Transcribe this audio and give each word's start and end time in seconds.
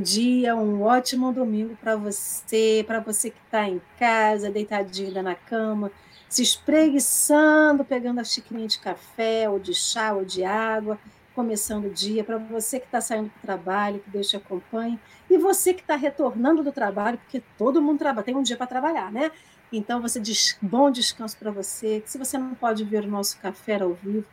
dia, 0.00 0.54
um 0.56 0.82
ótimo 0.82 1.32
domingo 1.32 1.76
para 1.76 1.96
você, 1.96 2.84
para 2.86 3.00
você 3.00 3.30
que 3.30 3.40
está 3.44 3.68
em 3.68 3.80
casa, 3.98 4.50
deitadinha 4.50 5.22
na 5.22 5.34
cama, 5.34 5.90
se 6.28 6.42
espreguiçando, 6.42 7.84
pegando 7.84 8.20
a 8.20 8.24
xicrinha 8.24 8.66
de 8.66 8.78
café, 8.78 9.48
ou 9.48 9.58
de 9.58 9.74
chá, 9.74 10.12
ou 10.12 10.24
de 10.24 10.44
água, 10.44 10.98
começando 11.34 11.86
o 11.86 11.90
dia, 11.90 12.24
para 12.24 12.38
você 12.38 12.78
que 12.78 12.86
está 12.86 13.00
saindo 13.00 13.30
para 13.30 13.38
o 13.38 13.42
trabalho, 13.42 14.00
que 14.00 14.10
Deus 14.10 14.28
te 14.28 14.36
acompanhe, 14.36 14.98
e 15.28 15.36
você 15.36 15.74
que 15.74 15.80
está 15.80 15.96
retornando 15.96 16.62
do 16.62 16.72
trabalho, 16.72 17.18
porque 17.18 17.42
todo 17.58 17.82
mundo 17.82 17.98
trabalha, 17.98 18.24
tem 18.24 18.36
um 18.36 18.42
dia 18.42 18.56
para 18.56 18.66
trabalhar, 18.66 19.10
né? 19.10 19.30
Então, 19.72 20.00
você 20.00 20.20
diz, 20.20 20.56
bom 20.62 20.90
descanso 20.90 21.36
para 21.36 21.50
você, 21.50 22.02
se 22.06 22.16
você 22.16 22.38
não 22.38 22.54
pode 22.54 22.84
ver 22.84 23.04
o 23.04 23.08
nosso 23.08 23.38
café 23.38 23.82
ao 23.82 23.94
vivo, 23.94 24.24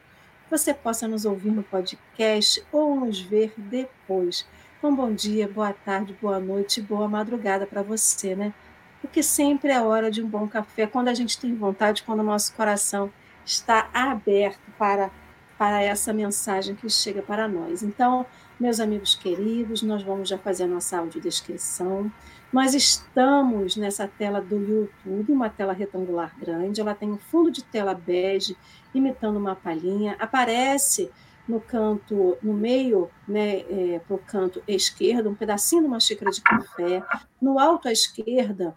você 0.50 0.74
possa 0.74 1.08
nos 1.08 1.26
ouvir 1.26 1.50
no 1.50 1.64
podcast 1.64 2.64
ou 2.72 3.00
nos 3.00 3.20
ver 3.20 3.54
depois. 3.58 4.46
Então, 4.82 4.96
bom 4.96 5.14
dia, 5.14 5.48
boa 5.48 5.72
tarde, 5.72 6.18
boa 6.20 6.40
noite, 6.40 6.82
boa 6.82 7.08
madrugada 7.08 7.68
para 7.68 7.84
você, 7.84 8.36
né? 8.36 8.52
Porque 9.00 9.22
sempre 9.22 9.70
é 9.70 9.80
hora 9.80 10.10
de 10.10 10.24
um 10.24 10.28
bom 10.28 10.48
café, 10.48 10.88
quando 10.88 11.08
a 11.08 11.14
gente 11.14 11.40
tem 11.40 11.54
vontade, 11.54 12.02
quando 12.02 12.22
o 12.22 12.24
nosso 12.24 12.52
coração 12.56 13.14
está 13.46 13.92
aberto 13.94 14.72
para, 14.80 15.12
para 15.56 15.84
essa 15.84 16.12
mensagem 16.12 16.74
que 16.74 16.90
chega 16.90 17.22
para 17.22 17.48
nós. 17.48 17.84
Então, 17.84 18.26
meus 18.60 18.80
amigos 18.80 19.14
queridos, 19.14 19.84
nós 19.84 20.02
vamos 20.02 20.28
já 20.28 20.40
fazer 20.40 20.64
a 20.64 20.68
nossa 20.68 20.98
audiodescrição. 20.98 22.12
Nós 22.52 22.74
estamos 22.74 23.76
nessa 23.76 24.08
tela 24.08 24.42
do 24.42 24.56
YouTube, 24.56 25.32
uma 25.32 25.48
tela 25.48 25.74
retangular 25.74 26.34
grande, 26.40 26.82
ela 26.82 26.96
tem 26.96 27.12
um 27.12 27.20
fundo 27.20 27.52
de 27.52 27.64
tela 27.64 27.94
bege 27.94 28.58
imitando 28.96 29.38
uma 29.38 29.56
palhinha, 29.56 30.16
aparece 30.18 31.12
no 31.52 31.60
canto, 31.60 32.38
no 32.42 32.54
meio, 32.54 33.10
né, 33.28 33.60
é, 33.70 34.00
para 34.00 34.16
o 34.16 34.20
canto 34.20 34.64
esquerdo, 34.66 35.30
um 35.30 35.36
pedacinho 35.36 35.82
de 35.82 35.88
uma 35.88 36.00
xícara 36.00 36.32
de 36.32 36.42
café. 36.42 37.04
No 37.42 37.60
alto 37.60 37.90
à 37.90 37.92
esquerda, 37.92 38.76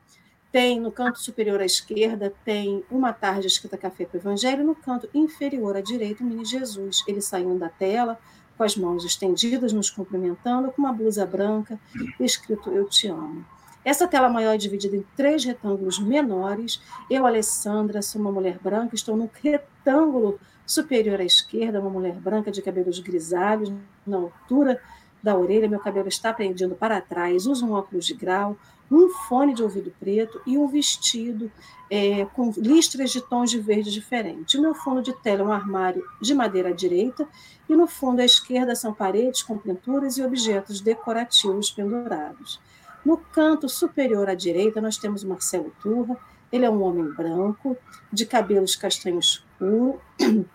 tem, 0.51 0.81
no 0.81 0.91
canto 0.91 1.21
superior 1.21 1.61
à 1.61 1.65
esquerda, 1.65 2.33
tem 2.45 2.85
uma 2.91 3.13
tarde 3.13 3.47
escrita 3.47 3.79
Café 3.79 4.05
com 4.05 4.17
o 4.17 4.21
Evangelho, 4.21 4.65
no 4.65 4.75
canto 4.75 5.09
inferior 5.15 5.77
à 5.77 5.81
direita, 5.81 6.23
o 6.23 6.27
mini 6.27 6.45
Jesus. 6.45 7.03
Ele 7.09 7.21
saindo 7.21 7.59
da 7.59 7.69
tela, 7.69 8.19
com 8.57 8.63
as 8.63 8.77
mãos 8.77 9.05
estendidas, 9.05 9.73
nos 9.73 9.91
cumprimentando, 9.91 10.71
com 10.71 10.83
uma 10.83 10.93
blusa 10.93 11.25
branca, 11.27 11.79
escrito 12.21 12.71
Eu 12.71 12.89
Te 12.89 13.09
Amo. 13.09 13.45
Essa 13.85 14.09
tela 14.09 14.29
maior 14.29 14.55
é 14.55 14.57
dividida 14.57 14.97
em 14.97 15.05
três 15.15 15.45
retângulos 15.45 15.99
menores. 15.99 16.81
Eu, 17.11 17.27
Alessandra, 17.27 18.01
sou 18.01 18.21
uma 18.21 18.33
mulher 18.33 18.59
branca, 18.59 18.95
estou 18.95 19.17
no 19.17 19.31
retângulo 19.43 20.41
superior 20.67 21.21
à 21.21 21.25
esquerda, 21.25 21.81
uma 21.81 21.91
mulher 21.91 22.15
branca 22.15 22.51
de 22.51 22.63
cabelos 22.63 22.99
grisalhos, 22.99 23.71
na 24.07 24.17
altura 24.17 24.81
da 25.23 25.37
orelha, 25.37 25.69
meu 25.69 25.81
cabelo 25.81 26.09
está 26.09 26.33
prendido 26.33 26.75
para 26.75 27.01
trás, 27.01 27.47
uso 27.47 27.67
um 27.67 27.73
óculos 27.73 28.07
de 28.07 28.15
grau, 28.15 28.57
um 28.91 29.09
fone 29.09 29.55
de 29.55 29.63
ouvido 29.63 29.93
preto 29.99 30.41
e 30.47 30.59
um 30.59 30.69
vestido 30.69 31.51
é, 31.91 32.27
com 32.27 32.53
listras 32.57 33.11
de 33.11 33.21
tons 33.23 33.51
de 33.51 33.59
verde 33.59 33.91
diferentes. 33.91 34.55
O 34.55 34.61
meu 34.61 34.75
fundo 34.75 35.03
de 35.03 35.13
tela 35.23 35.41
é 35.41 35.45
um 35.45 35.53
armário 35.53 36.05
de 36.21 36.35
madeira 36.35 36.71
à 36.71 36.73
direita 36.73 37.27
e 37.69 37.75
no 37.75 37.87
fundo 37.87 38.21
à 38.21 38.25
esquerda 38.25 38.75
são 38.75 38.93
paredes 38.93 39.43
com 39.43 39.57
pinturas 39.57 40.19
e 40.19 40.23
objetos 40.23 40.81
decorativos 40.81 41.71
pendurados. 41.71 42.61
No 43.05 43.19
canto 43.19 43.69
superior 43.69 44.29
à 44.29 44.35
direita, 44.35 44.81
nós 44.81 44.97
temos 44.97 45.23
Marcelo 45.25 45.75
Turra. 45.83 46.17
Ele 46.51 46.65
é 46.65 46.71
um 46.71 46.83
homem 46.83 47.05
branco, 47.13 47.77
de 48.13 48.25
cabelos 48.25 48.77
castanho 48.77 49.19
escuro, 49.19 50.01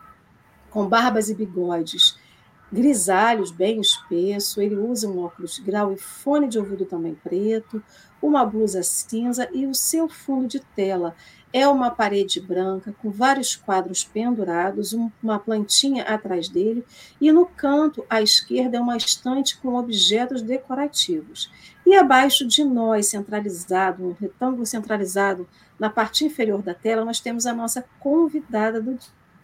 com 0.69 0.87
barbas 0.87 1.29
e 1.29 1.35
bigodes 1.35 2.17
grisalhos, 2.71 3.51
bem 3.51 3.79
espesso. 3.81 4.61
Ele 4.61 4.75
usa 4.75 5.07
um 5.07 5.19
óculos 5.19 5.55
de 5.55 5.61
grau 5.61 5.91
e 5.91 5.97
fone 5.97 6.47
de 6.47 6.59
ouvido 6.59 6.85
também 6.85 7.15
preto, 7.15 7.83
uma 8.21 8.45
blusa 8.45 8.83
cinza 8.83 9.47
e 9.53 9.65
o 9.65 9.73
seu 9.73 10.09
fundo 10.09 10.47
de 10.47 10.59
tela 10.59 11.15
é 11.51 11.67
uma 11.67 11.89
parede 11.89 12.39
branca 12.39 12.93
com 13.01 13.09
vários 13.09 13.55
quadros 13.55 14.03
pendurados, 14.03 14.93
uma 15.21 15.39
plantinha 15.39 16.03
atrás 16.03 16.47
dele, 16.47 16.85
e 17.19 17.31
no 17.31 17.45
canto 17.45 18.05
à 18.09 18.21
esquerda 18.21 18.77
é 18.77 18.81
uma 18.81 18.97
estante 18.97 19.57
com 19.57 19.73
objetos 19.73 20.41
decorativos. 20.41 21.51
E 21.85 21.95
abaixo 21.95 22.45
de 22.45 22.63
nós, 22.63 23.07
centralizado, 23.07 24.05
um 24.05 24.13
retângulo 24.13 24.65
centralizado 24.65 25.47
na 25.79 25.89
parte 25.89 26.23
inferior 26.23 26.61
da 26.61 26.73
tela, 26.73 27.03
nós 27.03 27.19
temos 27.19 27.47
a 27.47 27.53
nossa 27.53 27.83
convidada 27.99 28.79
do 28.79 28.99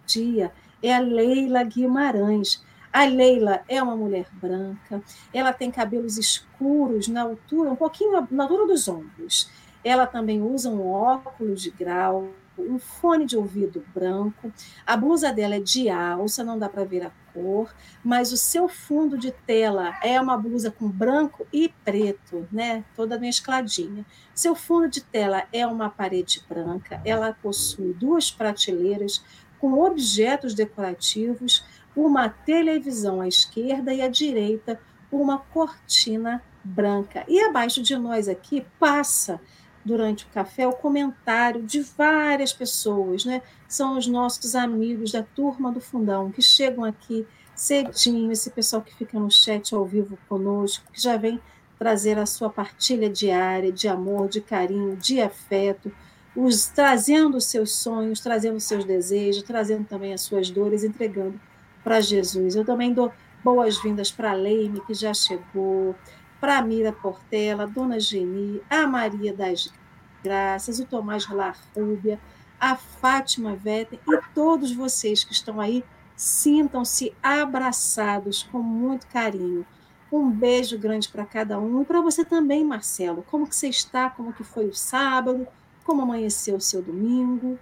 dia, 0.06 0.52
é 0.84 0.94
a 0.94 1.00
Leila 1.00 1.64
Guimarães. 1.64 2.64
A 2.95 3.03
Leila 3.03 3.61
é 3.67 3.83
uma 3.83 3.94
mulher 3.94 4.25
branca, 4.31 5.03
ela 5.33 5.51
tem 5.51 5.69
cabelos 5.69 6.17
escuros 6.17 7.09
na 7.09 7.23
altura, 7.23 7.69
um 7.69 7.75
pouquinho 7.75 8.25
na 8.31 8.44
altura 8.45 8.67
dos 8.67 8.88
ombros. 8.88 9.51
Ela 9.83 10.07
também 10.07 10.41
usa 10.41 10.69
um 10.69 10.89
óculos 10.89 11.61
de 11.61 11.72
grau, 11.72 12.29
um 12.57 12.79
fone 12.79 13.25
de 13.25 13.35
ouvido 13.35 13.84
branco. 13.94 14.50
A 14.88 14.95
blusa 14.95 15.34
dela 15.34 15.55
é 15.55 15.59
de 15.59 15.89
alça, 15.89 16.41
não 16.41 16.57
dá 16.57 16.69
para 16.69 16.85
ver 16.85 17.03
a 17.03 17.11
cor, 17.34 17.75
mas 18.01 18.31
o 18.31 18.38
seu 18.38 18.69
fundo 18.69 19.17
de 19.17 19.34
tela 19.34 20.00
é 20.01 20.17
uma 20.22 20.38
blusa 20.38 20.72
com 20.72 20.88
branco 20.88 21.45
e 21.51 21.67
preto, 21.84 22.47
né? 22.50 22.85
Toda 22.95 23.19
mescladinha. 23.19 24.05
Seu 24.34 24.55
fundo 24.55 24.88
de 24.88 25.01
tela 25.01 25.44
é 25.51 25.67
uma 25.67 25.89
parede 25.89 26.41
branca. 26.47 27.01
Ela 27.03 27.34
possui 27.44 27.91
duas 27.91 28.31
prateleiras 28.31 29.22
com 29.59 29.73
objetos 29.79 30.53
decorativos, 30.53 31.66
uma 31.95 32.29
televisão 32.29 33.22
à 33.22 33.28
esquerda 33.28 33.94
e 33.94 34.01
à 34.01 34.07
direita, 34.07 34.79
uma 35.11 35.38
cortina 35.38 36.44
branca. 36.63 37.23
E 37.28 37.39
abaixo 37.41 37.81
de 37.81 37.95
nós 37.95 38.28
aqui 38.28 38.66
passa 38.79 39.39
durante 39.83 40.25
o 40.25 40.29
café 40.29 40.67
o 40.67 40.73
comentário 40.73 41.61
de 41.61 41.81
várias 41.81 42.51
pessoas, 42.51 43.23
né? 43.23 43.41
São 43.67 43.97
os 43.97 44.07
nossos 44.07 44.55
amigos 44.55 45.11
da 45.11 45.22
turma 45.22 45.72
do 45.72 45.79
Fundão 45.79 46.31
que 46.31 46.41
chegam 46.41 46.84
aqui 46.84 47.25
cedinho, 47.55 48.31
esse 48.31 48.50
pessoal 48.50 48.81
que 48.81 48.94
fica 48.95 49.17
no 49.19 49.31
chat 49.31 49.73
ao 49.73 49.85
vivo 49.85 50.17
conosco, 50.28 50.84
que 50.91 51.01
já 51.01 51.16
vem 51.16 51.39
trazer 51.78 52.17
a 52.17 52.25
sua 52.25 52.50
partilha 52.50 53.09
diária 53.09 53.72
de 53.72 53.88
amor, 53.88 54.28
de 54.28 54.41
carinho, 54.41 54.95
de 54.95 55.22
afeto, 55.22 55.91
os 56.35 56.67
trazendo 56.67 57.38
os 57.38 57.45
seus 57.45 57.75
sonhos, 57.75 58.19
trazendo 58.19 58.57
os 58.57 58.63
seus 58.66 58.84
desejos, 58.84 59.44
trazendo 59.44 59.85
também 59.85 60.13
as 60.13 60.22
suas 60.22 60.50
dores, 60.50 60.84
entregando 60.84 61.39
para 61.85 62.01
Jesus. 62.01 62.56
Eu 62.56 62.66
também 62.66 62.91
dou 62.91 63.13
boas-vindas 63.44 64.12
para 64.12 64.31
a 64.31 64.34
Leime, 64.34 64.81
que 64.81 64.94
já 64.96 65.13
chegou, 65.13 65.96
para 66.41 66.57
a 66.57 66.62
Mira 66.63 66.91
Portela, 66.91 67.68
Dona 67.68 68.00
Geni, 68.00 68.59
a 68.68 68.88
Maria 68.88 69.31
das 69.31 69.72
Graças, 70.23 70.79
o 70.79 70.85
Tomás 70.85 71.29
Larrúbia, 71.29 72.19
a 72.59 72.75
Fátima 72.75 73.56
Vetter 73.56 74.00
e 74.07 74.19
todos 74.34 74.73
vocês 74.73 75.23
que 75.23 75.31
estão 75.31 75.62
aí, 75.62 75.84
sintam-se 76.16 77.13
abraçados 77.22 78.41
com 78.41 78.57
muito 78.59 79.06
carinho. 79.06 79.63
Um 80.12 80.31
beijo 80.31 80.79
grande 80.79 81.07
para 81.07 81.25
cada 81.25 81.59
um 81.59 81.84
e 81.84 81.85
para 81.85 82.02
você 82.02 82.26
também, 82.26 82.66
Marcelo. 82.66 83.23
Como 83.29 83.47
que 83.47 83.55
você 83.55 83.67
está? 83.67 84.09
Como 84.09 84.34
que 84.34 84.43
foi 84.43 84.66
o 84.66 84.73
sábado? 84.73 85.47
Como 85.84 86.02
amanheceu 86.02 86.55
o 86.55 86.61
seu 86.61 86.82
domingo? 86.82 87.59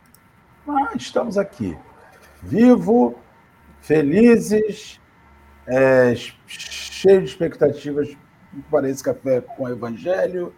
Ah, 0.65 0.91
estamos 0.95 1.37
aqui, 1.37 1.77
vivo, 2.41 3.17
felizes, 3.83 4.99
é, 5.67 6.15
cheios 6.47 7.23
de 7.23 7.29
expectativas 7.29 8.15
para 8.71 8.89
esse 8.89 9.03
café 9.03 9.41
com 9.41 9.65
o 9.65 9.69
Evangelho. 9.69 10.53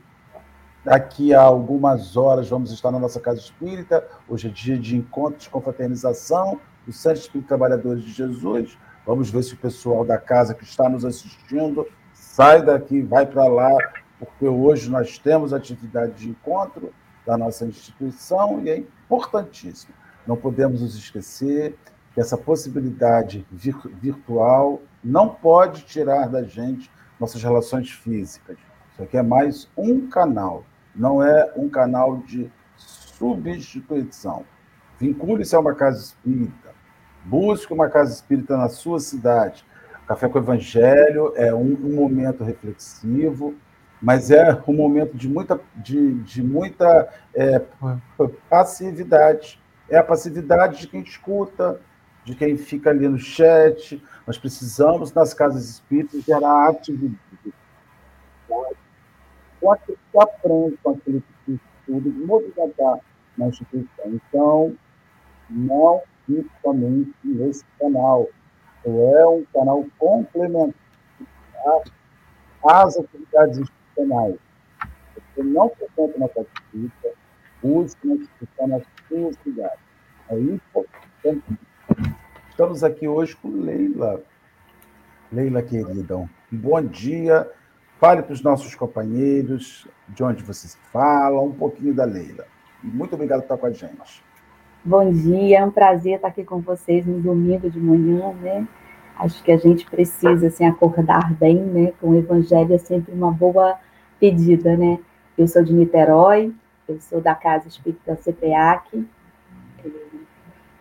Daqui 0.84 1.34
a 1.34 1.42
algumas 1.42 2.16
horas 2.16 2.48
vamos 2.48 2.72
estar 2.72 2.92
na 2.92 3.00
nossa 3.00 3.20
casa 3.20 3.40
espírita. 3.40 4.08
Hoje 4.30 4.48
é 4.48 4.52
dia 4.52 4.78
de 4.78 4.96
encontro 4.96 5.40
de 5.40 5.50
confraternização 5.50 6.62
do 6.86 6.94
Centro 6.94 7.20
Espírito 7.20 7.48
Trabalhadores 7.48 8.04
de 8.04 8.12
Jesus. 8.12 8.78
Vamos 9.04 9.32
ver 9.32 9.44
se 9.44 9.56
o 9.56 9.58
pessoal 9.58 10.06
da 10.06 10.20
casa 10.20 10.54
que 10.54 10.64
está 10.64 10.88
nos 10.88 11.04
assistindo 11.04 11.88
sai 12.14 12.64
daqui, 12.64 13.02
vai 13.02 13.26
para 13.26 13.48
lá, 13.48 13.76
porque 14.20 14.46
hoje 14.46 14.88
nós 14.88 15.18
temos 15.18 15.52
atividade 15.52 16.14
de 16.14 16.30
encontro 16.30 16.94
da 17.26 17.36
nossa 17.36 17.66
instituição 17.66 18.62
e 18.64 18.70
é 18.70 18.78
importantíssimo. 18.78 19.96
Não 20.28 20.38
podemos 20.38 20.82
nos 20.82 20.96
esquecer 20.96 21.76
que 21.84 21.95
essa 22.20 22.38
possibilidade 22.38 23.46
virtual 23.52 24.82
não 25.04 25.30
pode 25.30 25.84
tirar 25.84 26.30
da 26.30 26.44
gente 26.44 26.90
nossas 27.20 27.42
relações 27.44 27.92
físicas. 27.92 28.58
Isso 28.94 29.04
aqui 29.04 29.18
é 29.18 29.22
mais 29.22 29.70
um 29.78 30.08
canal, 30.08 30.64
não 30.96 31.22
é 31.22 31.52
um 31.56 31.68
canal 31.70 32.18
de 32.18 32.50
substituição. 32.78 34.46
Vincule-se 35.00 35.56
a 35.56 35.60
uma 35.60 35.76
casa 35.76 36.02
espírita, 36.02 36.74
busque 37.26 37.74
uma 37.74 37.90
casa 37.90 38.14
espírita 38.14 38.56
na 38.56 38.70
sua 38.70 39.00
cidade. 39.00 39.66
Café 40.08 40.30
com 40.30 40.40
o 40.40 40.42
Evangelho 40.42 41.34
é 41.36 41.54
um, 41.54 41.74
um 41.74 41.96
momento 41.96 42.44
reflexivo, 42.44 43.56
mas 44.02 44.32
é 44.32 44.62
um 44.68 44.74
momento 44.74 45.18
de 45.18 45.28
muita, 45.28 45.60
de, 45.76 46.14
de 46.22 46.44
muita 46.44 47.10
é, 47.34 47.62
passividade. 48.50 49.60
É 49.90 49.98
a 49.98 50.04
passividade 50.04 50.80
de 50.80 50.88
quem 50.88 51.02
escuta, 51.02 51.82
de 52.26 52.36
quem 52.36 52.58
fica 52.58 52.90
ali 52.90 53.08
no 53.08 53.20
chat. 53.20 54.04
Nós 54.26 54.38
precisamos, 54.38 55.14
nas 55.14 55.34
casas 55.34 55.70
espíritas, 55.70 56.24
gerar 56.24 56.70
atividade. 56.70 57.20
O 59.62 59.72
aquele 59.72 59.98
que 60.12 60.20
aprende 60.20 60.78
com 60.84 60.90
aquele 60.92 61.24
que 61.46 61.54
estuda, 61.54 62.10
movimentar 62.26 63.00
na 63.38 63.48
instituição. 63.48 64.06
Então, 64.08 64.76
não 65.50 66.02
fique 66.26 66.50
somente 66.62 67.14
nesse 67.24 67.64
canal. 67.80 68.28
É 68.84 69.26
um 69.26 69.46
canal 69.54 69.86
complementar 69.98 70.74
às 72.68 72.98
atividades 72.98 73.60
institucionais. 73.60 74.36
Você 75.16 75.44
não 75.44 75.70
frequenta 75.70 76.20
na 76.20 76.30
casa 76.30 76.48
espírita, 76.56 77.12
use 77.64 77.96
uma 78.04 78.16
instituição 78.16 78.68
na 78.68 78.80
sua 79.08 79.34
cidade. 79.44 79.80
É 80.30 80.40
importante. 80.40 81.60
Estamos 82.56 82.86
aqui 82.86 83.06
hoje 83.06 83.36
com 83.36 83.50
Leila. 83.50 84.22
Leila, 85.30 85.62
querida, 85.62 86.30
bom 86.50 86.82
dia. 86.82 87.52
Fale 88.00 88.22
para 88.22 88.32
os 88.32 88.42
nossos 88.42 88.74
companheiros 88.76 89.86
de 90.08 90.24
onde 90.24 90.42
vocês 90.42 90.80
falam, 90.90 91.48
um 91.48 91.52
pouquinho 91.52 91.94
da 91.94 92.06
Leila. 92.06 92.46
Muito 92.82 93.14
obrigado 93.14 93.40
por 93.40 93.44
estar 93.44 93.58
com 93.58 93.66
a 93.66 93.72
gente. 93.72 94.24
Bom 94.86 95.12
dia, 95.12 95.60
é 95.60 95.66
um 95.66 95.70
prazer 95.70 96.16
estar 96.16 96.30
aqui 96.30 96.46
com 96.46 96.62
vocês 96.62 97.06
no 97.06 97.20
domingo 97.20 97.70
de 97.70 97.78
manhã, 97.78 98.32
né? 98.36 98.66
Acho 99.18 99.44
que 99.44 99.52
a 99.52 99.58
gente 99.58 99.86
precisa 99.90 100.48
assim, 100.48 100.66
acordar 100.66 101.34
bem, 101.34 101.58
né? 101.58 101.92
Com 102.00 102.12
o 102.12 102.16
Evangelho 102.16 102.74
é 102.74 102.78
sempre 102.78 103.14
uma 103.14 103.32
boa 103.32 103.78
pedida, 104.18 104.78
né? 104.78 104.98
Eu 105.38 105.46
sou 105.46 105.62
de 105.62 105.74
Niterói, 105.74 106.54
eu 106.88 107.02
sou 107.02 107.20
da 107.20 107.36
Casa 107.36 107.68
Espírita 107.68 108.16
CPAC, 108.16 109.06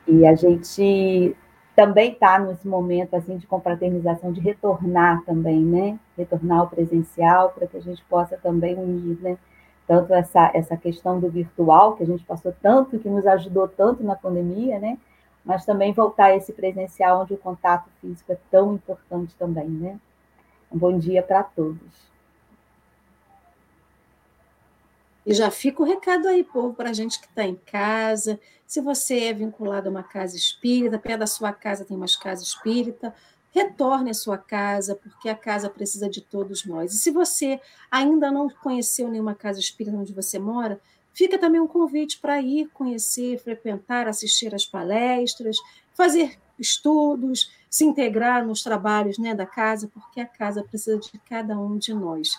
e 0.07 0.25
a 0.25 0.37
gente 0.37 1.35
também 1.75 2.13
está 2.13 2.39
nesse 2.39 2.67
momento 2.67 3.15
assim 3.15 3.37
de 3.37 3.47
confraternização, 3.47 4.33
de 4.33 4.41
retornar 4.41 5.25
também, 5.25 5.61
né? 5.61 5.99
Retornar 6.17 6.61
ao 6.61 6.69
presencial 6.69 7.51
para 7.51 7.67
que 7.67 7.77
a 7.77 7.81
gente 7.81 8.03
possa 8.05 8.37
também 8.37 8.75
unir, 8.77 9.19
né? 9.21 9.37
Tanto 9.87 10.15
essa, 10.15 10.51
essa 10.55 10.77
questão 10.77 11.21
do 11.21 11.29
virtual, 11.29 11.97
que 11.97 12.05
a 12.05 12.07
gente 12.07 12.25
passou 12.25 12.55
tanto, 12.63 12.99
que 12.99 13.09
nos 13.09 13.27
ajudou 13.27 13.69
tanto 13.69 14.03
na 14.03 14.15
pandemia, 14.15 14.79
né? 14.79 14.99
Mas 15.45 15.65
também 15.65 15.93
voltar 15.93 16.27
a 16.27 16.37
esse 16.37 16.53
presencial, 16.53 17.23
onde 17.23 17.35
o 17.35 17.39
contato 17.39 17.91
físico 18.01 18.33
é 18.33 18.39
tão 18.51 18.75
importante 18.75 19.35
também, 19.37 19.69
né? 19.69 19.99
Um 20.73 20.79
bom 20.79 20.97
dia 20.97 21.23
para 21.23 21.43
todos. 21.43 22.15
E 25.27 25.33
já 25.33 25.51
fica 25.51 25.83
o 25.83 25.87
recado 25.87 26.29
aí, 26.29 26.45
povo, 26.45 26.75
para 26.75 26.91
a 26.91 26.93
gente 26.93 27.19
que 27.19 27.27
está 27.27 27.45
em 27.45 27.57
casa. 27.57 28.39
Se 28.75 28.81
você 28.81 29.27
é 29.27 29.33
vinculado 29.33 29.87
a 29.87 29.91
uma 29.93 30.03
casa 30.03 30.37
espírita, 30.37 30.99
perto 30.99 31.21
da 31.21 31.29
sua 31.29 31.53
casa 31.53 31.85
tem 31.85 31.97
umas 31.97 32.17
casas 32.17 32.49
espírita, 32.49 33.15
retorne 33.53 34.11
à 34.11 34.15
sua 34.15 34.37
casa, 34.37 34.97
porque 34.97 35.29
a 35.29 35.37
casa 35.37 35.71
precisa 35.71 36.11
de 36.11 36.21
todos 36.21 36.65
nós. 36.65 36.93
E 36.93 36.99
se 36.99 37.13
você 37.13 37.61
ainda 37.89 38.33
não 38.33 38.49
conheceu 38.49 39.09
nenhuma 39.09 39.33
casa 39.33 39.61
espírita 39.61 39.97
onde 39.97 40.13
você 40.13 40.41
mora, 40.41 40.81
fica 41.13 41.39
também 41.39 41.61
um 41.61 41.69
convite 41.69 42.19
para 42.19 42.43
ir 42.43 42.69
conhecer, 42.71 43.39
frequentar, 43.39 44.09
assistir 44.09 44.53
às 44.53 44.67
palestras, 44.67 45.57
fazer 45.95 46.37
estudos, 46.59 47.53
se 47.71 47.85
integrar 47.85 48.45
nos 48.45 48.65
trabalhos 48.65 49.19
né, 49.19 49.37
da 49.37 49.47
casa, 49.47 49.89
porque 49.95 50.19
a 50.19 50.27
casa 50.27 50.65
precisa 50.65 50.99
de 50.99 51.17
cada 51.29 51.57
um 51.57 51.79
de 51.79 51.95
nós 51.95 52.33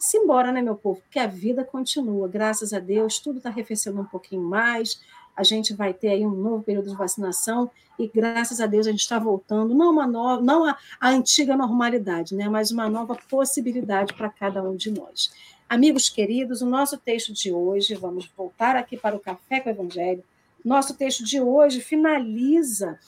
simbora, 0.00 0.50
né, 0.50 0.62
meu 0.62 0.74
povo? 0.74 1.02
Porque 1.02 1.18
a 1.18 1.26
vida 1.26 1.62
continua, 1.62 2.26
graças 2.26 2.72
a 2.72 2.78
Deus, 2.78 3.18
tudo 3.18 3.36
está 3.36 3.50
arrefecendo 3.50 4.00
um 4.00 4.06
pouquinho 4.06 4.42
mais, 4.42 4.98
a 5.40 5.42
gente 5.42 5.72
vai 5.72 5.94
ter 5.94 6.08
aí 6.08 6.26
um 6.26 6.30
novo 6.30 6.62
período 6.62 6.90
de 6.90 6.96
vacinação 6.96 7.70
e 7.98 8.06
graças 8.06 8.60
a 8.60 8.66
Deus 8.66 8.86
a 8.86 8.90
gente 8.90 9.00
está 9.00 9.18
voltando, 9.18 9.74
não 9.74 9.90
uma 9.90 10.06
nova, 10.06 10.42
não 10.42 10.66
a, 10.66 10.76
a 11.00 11.08
antiga 11.08 11.56
normalidade, 11.56 12.34
né, 12.34 12.46
mas 12.46 12.70
uma 12.70 12.90
nova 12.90 13.16
possibilidade 13.28 14.12
para 14.12 14.28
cada 14.28 14.62
um 14.62 14.76
de 14.76 14.90
nós. 14.90 15.32
Amigos 15.66 16.10
queridos, 16.10 16.60
o 16.60 16.66
nosso 16.66 16.98
texto 16.98 17.32
de 17.32 17.50
hoje, 17.50 17.94
vamos 17.94 18.30
voltar 18.36 18.76
aqui 18.76 18.98
para 18.98 19.16
o 19.16 19.20
Café 19.20 19.60
com 19.60 19.70
o 19.70 19.72
Evangelho. 19.72 20.22
Nosso 20.62 20.94
texto 20.94 21.24
de 21.24 21.40
hoje 21.40 21.80
finaliza 21.80 22.98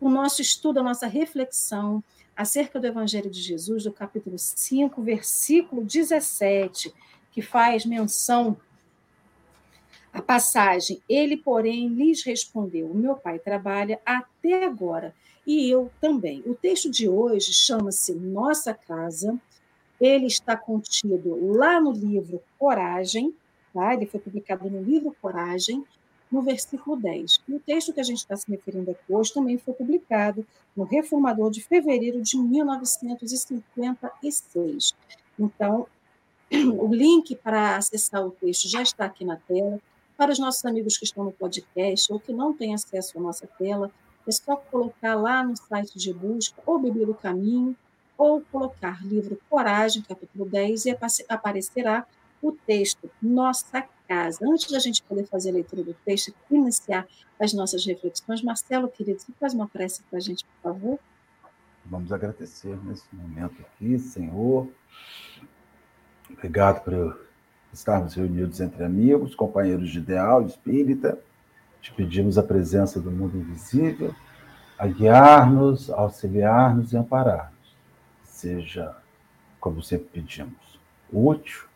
o 0.00 0.08
nosso 0.08 0.40
estudo, 0.40 0.80
a 0.80 0.82
nossa 0.82 1.06
reflexão 1.06 2.02
acerca 2.34 2.80
do 2.80 2.86
Evangelho 2.86 3.28
de 3.28 3.42
Jesus, 3.42 3.84
do 3.84 3.92
capítulo 3.92 4.38
5, 4.38 5.02
versículo 5.02 5.84
17, 5.84 6.94
que 7.32 7.42
faz 7.42 7.84
menção 7.84 8.56
à 10.12 10.20
passagem. 10.20 11.00
Ele, 11.08 11.36
porém, 11.36 11.88
lhes 11.88 12.22
respondeu: 12.22 12.92
meu 12.94 13.16
pai 13.16 13.38
trabalha 13.38 14.00
até 14.04 14.64
agora 14.64 15.14
e 15.46 15.70
eu 15.70 15.90
também. 16.00 16.42
O 16.46 16.54
texto 16.54 16.90
de 16.90 17.08
hoje 17.08 17.52
chama-se 17.52 18.14
Nossa 18.14 18.74
Casa. 18.74 19.38
Ele 20.00 20.26
está 20.26 20.56
contido 20.56 21.54
lá 21.56 21.80
no 21.80 21.92
livro 21.92 22.42
Coragem, 22.58 23.34
tá? 23.72 23.94
ele 23.94 24.06
foi 24.06 24.20
publicado 24.20 24.68
no 24.70 24.82
livro 24.82 25.14
Coragem, 25.20 25.84
no 26.30 26.42
versículo 26.42 26.96
10. 26.96 27.40
E 27.48 27.54
o 27.54 27.60
texto 27.60 27.92
que 27.92 28.00
a 28.00 28.04
gente 28.04 28.18
está 28.18 28.36
se 28.36 28.48
referindo 28.50 28.92
aqui 28.92 29.12
hoje 29.12 29.34
também 29.34 29.58
foi 29.58 29.74
publicado 29.74 30.46
no 30.76 30.84
Reformador 30.84 31.50
de 31.50 31.60
fevereiro 31.62 32.22
de 32.22 32.38
1956. 32.38 34.94
Então, 35.38 35.86
o 36.78 36.94
link 36.94 37.34
para 37.36 37.76
acessar 37.76 38.24
o 38.24 38.30
texto 38.30 38.68
já 38.68 38.82
está 38.82 39.06
aqui 39.06 39.24
na 39.24 39.36
tela. 39.36 39.80
Para 40.20 40.32
os 40.32 40.38
nossos 40.38 40.62
amigos 40.66 40.98
que 40.98 41.04
estão 41.06 41.24
no 41.24 41.32
podcast 41.32 42.12
ou 42.12 42.20
que 42.20 42.30
não 42.30 42.52
têm 42.52 42.74
acesso 42.74 43.16
à 43.16 43.22
nossa 43.22 43.46
tela, 43.58 43.90
é 44.28 44.30
só 44.30 44.54
colocar 44.54 45.14
lá 45.14 45.42
no 45.42 45.56
site 45.56 45.98
de 45.98 46.12
busca 46.12 46.60
ou 46.66 46.78
Bíblia 46.78 47.06
do 47.06 47.14
Caminho, 47.14 47.74
ou 48.18 48.42
colocar 48.52 49.02
livro 49.02 49.40
Coragem, 49.48 50.02
capítulo 50.02 50.44
10, 50.44 50.84
e 50.84 50.98
aparecerá 51.26 52.06
o 52.42 52.52
texto 52.52 53.10
Nossa 53.22 53.82
Casa. 54.06 54.40
Antes 54.46 54.70
da 54.70 54.78
gente 54.78 55.02
poder 55.04 55.24
fazer 55.24 55.48
a 55.48 55.54
leitura 55.54 55.82
do 55.82 55.94
texto 56.04 56.34
e 56.50 56.54
iniciar 56.54 57.08
as 57.40 57.54
nossas 57.54 57.86
reflexões, 57.86 58.42
Marcelo, 58.42 58.88
querido, 58.88 59.20
você 59.20 59.32
faz 59.40 59.54
uma 59.54 59.68
prece 59.68 60.02
para 60.02 60.18
a 60.18 60.20
gente, 60.20 60.44
por 60.44 60.74
favor? 60.74 60.98
Vamos 61.86 62.12
agradecer 62.12 62.76
nesse 62.84 63.06
momento 63.14 63.62
aqui, 63.62 63.98
Senhor. 63.98 64.68
Obrigado 66.28 66.84
por 66.84 67.29
estarmos 67.72 68.14
reunidos 68.14 68.60
entre 68.60 68.84
amigos, 68.84 69.34
companheiros 69.34 69.90
de 69.90 69.98
ideal, 69.98 70.42
espírita. 70.42 71.18
Te 71.80 71.92
pedimos 71.92 72.36
a 72.36 72.42
presença 72.42 73.00
do 73.00 73.10
mundo 73.10 73.38
invisível, 73.38 74.14
a 74.78 74.86
guiar-nos, 74.86 75.90
auxiliar-nos 75.90 76.92
e 76.92 76.96
amparar-nos. 76.96 77.76
Seja, 78.24 78.94
como 79.58 79.82
sempre 79.82 80.08
pedimos, 80.12 80.78
útil 81.12 81.70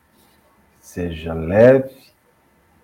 seja 0.85 1.33
leve 1.33 1.97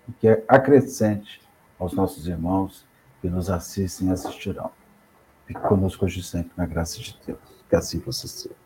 e 0.09 0.11
que 0.13 0.43
acrescente 0.47 1.39
aos 1.77 1.93
nossos 1.93 2.27
irmãos 2.27 2.85
que 3.21 3.29
nos 3.29 3.49
assistem 3.49 4.09
e 4.09 4.11
assistirão. 4.11 4.71
Fique 5.45 5.59
conosco 5.61 6.05
hoje 6.05 6.23
sempre 6.23 6.51
na 6.57 6.65
graça 6.65 6.99
de 6.99 7.15
Deus. 7.25 7.39
Que 7.69 7.75
assim 7.75 7.99
possa 7.99 8.27
ser. 8.27 8.60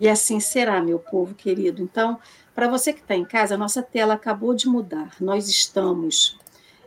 E 0.00 0.08
assim 0.08 0.40
será, 0.40 0.80
meu 0.82 0.98
povo 0.98 1.34
querido. 1.34 1.82
Então, 1.82 2.18
para 2.54 2.68
você 2.68 2.92
que 2.92 3.00
está 3.00 3.14
em 3.14 3.24
casa, 3.24 3.54
a 3.54 3.58
nossa 3.58 3.82
tela 3.82 4.14
acabou 4.14 4.54
de 4.54 4.68
mudar. 4.68 5.14
Nós 5.20 5.48
estamos 5.48 6.38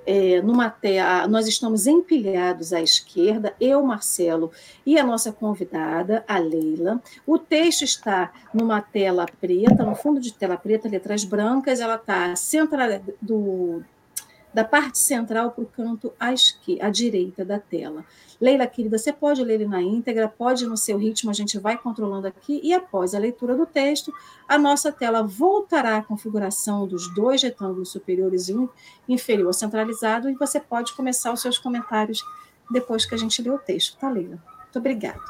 é, 0.06 0.42
numa 0.42 0.70
tela, 0.70 1.28
nós 1.28 1.48
estamos 1.48 1.86
empilhados 1.86 2.72
à 2.72 2.82
esquerda, 2.82 3.54
eu, 3.60 3.84
Marcelo, 3.84 4.52
e 4.86 4.98
a 4.98 5.04
nossa 5.04 5.34
convidada, 5.34 6.24
a 6.26 6.40
Leila. 6.40 7.02
O 7.26 7.38
texto 7.38 7.82
está 7.82 8.32
numa 8.54 8.82
tela 8.82 9.26
preta, 9.42 9.84
no 9.84 9.96
fundo 9.96 10.22
de 10.22 10.34
tela 10.34 10.56
preta, 10.56 10.88
letras 10.88 11.26
brancas, 11.26 11.82
ela 11.82 11.96
está 11.96 12.34
central 12.38 13.02
do, 13.22 13.84
da 14.54 14.64
parte 14.64 14.98
central 14.98 15.52
para 15.52 15.64
o 15.64 15.68
canto 15.68 16.14
à, 16.20 16.34
esquerda, 16.34 16.88
à 16.88 16.90
direita 16.90 17.46
da 17.46 17.60
tela. 17.60 18.04
Leila, 18.40 18.68
querida, 18.68 18.98
você 18.98 19.12
pode 19.12 19.44
ler 19.44 19.56
ele 19.56 19.68
na 19.68 19.82
íntegra, 19.82 20.28
pode 20.28 20.66
no 20.66 20.78
seu 20.78 20.98
ritmo, 20.98 21.30
a 21.30 21.34
gente 21.34 21.60
vai 21.60 21.78
controlando 21.78 22.28
aqui, 22.28 22.60
e 22.64 22.74
após 22.74 23.14
a 23.14 23.20
leitura 23.20 23.56
do 23.56 23.66
texto, 23.66 24.14
a 24.48 24.58
nossa 24.58 24.92
tela 24.92 25.24
voltará 25.24 25.98
à 25.98 26.04
configuração 26.04 26.88
dos 26.88 27.14
dois 27.14 27.42
retângulos 27.42 27.92
superiores 27.92 28.48
e 28.50 28.70
inferior 29.08 29.54
centralizado, 29.54 30.30
e 30.30 30.36
você 30.36 30.60
pode 30.60 30.94
começar 30.94 31.32
os 31.34 31.42
seus 31.42 31.58
comentários 31.58 32.24
depois 32.70 33.06
que 33.06 33.16
a 33.16 33.18
gente 33.18 33.42
lê 33.42 33.50
o 33.50 33.60
texto, 33.60 33.98
tá, 33.98 34.10
Leila? 34.10 34.42
Muito 34.64 34.80
obrigada. 34.80 35.22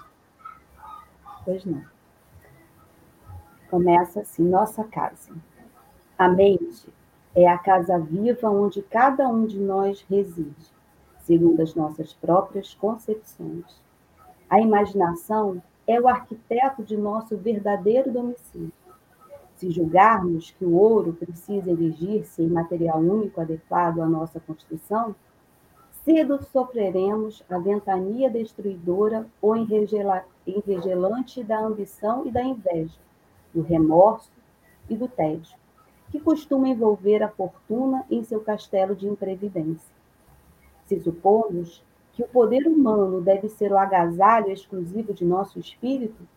Pois 1.46 1.64
não. 1.64 1.84
Começa 3.70 4.22
assim, 4.22 4.44
nossa 4.44 4.84
casa. 4.84 5.32
A 6.18 6.28
mente 6.28 6.88
é 7.38 7.48
a 7.48 7.58
casa 7.58 7.98
viva 7.98 8.50
onde 8.50 8.82
cada 8.82 9.30
um 9.30 9.46
de 9.46 9.60
nós 9.60 10.06
reside 10.10 10.78
segundo 11.28 11.62
as 11.62 11.76
nossas 11.76 12.14
próprias 12.14 12.74
concepções. 12.74 13.66
A 14.50 14.62
imaginação 14.62 15.62
é 15.86 16.00
o 16.00 16.08
arquiteto 16.08 16.82
de 16.84 16.96
nosso 16.96 17.36
verdadeiro 17.36 18.10
domicílio. 18.10 18.72
Se 19.58 19.70
julgarmos 19.70 20.52
que 20.52 20.64
o 20.64 20.74
ouro 20.74 21.12
precisa 21.12 21.70
erigir-se 21.70 22.42
em 22.42 22.48
material 22.48 23.00
único 23.00 23.42
adequado 23.42 24.00
à 24.00 24.06
nossa 24.06 24.40
construção, 24.40 25.14
cedo 26.06 26.42
sofreremos 26.46 27.44
a 27.50 27.58
ventania 27.58 28.30
destruidora 28.30 29.28
ou 29.42 29.54
enregelante 29.58 31.44
da 31.44 31.60
ambição 31.60 32.26
e 32.26 32.32
da 32.32 32.42
inveja, 32.42 32.98
do 33.54 33.62
remorso 33.62 34.32
e 34.90 34.96
do 34.96 35.10
tédio, 35.10 35.58
que 36.12 36.20
costuma 36.20 36.70
envolver 36.70 37.22
a 37.22 37.30
fortuna 37.30 38.06
em 38.10 38.24
seu 38.24 38.40
castelo 38.40 38.96
de 38.96 39.08
imprevidência. 39.08 39.96
Se 40.86 41.00
supomos 41.00 41.84
que 42.14 42.24
o 42.24 42.28
poder 42.28 42.66
humano 42.66 43.22
deve 43.22 43.50
ser 43.50 43.72
o 43.72 43.78
agasalho 43.78 44.52
exclusivo 44.52 45.14
de 45.14 45.26
nosso 45.26 45.60
espírito, 45.60 46.28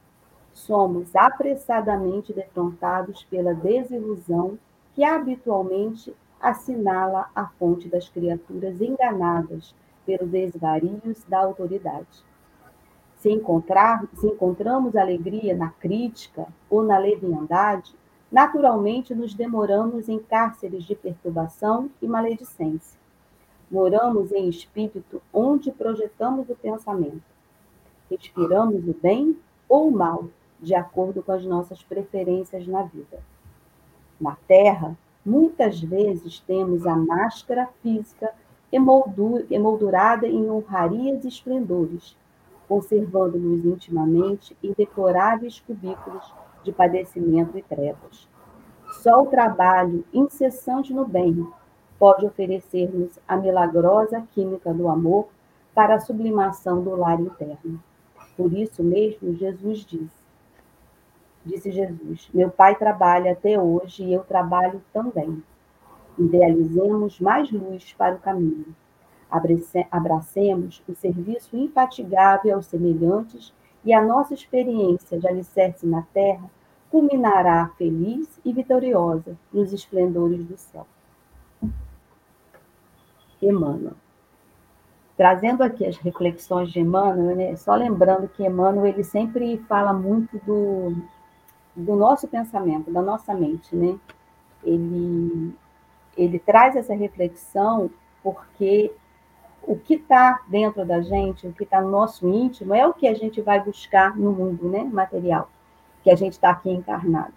somos 0.53 1.15
apressadamente 1.15 2.33
defrontados 2.33 3.25
pela 3.25 3.55
desilusão 3.55 4.59
que 4.95 5.05
habitualmente 5.05 6.15
assinala 6.41 7.31
a 7.35 7.47
fonte 7.47 7.89
das 7.89 8.09
criaturas 8.09 8.81
enganadas 8.81 9.75
pelos 10.05 10.29
desvarios 10.29 11.23
da 11.29 11.39
autoridade. 11.39 12.25
Se, 13.19 13.31
encontrar, 13.31 14.07
se 14.15 14.27
encontramos 14.27 14.97
alegria 14.97 15.55
na 15.55 15.71
crítica 15.71 16.47
ou 16.69 16.83
na 16.83 16.99
leviandade, 16.99 17.95
naturalmente 18.31 19.15
nos 19.15 19.35
demoramos 19.35 20.09
em 20.09 20.19
cárceres 20.19 20.85
de 20.85 20.95
perturbação 20.95 21.91
e 22.01 22.07
maledicência. 22.07 22.99
Moramos 23.71 24.33
em 24.33 24.49
espírito 24.49 25.21
onde 25.33 25.71
projetamos 25.73 26.49
o 26.49 26.55
pensamento. 26.55 27.23
Respiramos 28.11 28.87
o 28.87 28.95
bem 29.01 29.37
ou 29.69 29.89
o 29.89 29.93
mal, 29.93 30.29
de 30.61 30.75
acordo 30.75 31.23
com 31.23 31.33
as 31.33 31.45
nossas 31.45 31.83
preferências 31.83 32.67
na 32.67 32.83
vida. 32.83 33.23
Na 34.21 34.37
Terra, 34.47 34.97
muitas 35.25 35.81
vezes 35.81 36.41
temos 36.41 36.87
a 36.87 36.97
máscara 36.97 37.69
física 37.83 38.33
emoldurada 39.51 40.27
em 40.27 40.51
honrarias 40.51 41.25
e 41.25 41.29
esplendores, 41.29 42.17
conservando-nos 42.69 43.65
intimamente 43.65 44.57
em 44.63 44.73
deploráveis 44.77 45.61
cubículos 45.61 46.33
de 46.63 46.73
padecimento 46.73 47.57
e 47.57 47.63
trevas. 47.63 48.29
Só 49.03 49.23
o 49.23 49.27
trabalho 49.27 50.05
incessante 50.13 50.93
no 50.93 51.07
bem 51.07 51.47
pode 51.99 52.27
oferecer-nos 52.27 53.19
a 53.27 53.37
milagrosa 53.37 54.23
química 54.33 54.73
do 54.73 54.89
amor 54.89 55.29
para 55.75 55.95
a 55.95 56.01
sublimação 56.01 56.83
do 56.83 56.97
lar 56.97 57.21
interno. 57.21 57.83
Por 58.37 58.53
isso 58.53 58.83
mesmo, 58.83 59.35
Jesus 59.35 59.85
disse: 59.85 60.21
Disse 61.45 61.71
Jesus: 61.71 62.29
Meu 62.35 62.51
pai 62.51 62.75
trabalha 62.75 63.33
até 63.33 63.59
hoje 63.59 64.05
e 64.05 64.13
eu 64.13 64.25
trabalho 64.25 64.83
também. 64.93 65.43
Idealizemos 66.19 67.21
mais 67.21 67.51
luz 67.51 67.95
para 67.97 68.17
o 68.17 68.19
caminho. 68.19 68.75
Abracemos 69.91 70.83
o 70.89 70.95
serviço 70.95 71.57
infatigável 71.57 72.57
aos 72.57 72.67
semelhantes 72.67 73.55
e 73.85 73.93
a 73.93 74.03
nossa 74.03 74.35
experiência 74.35 75.19
de 75.19 75.27
alicerce 75.27 75.87
na 75.87 76.03
terra 76.03 76.51
culminará 76.91 77.71
feliz 77.79 78.29
e 78.45 78.53
vitoriosa 78.53 79.37
nos 79.53 79.73
esplendores 79.73 80.45
do 80.45 80.57
céu. 80.57 80.87
Emmanuel. 83.41 83.95
Trazendo 85.17 85.63
aqui 85.63 85.87
as 85.87 85.97
reflexões 85.99 86.71
de 86.71 86.81
Emmanuel, 86.81 87.37
né? 87.37 87.57
só 87.57 87.75
lembrando 87.75 88.29
que 88.29 88.45
Emmanuel 88.45 88.87
ele 88.87 89.05
sempre 89.05 89.59
fala 89.69 89.93
muito 89.93 90.39
do, 90.45 90.95
do 91.77 91.95
nosso 91.95 92.27
pensamento, 92.27 92.91
da 92.91 93.03
nossa 93.03 93.35
mente, 93.35 93.75
né? 93.75 93.99
Ele, 94.63 95.55
ele 96.17 96.39
traz 96.39 96.77
essa 96.77 96.95
reflexão 96.95 97.91
porque 98.23 98.93
o 99.63 99.77
que 99.77 99.95
está 99.95 100.43
dentro 100.49 100.85
da 100.85 101.01
gente, 101.01 101.47
o 101.47 101.53
que 101.53 101.65
está 101.65 101.81
no 101.81 101.91
nosso 101.91 102.29
íntimo, 102.29 102.75
é 102.75 102.87
o 102.87 102.95
que 102.95 103.07
a 103.07 103.15
gente 103.15 103.41
vai 103.41 103.63
buscar 103.63 104.17
no 104.17 104.33
mundo 104.33 104.69
né, 104.69 104.85
material, 104.85 105.51
que 106.03 106.11
a 106.11 106.17
gente 106.17 106.33
está 106.33 106.51
aqui 106.51 106.71
encarnado. 106.71 107.33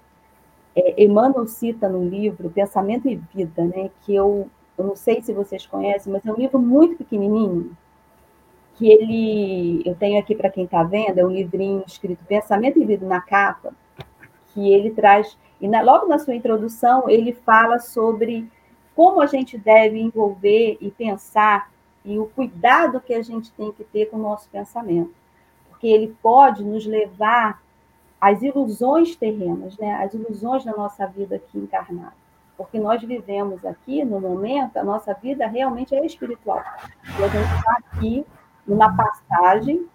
É, 0.75 1.03
Emmanuel 1.03 1.45
cita 1.47 1.87
no 1.87 2.07
livro 2.07 2.49
Pensamento 2.49 3.07
e 3.07 3.15
Vida, 3.33 3.63
né, 3.63 3.91
que 4.01 4.15
eu, 4.15 4.49
eu 4.77 4.85
não 4.85 4.95
sei 4.95 5.21
se 5.21 5.33
vocês 5.33 5.65
conhecem, 5.65 6.11
mas 6.11 6.25
é 6.25 6.31
um 6.31 6.35
livro 6.37 6.59
muito 6.59 6.97
pequenininho, 6.97 7.75
que 8.75 8.87
ele, 8.89 9.83
eu 9.85 9.93
tenho 9.95 10.19
aqui 10.19 10.33
para 10.33 10.49
quem 10.49 10.65
está 10.65 10.81
vendo, 10.81 11.19
é 11.19 11.25
um 11.25 11.29
livrinho 11.29 11.83
escrito 11.85 12.25
Pensamento 12.25 12.81
e 12.81 12.85
Vida 12.85 13.05
na 13.05 13.21
capa, 13.21 13.73
que 14.47 14.73
ele 14.73 14.91
traz, 14.91 15.37
e 15.61 15.67
na, 15.67 15.81
logo 15.81 16.07
na 16.07 16.17
sua 16.17 16.33
introdução, 16.33 17.07
ele 17.07 17.33
fala 17.33 17.79
sobre 17.79 18.49
como 18.95 19.21
a 19.21 19.25
gente 19.25 19.57
deve 19.57 19.99
envolver 19.99 20.77
e 20.79 20.89
pensar 20.91 21.72
e 22.05 22.19
o 22.19 22.25
cuidado 22.27 22.99
que 22.99 23.13
a 23.13 23.21
gente 23.21 23.51
tem 23.53 23.71
que 23.71 23.83
ter 23.83 24.07
com 24.07 24.17
o 24.17 24.21
nosso 24.21 24.49
pensamento, 24.49 25.13
porque 25.69 25.87
ele 25.87 26.15
pode 26.21 26.63
nos 26.63 26.85
levar 26.85 27.61
às 28.19 28.41
ilusões 28.41 29.15
terrenas, 29.15 29.77
né? 29.77 29.95
às 29.95 30.13
ilusões 30.13 30.63
da 30.63 30.71
nossa 30.71 31.05
vida 31.07 31.35
aqui 31.35 31.57
encarnada. 31.57 32.13
Porque 32.55 32.79
nós 32.79 33.01
vivemos 33.01 33.65
aqui, 33.65 34.05
no 34.05 34.21
momento, 34.21 34.77
a 34.77 34.83
nossa 34.83 35.13
vida 35.13 35.47
realmente 35.47 35.95
é 35.95 36.05
espiritual. 36.05 36.63
E 37.19 37.23
a 37.23 37.27
gente 37.27 37.53
está 37.57 37.77
aqui 37.79 38.25
numa 38.65 38.95
passagem 38.95 39.87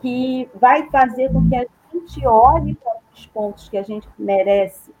que 0.00 0.48
vai 0.54 0.88
fazer 0.90 1.32
com 1.32 1.48
que 1.48 1.56
a 1.56 1.66
gente 1.92 2.26
olhe 2.26 2.74
para 2.74 2.98
os 3.12 3.26
pontos 3.26 3.68
que 3.68 3.76
a 3.76 3.82
gente 3.82 4.08
merece 4.18 4.92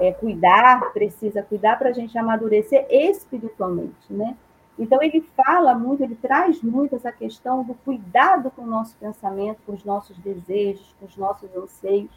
é, 0.00 0.12
cuidar, 0.12 0.92
precisa 0.92 1.42
cuidar 1.42 1.78
para 1.78 1.90
a 1.90 1.92
gente 1.92 2.16
amadurecer 2.16 2.86
espiritualmente, 2.90 4.10
né? 4.12 4.36
Então 4.78 5.02
ele 5.02 5.22
fala 5.34 5.74
muito, 5.74 6.02
ele 6.02 6.16
traz 6.16 6.62
muito 6.62 6.96
essa 6.96 7.10
questão 7.10 7.62
do 7.62 7.74
cuidado 7.74 8.50
com 8.50 8.62
o 8.62 8.66
nosso 8.66 8.94
pensamento, 8.96 9.58
com 9.64 9.72
os 9.72 9.84
nossos 9.84 10.16
desejos, 10.18 10.94
com 11.00 11.06
os 11.06 11.16
nossos 11.16 11.54
anseios, 11.56 12.10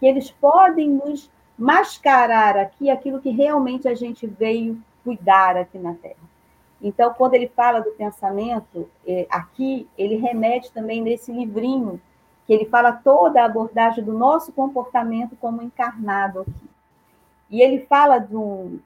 que 0.00 0.06
eles 0.06 0.30
podem 0.30 0.88
nos 0.88 1.30
mascarar 1.58 2.56
aqui 2.56 2.88
aquilo 2.88 3.20
que 3.20 3.30
realmente 3.30 3.88
a 3.88 3.94
gente 3.94 4.26
veio 4.26 4.80
cuidar 5.04 5.56
aqui 5.56 5.78
na 5.78 5.94
Terra. 5.94 6.28
Então, 6.80 7.12
quando 7.14 7.34
ele 7.34 7.48
fala 7.48 7.80
do 7.80 7.90
pensamento, 7.90 8.88
é, 9.06 9.26
aqui 9.28 9.88
ele 9.98 10.16
remete 10.16 10.72
também 10.72 11.02
nesse 11.02 11.32
livrinho 11.32 12.00
que 12.46 12.52
ele 12.52 12.64
fala 12.66 12.92
toda 12.92 13.42
a 13.42 13.44
abordagem 13.44 14.02
do 14.02 14.14
nosso 14.14 14.52
comportamento 14.52 15.36
como 15.36 15.60
encarnado 15.60 16.40
aqui. 16.40 16.70
E 17.50 17.60
ele 17.60 17.80
fala 17.86 18.18
de 18.18 18.36
um. 18.36 18.78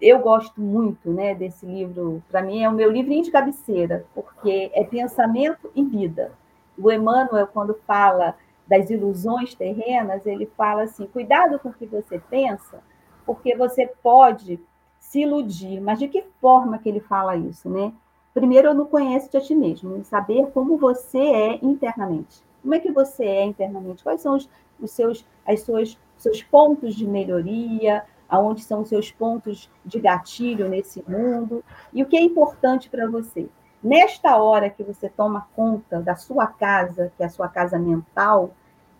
Eu 0.00 0.20
gosto 0.20 0.60
muito 0.60 1.10
né, 1.10 1.34
desse 1.34 1.66
livro, 1.66 2.22
para 2.30 2.40
mim 2.40 2.62
é 2.62 2.68
o 2.68 2.72
meu 2.72 2.90
livrinho 2.90 3.24
de 3.24 3.32
cabeceira, 3.32 4.06
porque 4.14 4.70
é 4.72 4.84
pensamento 4.84 5.70
e 5.74 5.82
vida. 5.82 6.32
O 6.78 6.90
Emmanuel, 6.90 7.48
quando 7.48 7.74
fala 7.84 8.36
das 8.66 8.90
ilusões 8.90 9.54
terrenas, 9.54 10.24
ele 10.24 10.46
fala 10.56 10.82
assim: 10.82 11.06
cuidado 11.06 11.58
com 11.58 11.70
o 11.70 11.72
que 11.72 11.86
você 11.86 12.20
pensa, 12.30 12.80
porque 13.26 13.56
você 13.56 13.88
pode 14.02 14.60
se 15.00 15.22
iludir. 15.22 15.80
Mas 15.80 15.98
de 15.98 16.06
que 16.06 16.22
forma 16.40 16.78
que 16.78 16.88
ele 16.88 17.00
fala 17.00 17.36
isso, 17.36 17.68
né? 17.68 17.92
Primeiro, 18.32 18.68
eu 18.68 18.74
não 18.74 18.84
conheço 18.84 19.36
a 19.36 19.40
ti 19.40 19.54
mesmo, 19.54 20.04
saber 20.04 20.46
como 20.52 20.76
você 20.76 21.18
é 21.18 21.58
internamente. 21.60 22.40
Como 22.62 22.74
é 22.74 22.78
que 22.78 22.92
você 22.92 23.24
é 23.24 23.44
internamente? 23.44 24.04
Quais 24.04 24.20
são 24.20 24.36
os, 24.36 24.48
os 24.78 24.90
seus, 24.90 25.26
as 25.44 25.62
suas, 25.62 25.98
seus 26.16 26.42
pontos 26.42 26.94
de 26.94 27.06
melhoria? 27.06 28.04
Aonde 28.28 28.62
são 28.62 28.82
os 28.82 28.88
seus 28.88 29.10
pontos 29.10 29.70
de 29.84 29.98
gatilho 29.98 30.68
nesse 30.68 31.02
mundo? 31.08 31.64
E 31.92 32.02
o 32.02 32.06
que 32.06 32.16
é 32.16 32.20
importante 32.20 32.90
para 32.90 33.08
você? 33.08 33.48
Nesta 33.82 34.36
hora 34.36 34.68
que 34.68 34.82
você 34.82 35.08
toma 35.08 35.48
conta 35.54 36.00
da 36.00 36.16
sua 36.16 36.46
casa, 36.46 37.12
que 37.16 37.22
é 37.22 37.26
a 37.26 37.30
sua 37.30 37.48
casa 37.48 37.78
mental, 37.78 38.50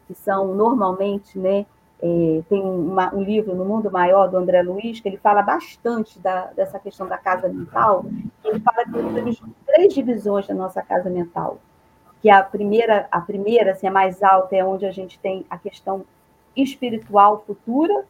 que 0.07 0.15
são 0.15 0.55
normalmente, 0.55 1.39
né, 1.39 1.67
é, 2.01 2.43
tem 2.49 2.63
uma, 2.63 3.13
um 3.15 3.23
livro 3.23 3.55
no 3.55 3.65
Mundo 3.65 3.91
Maior 3.91 4.29
do 4.29 4.37
André 4.37 4.63
Luiz 4.63 5.01
que 5.01 5.09
ele 5.09 5.17
fala 5.19 5.43
bastante 5.43 6.19
da, 6.21 6.47
dessa 6.47 6.79
questão 6.79 7.09
da 7.09 7.19
casa 7.19 7.49
mental. 7.49 8.07
Ele 8.45 8.61
fala 8.61 8.85
que 8.85 8.93
temos 8.93 9.43
três 9.67 9.93
divisões 9.93 10.47
da 10.47 10.55
nossa 10.55 10.81
casa 10.81 11.11
mental 11.11 11.59
que 12.21 12.31
a 12.31 12.43
primeira, 12.43 13.07
a 13.11 13.21
primeira, 13.21 13.73
assim, 13.73 13.87
a 13.87 13.91
mais 13.91 14.23
alta, 14.23 14.57
é 14.57 14.65
onde 14.65 14.85
a 14.87 14.91
gente 14.91 15.19
tem 15.19 15.47
a 15.49 15.57
questão 15.57 16.05
espiritual 16.57 17.45
futura, 17.47 18.05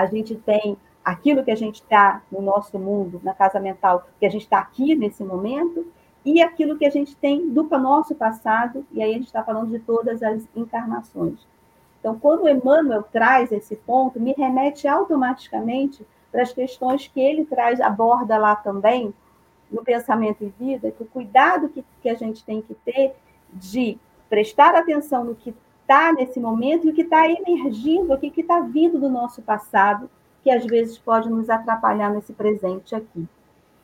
a 0.00 0.06
gente 0.06 0.34
tem 0.34 0.76
aquilo 1.04 1.42
que 1.42 1.50
a 1.50 1.56
gente 1.56 1.76
está 1.76 2.22
no 2.30 2.42
nosso 2.42 2.78
mundo, 2.78 3.20
na 3.24 3.34
casa 3.34 3.58
mental, 3.58 4.06
que 4.20 4.26
a 4.26 4.28
gente 4.28 4.42
está 4.42 4.58
aqui 4.58 4.94
nesse 4.94 5.24
momento, 5.24 5.86
e 6.24 6.42
aquilo 6.42 6.76
que 6.76 6.84
a 6.84 6.90
gente 6.90 7.16
tem 7.16 7.48
do 7.48 7.62
nosso 7.64 8.14
passado, 8.14 8.84
e 8.92 9.02
aí 9.02 9.10
a 9.10 9.14
gente 9.14 9.26
está 9.26 9.42
falando 9.42 9.70
de 9.70 9.78
todas 9.78 10.22
as 10.22 10.46
encarnações. 10.54 11.46
Então, 11.98 12.18
quando 12.18 12.42
o 12.42 12.48
Emmanuel 12.48 13.02
traz 13.02 13.50
esse 13.50 13.74
ponto, 13.76 14.20
me 14.20 14.34
remete 14.36 14.86
automaticamente 14.86 16.06
para 16.30 16.42
as 16.42 16.52
questões 16.52 17.08
que 17.08 17.20
ele 17.20 17.44
traz, 17.44 17.80
aborda 17.80 18.36
lá 18.36 18.54
também, 18.54 19.14
no 19.70 19.82
Pensamento 19.82 20.44
e 20.44 20.48
Vida, 20.58 20.90
que 20.90 21.02
o 21.02 21.06
cuidado 21.06 21.68
que, 21.68 21.84
que 22.02 22.08
a 22.08 22.14
gente 22.14 22.44
tem 22.44 22.62
que 22.62 22.74
ter 22.74 23.14
de 23.52 23.98
prestar 24.28 24.74
atenção 24.74 25.24
no 25.24 25.34
que 25.34 25.54
está 25.88 26.12
nesse 26.12 26.38
momento 26.38 26.86
e 26.86 26.90
o 26.90 26.94
que 26.94 27.00
está 27.00 27.26
emergindo, 27.26 28.12
o 28.12 28.18
que 28.18 28.30
está 28.38 28.60
vindo 28.60 29.00
do 29.00 29.08
nosso 29.08 29.40
passado, 29.40 30.10
que 30.42 30.50
às 30.50 30.64
vezes 30.66 30.98
pode 30.98 31.30
nos 31.30 31.48
atrapalhar 31.48 32.10
nesse 32.10 32.34
presente 32.34 32.94
aqui. 32.94 33.26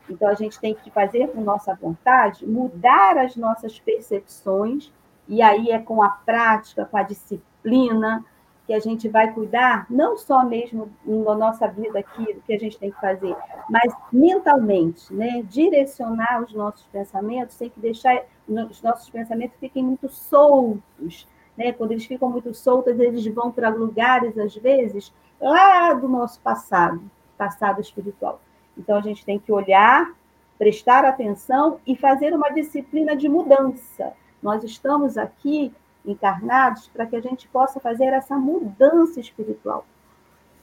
Então, 0.09 0.29
a 0.29 0.35
gente 0.35 0.61
tem 0.61 0.75
que 0.75 0.91
fazer 0.91 1.29
com 1.29 1.41
nossa 1.41 1.75
vontade, 1.75 2.47
mudar 2.47 3.17
as 3.17 3.35
nossas 3.37 3.81
percepções, 3.81 4.93
e 5.27 5.41
aí 5.41 5.71
é 5.71 5.79
com 5.79 6.03
a 6.03 6.11
prática, 6.11 6.85
com 6.85 6.99
a 6.99 7.03
disciplina, 7.03 8.23
que 8.67 8.75
a 8.75 8.81
gente 8.81 9.09
vai 9.09 9.33
cuidar, 9.33 9.87
não 9.89 10.17
só 10.17 10.45
mesmo 10.45 10.91
na 11.07 11.35
nossa 11.35 11.67
vida 11.67 11.99
aqui, 11.99 12.35
do 12.35 12.41
que 12.43 12.53
a 12.53 12.59
gente 12.59 12.79
tem 12.79 12.91
que 12.91 13.01
fazer, 13.01 13.35
mas 13.69 13.95
mentalmente, 14.13 15.13
né? 15.13 15.43
direcionar 15.43 16.43
os 16.43 16.53
nossos 16.53 16.87
pensamentos, 16.87 17.57
tem 17.57 17.71
que 17.71 17.81
deixar 17.81 18.23
os 18.47 18.83
nossos 18.83 19.09
pensamentos 19.09 19.57
fiquem 19.59 19.83
muito 19.83 20.09
soltos. 20.09 21.27
Né? 21.57 21.73
Quando 21.73 21.93
eles 21.93 22.05
ficam 22.05 22.31
muito 22.31 22.53
soltos, 22.55 22.99
eles 22.99 23.27
vão 23.27 23.51
para 23.51 23.69
lugares, 23.69 24.37
às 24.39 24.55
vezes, 24.55 25.13
lá 25.41 25.93
do 25.95 26.09
nosso 26.09 26.41
passado, 26.41 27.01
passado 27.37 27.81
espiritual. 27.81 28.41
Então, 28.77 28.97
a 28.97 29.01
gente 29.01 29.25
tem 29.25 29.39
que 29.39 29.53
olhar, 29.53 30.13
prestar 30.59 31.05
atenção 31.05 31.79
e 31.87 31.97
fazer 31.97 32.35
uma 32.35 32.51
disciplina 32.51 33.17
de 33.17 33.29
mudança. 33.29 34.13
Nós 34.43 34.63
estamos 34.65 35.17
aqui 35.17 35.73
encarnados 36.05 36.89
para 36.89 37.07
que 37.07 37.17
a 37.17 37.21
gente 37.21 37.49
possa 37.49 37.81
fazer 37.81 38.07
essa 38.07 38.37
mudança 38.37 39.21
espiritual. 39.21 39.87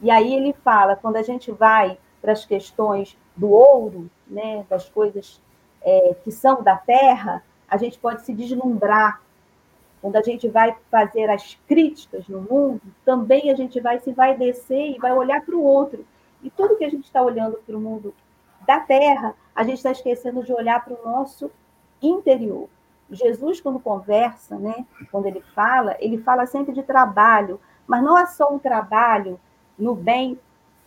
E 0.01 0.10
aí 0.10 0.33
ele 0.33 0.53
fala, 0.63 0.95
quando 0.95 1.15
a 1.17 1.24
gente 1.24 1.51
vai 1.51 1.98
para 2.21 2.31
as 2.31 2.45
questões 2.45 3.17
do 3.36 3.50
ouro, 3.50 4.10
né, 4.27 4.65
das 4.69 4.89
coisas 4.89 5.41
é, 5.81 6.15
que 6.24 6.31
são 6.31 6.62
da 6.62 6.75
terra, 6.75 7.43
a 7.67 7.77
gente 7.77 7.98
pode 7.98 8.21
se 8.24 8.33
deslumbrar. 8.33 9.21
Quando 10.01 10.15
a 10.15 10.22
gente 10.22 10.48
vai 10.48 10.75
fazer 10.89 11.29
as 11.29 11.55
críticas 11.67 12.27
no 12.27 12.41
mundo, 12.41 12.81
também 13.05 13.51
a 13.51 13.55
gente 13.55 13.79
vai 13.79 14.00
se 14.00 14.12
vai 14.12 14.36
descer 14.36 14.96
e 14.96 15.00
vai 15.00 15.13
olhar 15.13 15.46
para 15.46 15.55
o 15.55 15.63
outro. 15.63 16.05
E 16.41 16.50
tudo 16.50 16.75
que 16.75 16.86
a 16.86 16.89
gente 16.89 17.05
está 17.05 17.22
olhando 17.22 17.58
para 17.65 17.77
o 17.77 17.79
mundo 17.79 18.13
da 18.65 18.79
terra, 18.79 19.36
a 19.55 19.63
gente 19.63 19.77
está 19.77 19.91
esquecendo 19.91 20.43
de 20.43 20.51
olhar 20.51 20.84
para 20.84 20.93
o 20.93 21.03
nosso 21.03 21.51
interior. 22.01 22.67
Jesus, 23.12 23.60
quando 23.60 23.79
conversa, 23.79 24.58
né, 24.58 24.86
quando 25.12 25.25
ele 25.25 25.41
fala, 25.53 25.96
ele 26.00 26.17
fala 26.17 26.46
sempre 26.46 26.74
de 26.74 26.81
trabalho, 26.81 27.60
mas 27.86 28.01
não 28.01 28.17
é 28.17 28.25
só 28.25 28.51
um 28.51 28.58
trabalho 28.58 29.39
no 29.77 29.93
bem 29.93 30.39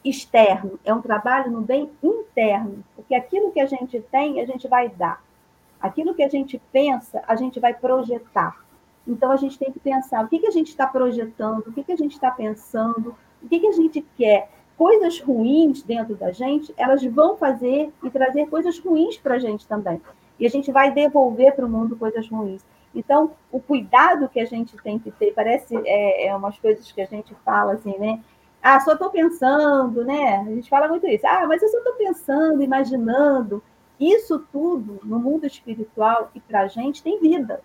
externo, 0.04 0.78
é 0.84 0.92
um 0.92 1.02
trabalho 1.02 1.50
no 1.50 1.60
bem 1.60 1.90
interno, 2.02 2.84
porque 2.96 3.14
aquilo 3.14 3.52
que 3.52 3.60
a 3.60 3.66
gente 3.66 4.00
tem, 4.00 4.40
a 4.40 4.46
gente 4.46 4.66
vai 4.68 4.88
dar. 4.88 5.22
Aquilo 5.80 6.14
que 6.14 6.22
a 6.22 6.28
gente 6.28 6.60
pensa, 6.72 7.22
a 7.26 7.36
gente 7.36 7.60
vai 7.60 7.74
projetar. 7.74 8.63
Então, 9.06 9.30
a 9.30 9.36
gente 9.36 9.58
tem 9.58 9.70
que 9.70 9.78
pensar 9.78 10.24
o 10.24 10.28
que, 10.28 10.38
que 10.38 10.46
a 10.46 10.50
gente 10.50 10.68
está 10.68 10.86
projetando, 10.86 11.68
o 11.68 11.72
que, 11.72 11.84
que 11.84 11.92
a 11.92 11.96
gente 11.96 12.12
está 12.12 12.30
pensando, 12.30 13.14
o 13.42 13.48
que, 13.48 13.60
que 13.60 13.66
a 13.66 13.72
gente 13.72 14.04
quer. 14.16 14.50
Coisas 14.76 15.20
ruins 15.20 15.82
dentro 15.82 16.16
da 16.16 16.32
gente, 16.32 16.74
elas 16.76 17.02
vão 17.04 17.36
fazer 17.36 17.92
e 18.02 18.10
trazer 18.10 18.46
coisas 18.46 18.78
ruins 18.78 19.16
para 19.16 19.34
a 19.34 19.38
gente 19.38 19.66
também 19.68 20.00
e 20.38 20.46
a 20.46 20.50
gente 20.50 20.70
vai 20.72 20.90
devolver 20.90 21.54
para 21.54 21.66
o 21.66 21.68
mundo 21.68 21.96
coisas 21.96 22.28
ruins. 22.28 22.64
Então, 22.94 23.32
o 23.50 23.60
cuidado 23.60 24.28
que 24.28 24.40
a 24.40 24.44
gente 24.44 24.76
tem 24.78 24.98
que 24.98 25.10
ter, 25.10 25.32
parece 25.32 25.76
é, 25.84 26.26
é 26.26 26.36
umas 26.36 26.58
coisas 26.58 26.90
que 26.92 27.00
a 27.00 27.06
gente 27.06 27.34
fala 27.44 27.72
assim, 27.72 27.96
né? 27.98 28.22
Ah, 28.62 28.80
só 28.80 28.92
estou 28.92 29.10
pensando, 29.10 30.04
né? 30.04 30.38
A 30.38 30.44
gente 30.44 30.70
fala 30.70 30.88
muito 30.88 31.06
isso. 31.06 31.26
Ah, 31.26 31.44
mas 31.46 31.62
eu 31.62 31.68
só 31.68 31.78
estou 31.78 31.94
pensando, 31.94 32.62
imaginando. 32.62 33.62
Isso 33.98 34.44
tudo, 34.52 35.00
no 35.04 35.18
mundo 35.18 35.46
espiritual 35.46 36.30
e 36.34 36.40
para 36.40 36.60
a 36.62 36.66
gente, 36.68 37.02
tem 37.02 37.20
vida, 37.20 37.60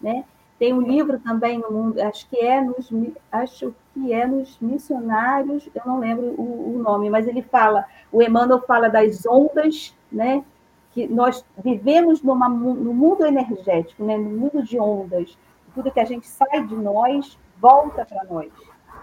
né? 0.00 0.24
Tem 0.58 0.72
um 0.72 0.80
livro 0.80 1.18
também 1.18 1.58
no 1.58 1.70
mundo, 1.70 2.00
acho 2.00 2.28
que 2.28 2.38
é 2.38 2.60
nos, 2.60 2.90
acho 3.30 3.74
que 3.92 4.12
é 4.12 4.26
nos 4.26 4.58
missionários, 4.60 5.68
eu 5.74 5.82
não 5.84 5.98
lembro 5.98 6.26
o, 6.40 6.76
o 6.76 6.78
nome, 6.78 7.10
mas 7.10 7.26
ele 7.26 7.42
fala, 7.42 7.84
o 8.12 8.22
Emmanuel 8.22 8.60
fala 8.60 8.88
das 8.88 9.26
ondas, 9.26 9.94
né? 10.10 10.44
que 10.92 11.08
nós 11.08 11.44
vivemos 11.58 12.22
numa, 12.22 12.48
no 12.48 12.94
mundo 12.94 13.26
energético, 13.26 14.04
né? 14.04 14.16
no 14.16 14.30
mundo 14.30 14.62
de 14.62 14.78
ondas. 14.78 15.36
Tudo 15.74 15.90
que 15.90 15.98
a 15.98 16.04
gente 16.04 16.26
sai 16.28 16.64
de 16.64 16.76
nós 16.76 17.36
volta 17.60 18.04
para 18.04 18.22
nós. 18.24 18.52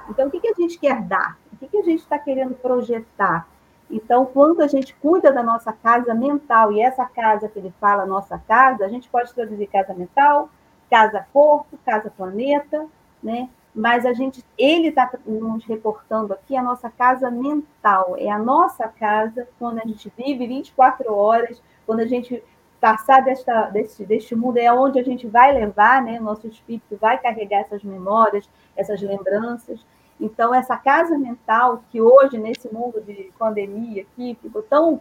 Então, 0.10 0.28
o 0.28 0.32
que, 0.32 0.40
que 0.40 0.48
a 0.48 0.54
gente 0.54 0.80
quer 0.80 1.02
dar? 1.02 1.38
O 1.52 1.58
que, 1.58 1.68
que 1.68 1.78
a 1.78 1.84
gente 1.84 2.00
está 2.00 2.18
querendo 2.18 2.56
projetar? 2.56 3.46
Então, 3.90 4.26
quando 4.26 4.62
a 4.62 4.68
gente 4.68 4.96
cuida 4.96 5.34
da 5.34 5.44
nossa 5.44 5.74
casa 5.74 6.14
mental, 6.14 6.72
e 6.72 6.80
essa 6.80 7.06
casa 7.06 7.50
que 7.50 7.60
ele 7.60 7.74
fala, 7.80 8.06
nossa 8.06 8.38
casa, 8.38 8.86
a 8.86 8.88
gente 8.88 9.10
pode 9.10 9.34
traduzir 9.34 9.68
casa 9.68 9.94
mental, 9.94 10.50
casa 10.92 11.26
corpo, 11.32 11.80
casa 11.86 12.12
planeta, 12.12 12.86
né? 13.24 13.50
Mas 13.74 14.06
a 14.06 14.12
gente, 14.12 14.44
ele 14.58 14.90
está 14.90 15.10
nos 15.26 15.64
reportando 15.64 16.34
aqui 16.34 16.58
a 16.58 16.62
nossa 16.62 16.90
casa 16.90 17.32
mental, 17.32 18.16
é 18.18 18.30
a 18.30 18.38
nossa 18.38 18.86
casa 18.90 19.48
quando 19.58 19.80
a 19.80 19.88
gente 19.88 20.12
vive 20.18 20.46
24 20.46 21.14
horas 21.16 21.64
quando 21.86 22.02
a 22.02 22.06
gente 22.06 22.44
passar 22.82 23.22
desta, 23.24 23.70
deste, 23.70 24.04
deste 24.04 24.36
mundo, 24.36 24.58
é 24.58 24.74
onde 24.74 25.00
a 25.00 25.04
gente 25.04 25.26
vai 25.28 25.54
levar, 25.54 26.02
né? 26.02 26.20
Nosso 26.20 26.48
espírito 26.48 26.98
vai 27.00 27.18
carregar 27.18 27.62
essas 27.62 27.84
memórias, 27.84 28.50
essas 28.76 29.02
lembranças. 29.02 29.86
Então, 30.20 30.54
essa 30.54 30.76
casa 30.76 31.18
mental, 31.18 31.84
que 31.90 32.02
hoje, 32.02 32.38
nesse 32.38 32.72
mundo 32.74 33.00
de 33.02 33.32
pandemia 33.40 34.02
aqui, 34.02 34.38
ficou 34.42 34.64
tão 34.64 35.00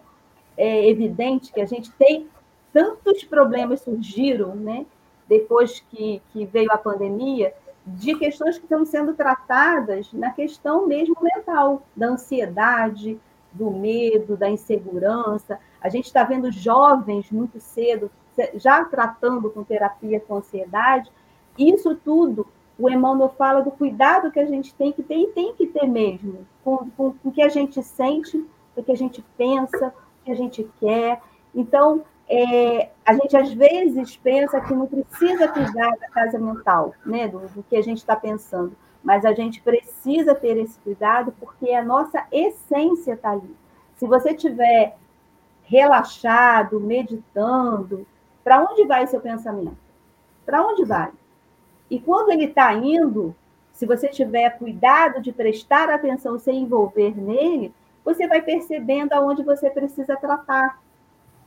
é, 0.56 0.88
evidente 0.88 1.52
que 1.52 1.60
a 1.60 1.66
gente 1.66 1.90
tem 1.92 2.28
tantos 2.72 3.24
problemas 3.24 3.80
surgiram, 3.80 4.54
né? 4.54 4.86
Depois 5.30 5.78
que, 5.88 6.20
que 6.32 6.44
veio 6.44 6.72
a 6.72 6.76
pandemia, 6.76 7.54
de 7.86 8.16
questões 8.16 8.58
que 8.58 8.64
estão 8.64 8.84
sendo 8.84 9.14
tratadas 9.14 10.12
na 10.12 10.32
questão 10.32 10.88
mesmo 10.88 11.16
mental, 11.22 11.82
da 11.96 12.08
ansiedade, 12.08 13.16
do 13.52 13.70
medo, 13.70 14.36
da 14.36 14.50
insegurança. 14.50 15.60
A 15.80 15.88
gente 15.88 16.06
está 16.06 16.24
vendo 16.24 16.50
jovens 16.50 17.30
muito 17.30 17.60
cedo 17.60 18.10
já 18.54 18.84
tratando 18.84 19.50
com 19.50 19.62
terapia 19.62 20.18
com 20.18 20.36
ansiedade. 20.36 21.10
Isso 21.56 21.94
tudo, 21.94 22.46
o 22.76 22.90
Emmanuel 22.90 23.28
fala 23.38 23.60
do 23.60 23.70
cuidado 23.70 24.32
que 24.32 24.40
a 24.40 24.46
gente 24.46 24.74
tem 24.74 24.90
que 24.92 25.02
ter 25.02 25.16
e 25.16 25.28
tem 25.28 25.54
que 25.54 25.66
ter 25.68 25.86
mesmo, 25.86 26.46
com, 26.64 26.90
com, 26.96 27.12
com 27.12 27.28
o 27.28 27.32
que 27.32 27.42
a 27.42 27.48
gente 27.48 27.80
sente, 27.82 28.44
o 28.74 28.82
que 28.82 28.90
a 28.90 28.96
gente 28.96 29.24
pensa, 29.36 29.94
o 30.20 30.24
que 30.24 30.32
a 30.32 30.36
gente 30.36 30.68
quer. 30.80 31.20
Então, 31.54 32.02
é, 32.30 32.90
a 33.04 33.12
gente 33.14 33.36
às 33.36 33.52
vezes 33.52 34.16
pensa 34.16 34.60
que 34.60 34.72
não 34.72 34.86
precisa 34.86 35.48
cuidar 35.48 35.90
da 35.98 36.08
casa 36.08 36.38
mental, 36.38 36.94
né, 37.04 37.26
do, 37.28 37.40
do 37.40 37.62
que 37.64 37.76
a 37.76 37.82
gente 37.82 37.98
está 37.98 38.14
pensando 38.14 38.74
mas 39.02 39.24
a 39.24 39.32
gente 39.32 39.60
precisa 39.60 40.34
ter 40.34 40.56
esse 40.58 40.78
cuidado 40.80 41.32
porque 41.40 41.72
a 41.72 41.84
nossa 41.84 42.26
essência 42.30 43.14
está 43.14 43.30
ali. 43.30 43.56
Se 43.96 44.06
você 44.06 44.34
tiver 44.34 44.96
relaxado, 45.64 46.80
meditando, 46.80 48.06
para 48.42 48.62
onde 48.62 48.84
vai 48.84 49.06
seu 49.06 49.20
pensamento? 49.20 49.76
Para 50.44 50.66
onde 50.66 50.84
vai? 50.84 51.10
E 51.90 51.98
quando 51.98 52.30
ele 52.30 52.46
está 52.46 52.72
indo, 52.74 53.34
se 53.72 53.86
você 53.86 54.08
tiver 54.08 54.58
cuidado 54.58 55.20
de 55.20 55.32
prestar 55.32 55.88
atenção, 55.88 56.38
se 56.38 56.50
envolver 56.50 57.16
nele, 57.16 57.72
você 58.04 58.26
vai 58.26 58.42
percebendo 58.42 59.12
aonde 59.12 59.42
você 59.42 59.70
precisa 59.70 60.16
tratar, 60.16 60.80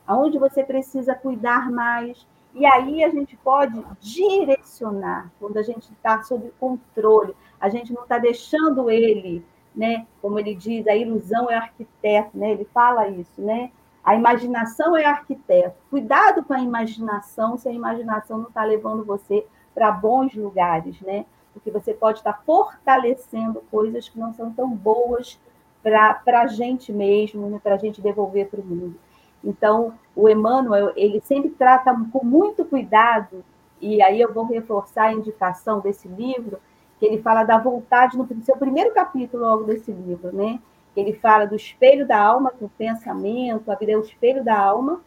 aonde 0.06 0.38
você 0.38 0.62
precisa 0.62 1.14
cuidar 1.14 1.70
mais, 1.70 2.26
e 2.54 2.64
aí 2.64 3.02
a 3.02 3.08
gente 3.08 3.36
pode 3.36 3.84
direcionar, 4.00 5.30
quando 5.40 5.56
a 5.56 5.62
gente 5.62 5.92
está 5.92 6.22
sob 6.22 6.52
controle, 6.60 7.34
a 7.60 7.68
gente 7.68 7.92
não 7.92 8.02
está 8.02 8.16
deixando 8.18 8.88
ele, 8.88 9.44
né? 9.74 10.06
Como 10.22 10.38
ele 10.38 10.54
diz, 10.54 10.86
a 10.86 10.94
ilusão 10.94 11.50
é 11.50 11.56
arquiteto, 11.56 12.38
né? 12.38 12.52
Ele 12.52 12.64
fala 12.72 13.08
isso, 13.08 13.40
né? 13.40 13.72
A 14.04 14.14
imaginação 14.14 14.96
é 14.96 15.04
arquiteto. 15.04 15.74
Cuidado 15.90 16.44
com 16.44 16.52
a 16.52 16.60
imaginação, 16.60 17.56
se 17.56 17.68
a 17.68 17.72
imaginação 17.72 18.38
não 18.38 18.48
está 18.48 18.62
levando 18.62 19.04
você 19.04 19.44
para 19.74 19.90
bons 19.90 20.34
lugares, 20.34 21.00
né? 21.00 21.24
Porque 21.52 21.70
você 21.70 21.92
pode 21.92 22.18
estar 22.18 22.34
tá 22.34 22.42
fortalecendo 22.44 23.64
coisas 23.70 24.08
que 24.08 24.18
não 24.18 24.32
são 24.32 24.52
tão 24.52 24.68
boas 24.70 25.40
para 25.82 26.40
a 26.40 26.46
gente 26.46 26.92
mesmo, 26.92 27.48
né? 27.48 27.60
para 27.62 27.74
a 27.74 27.78
gente 27.78 28.00
devolver 28.00 28.48
para 28.48 28.60
o 28.60 28.64
mundo. 28.64 28.98
Então, 29.44 29.94
o 30.16 30.28
Emmanuel, 30.28 30.92
ele 30.96 31.20
sempre 31.20 31.50
trata 31.50 31.94
com 32.12 32.24
muito 32.24 32.64
cuidado, 32.64 33.44
e 33.80 34.02
aí 34.02 34.20
eu 34.20 34.32
vou 34.32 34.46
reforçar 34.46 35.04
a 35.04 35.12
indicação 35.12 35.80
desse 35.80 36.08
livro, 36.08 36.58
que 36.98 37.04
ele 37.04 37.20
fala 37.20 37.44
da 37.44 37.58
vontade 37.58 38.16
no 38.16 38.26
seu 38.42 38.56
primeiro 38.56 38.94
capítulo 38.94 39.44
logo 39.44 39.64
desse 39.64 39.92
livro, 39.92 40.34
né? 40.34 40.60
Ele 40.96 41.12
fala 41.12 41.44
do 41.44 41.56
espelho 41.56 42.06
da 42.06 42.18
alma, 42.18 42.52
que 42.56 42.64
o 42.64 42.68
pensamento, 42.68 43.70
a 43.70 43.74
vida 43.74 43.92
é 43.92 43.96
o 43.96 44.02
espelho 44.02 44.44
da 44.44 44.58
alma, 44.58 45.00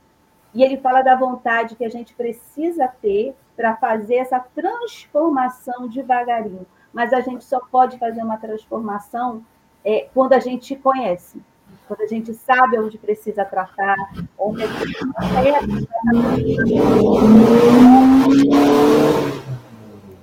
e 0.53 0.63
ele 0.63 0.77
fala 0.77 1.01
da 1.01 1.15
vontade 1.15 1.75
que 1.75 1.85
a 1.85 1.89
gente 1.89 2.13
precisa 2.13 2.87
ter 2.87 3.35
para 3.55 3.75
fazer 3.75 4.15
essa 4.15 4.39
transformação 4.39 5.87
devagarinho. 5.87 6.65
Mas 6.93 7.13
a 7.13 7.21
gente 7.21 7.43
só 7.43 7.59
pode 7.59 7.97
fazer 7.97 8.21
uma 8.21 8.37
transformação 8.37 9.43
é, 9.83 10.09
quando 10.13 10.33
a 10.33 10.39
gente 10.39 10.75
conhece, 10.75 11.41
quando 11.87 12.01
a 12.01 12.07
gente 12.07 12.33
sabe 12.33 12.77
onde 12.77 12.97
precisa 12.97 13.45
tratar, 13.45 13.95
onde 14.37 14.63
a 14.63 14.67
gente 14.67 15.87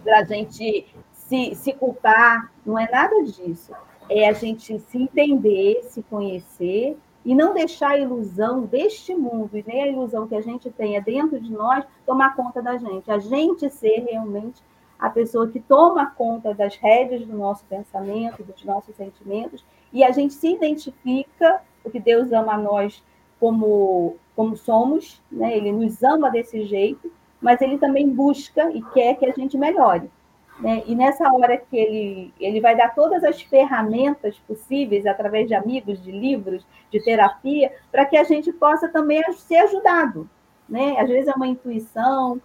para 0.05 0.18
a 0.18 0.24
gente 0.24 0.87
se, 1.11 1.55
se 1.55 1.72
culpar, 1.72 2.53
não 2.64 2.79
é 2.79 2.88
nada 2.90 3.22
disso. 3.24 3.72
É 4.09 4.29
a 4.29 4.33
gente 4.33 4.79
se 4.79 4.98
entender, 4.98 5.83
se 5.85 6.03
conhecer 6.03 6.98
e 7.24 7.35
não 7.35 7.55
deixar 7.55 7.92
a 7.92 7.98
ilusão 7.98 8.62
deste 8.62 9.14
mundo 9.14 9.57
e 9.57 9.64
nem 9.66 9.83
a 9.83 9.88
ilusão 9.88 10.29
que 10.29 10.37
a 10.37 10.42
gente 10.42 10.70
tenha 10.70 11.00
dentro 11.00 11.40
de 11.40 11.50
nós 11.50 11.85
tomar 12.05 12.37
conta 12.37 12.61
da 12.61 12.77
gente. 12.77 13.11
A 13.11 13.18
gente 13.18 13.70
ser 13.70 14.07
realmente 14.11 14.62
a 14.98 15.09
pessoa 15.09 15.48
que 15.48 15.59
toma 15.59 16.07
conta 16.11 16.55
das 16.55 16.77
rédeas 16.77 17.27
do 17.27 17.37
nosso 17.37 17.64
pensamento, 17.64 18.44
dos 18.44 18.62
nossos 18.64 18.94
sentimentos, 18.94 19.64
e 19.94 20.02
a 20.02 20.11
gente 20.11 20.35
se 20.35 20.52
identifica, 20.52 21.62
porque 21.83 22.00
Deus 22.00 22.33
ama 22.33 22.59
nós 22.59 23.02
como, 23.38 24.16
como 24.35 24.57
somos, 24.57 25.22
né? 25.30 25.57
ele 25.57 25.70
nos 25.70 26.02
ama 26.02 26.30
desse 26.30 26.66
jeito, 26.66 27.12
mas 27.40 27.61
ele 27.62 27.78
também 27.78 28.09
busca 28.11 28.70
e 28.72 28.83
quer 28.92 29.14
que 29.14 29.24
a 29.24 29.33
gente 29.33 29.57
melhore. 29.57 30.11
Né? 30.59 30.83
E 30.87 30.96
nessa 30.96 31.33
hora 31.33 31.57
que 31.57 31.76
ele, 31.76 32.35
ele 32.40 32.61
vai 32.61 32.76
dar 32.76 32.94
todas 32.94 33.22
as 33.22 33.40
ferramentas 33.42 34.37
possíveis, 34.40 35.07
através 35.07 35.46
de 35.46 35.54
amigos, 35.54 36.02
de 36.02 36.11
livros, 36.11 36.66
de 36.90 37.02
terapia, 37.02 37.72
para 37.92 38.04
que 38.04 38.16
a 38.16 38.24
gente 38.24 38.52
possa 38.52 38.88
também 38.88 39.22
ser 39.35 39.59
ajudado. 39.59 40.28
Né? 40.68 40.96
Às 40.98 41.09
vezes 41.09 41.28
é 41.28 41.35
uma 41.35 41.46
intuição, 41.46 42.40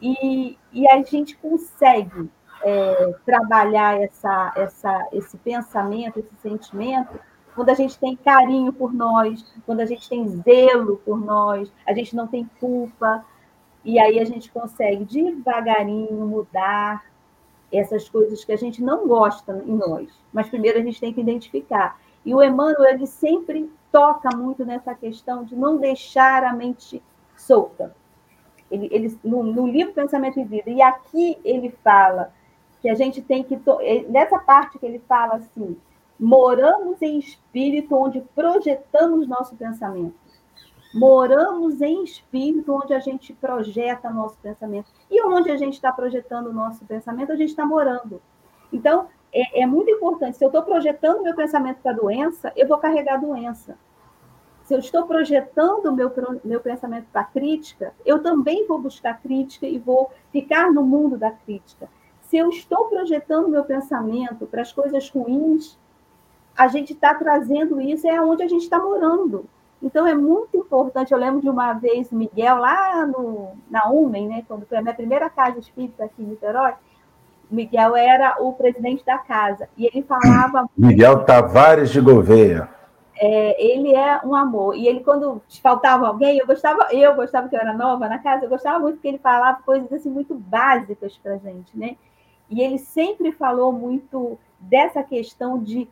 e, 0.00 0.58
e 0.72 0.88
a 0.88 1.02
gente 1.02 1.36
consegue 1.36 2.28
é, 2.64 3.14
trabalhar 3.26 4.00
essa, 4.00 4.52
essa, 4.56 5.08
esse 5.12 5.36
pensamento, 5.36 6.18
esse 6.18 6.34
sentimento, 6.42 7.20
quando 7.54 7.68
a 7.68 7.74
gente 7.74 7.98
tem 7.98 8.16
carinho 8.16 8.72
por 8.72 8.92
nós, 8.92 9.44
quando 9.64 9.80
a 9.80 9.86
gente 9.86 10.08
tem 10.08 10.26
zelo 10.26 10.96
por 11.04 11.20
nós, 11.20 11.70
a 11.86 11.92
gente 11.92 12.16
não 12.16 12.26
tem 12.26 12.50
culpa, 12.58 13.24
e 13.84 13.98
aí 13.98 14.18
a 14.18 14.24
gente 14.24 14.50
consegue 14.50 15.04
devagarinho 15.04 16.26
mudar 16.26 17.04
essas 17.70 18.08
coisas 18.08 18.44
que 18.44 18.52
a 18.52 18.56
gente 18.56 18.82
não 18.82 19.06
gosta 19.06 19.62
em 19.66 19.76
nós. 19.76 20.08
Mas 20.32 20.48
primeiro 20.48 20.78
a 20.78 20.82
gente 20.82 21.00
tem 21.00 21.12
que 21.12 21.20
identificar. 21.20 22.00
E 22.24 22.34
o 22.34 22.42
Emmanuel 22.42 22.94
ele 22.94 23.06
sempre 23.06 23.70
toca 23.92 24.34
muito 24.34 24.64
nessa 24.64 24.94
questão 24.94 25.44
de 25.44 25.54
não 25.54 25.76
deixar 25.76 26.42
a 26.44 26.52
mente 26.52 27.02
solta. 27.36 27.94
Ele, 28.70 28.88
ele 28.90 29.18
no, 29.22 29.42
no, 29.42 29.66
livro 29.66 29.92
Pensamento 29.92 30.40
e 30.40 30.44
Vida, 30.44 30.70
e 30.70 30.80
aqui 30.80 31.38
ele 31.44 31.70
fala 31.84 32.32
que 32.84 32.90
a 32.90 32.94
gente 32.94 33.22
tem 33.22 33.42
que. 33.42 33.58
Nessa 34.10 34.38
parte 34.38 34.78
que 34.78 34.84
ele 34.84 34.98
fala 35.08 35.36
assim, 35.36 35.74
moramos 36.20 37.00
em 37.00 37.18
espírito 37.18 37.96
onde 37.96 38.20
projetamos 38.34 39.26
nosso 39.26 39.56
pensamento. 39.56 40.14
Moramos 40.92 41.80
em 41.80 42.04
espírito 42.04 42.74
onde 42.74 42.92
a 42.92 42.98
gente 42.98 43.32
projeta 43.32 44.10
nosso 44.10 44.36
pensamento. 44.36 44.90
E 45.10 45.24
onde 45.24 45.50
a 45.50 45.56
gente 45.56 45.72
está 45.72 45.90
projetando 45.90 46.48
o 46.48 46.52
nosso 46.52 46.84
pensamento, 46.84 47.32
a 47.32 47.36
gente 47.36 47.48
está 47.48 47.64
morando. 47.64 48.20
Então, 48.70 49.08
é, 49.32 49.62
é, 49.62 49.66
muito 49.66 49.90
importante. 49.90 50.36
Se 50.36 50.44
eu 50.44 50.48
estou 50.48 50.62
projetando 50.62 51.22
meu 51.22 51.34
pensamento 51.34 51.78
para 51.82 51.92
a 51.92 51.96
doença, 51.96 52.52
eu 52.54 52.68
vou 52.68 52.76
carregar 52.76 53.14
a 53.14 53.16
doença. 53.16 53.78
Se 54.64 54.74
eu 54.74 54.78
estou 54.78 55.06
projetando 55.06 55.90
meu, 55.90 56.12
meu 56.44 56.60
pensamento 56.60 57.06
para 57.10 57.22
a 57.22 57.24
crítica, 57.24 57.94
eu 58.04 58.22
também 58.22 58.66
vou 58.66 58.78
buscar 58.78 59.22
crítica 59.22 59.66
e 59.66 59.78
vou 59.78 60.10
ficar 60.30 60.70
no 60.70 60.82
mundo 60.82 61.16
da 61.16 61.30
crítica. 61.30 61.88
Se 62.34 62.38
eu 62.38 62.48
estou 62.48 62.86
projetando 62.86 63.48
meu 63.48 63.62
pensamento 63.62 64.44
para 64.44 64.60
as 64.60 64.72
coisas 64.72 65.08
ruins, 65.08 65.78
a 66.56 66.66
gente 66.66 66.92
está 66.92 67.14
trazendo 67.14 67.80
isso, 67.80 68.08
é 68.08 68.20
onde 68.20 68.42
a 68.42 68.48
gente 68.48 68.62
está 68.62 68.76
morando. 68.76 69.44
Então, 69.80 70.04
é 70.04 70.16
muito 70.16 70.56
importante. 70.56 71.12
Eu 71.12 71.18
lembro 71.18 71.40
de 71.40 71.48
uma 71.48 71.74
vez, 71.74 72.10
Miguel, 72.10 72.56
lá 72.56 73.06
no, 73.06 73.52
na 73.70 73.88
UMEN, 73.88 74.26
né, 74.26 74.44
quando 74.48 74.66
foi 74.66 74.78
a 74.78 74.82
minha 74.82 74.94
primeira 74.94 75.30
casa 75.30 75.60
espírita 75.60 76.06
aqui 76.06 76.24
em 76.24 76.26
Niterói, 76.26 76.72
Miguel 77.48 77.94
era 77.94 78.34
o 78.40 78.52
presidente 78.52 79.04
da 79.04 79.16
casa. 79.16 79.68
E 79.78 79.86
ele 79.86 80.02
falava. 80.02 80.68
Miguel 80.76 81.24
Tavares 81.24 81.90
de 81.90 82.00
Gouveia. 82.00 82.68
É, 83.16 83.64
ele 83.64 83.94
é 83.94 84.20
um 84.24 84.34
amor. 84.34 84.74
E 84.74 84.88
ele, 84.88 85.04
quando 85.04 85.40
faltava 85.62 86.08
alguém, 86.08 86.38
eu 86.38 86.48
gostava, 86.48 86.88
eu 86.90 87.14
gostava 87.14 87.48
que 87.48 87.54
eu 87.54 87.60
era 87.60 87.72
nova 87.72 88.08
na 88.08 88.18
casa, 88.18 88.44
eu 88.44 88.48
gostava 88.48 88.80
muito 88.80 88.98
que 88.98 89.06
ele 89.06 89.18
falava 89.18 89.62
coisas 89.62 89.92
assim 89.92 90.10
muito 90.10 90.34
básicas 90.34 91.16
para 91.16 91.36
gente, 91.36 91.78
né? 91.78 91.96
E 92.54 92.62
ele 92.62 92.78
sempre 92.78 93.32
falou 93.32 93.72
muito 93.72 94.38
dessa 94.60 95.02
questão 95.02 95.58
de 95.58 95.88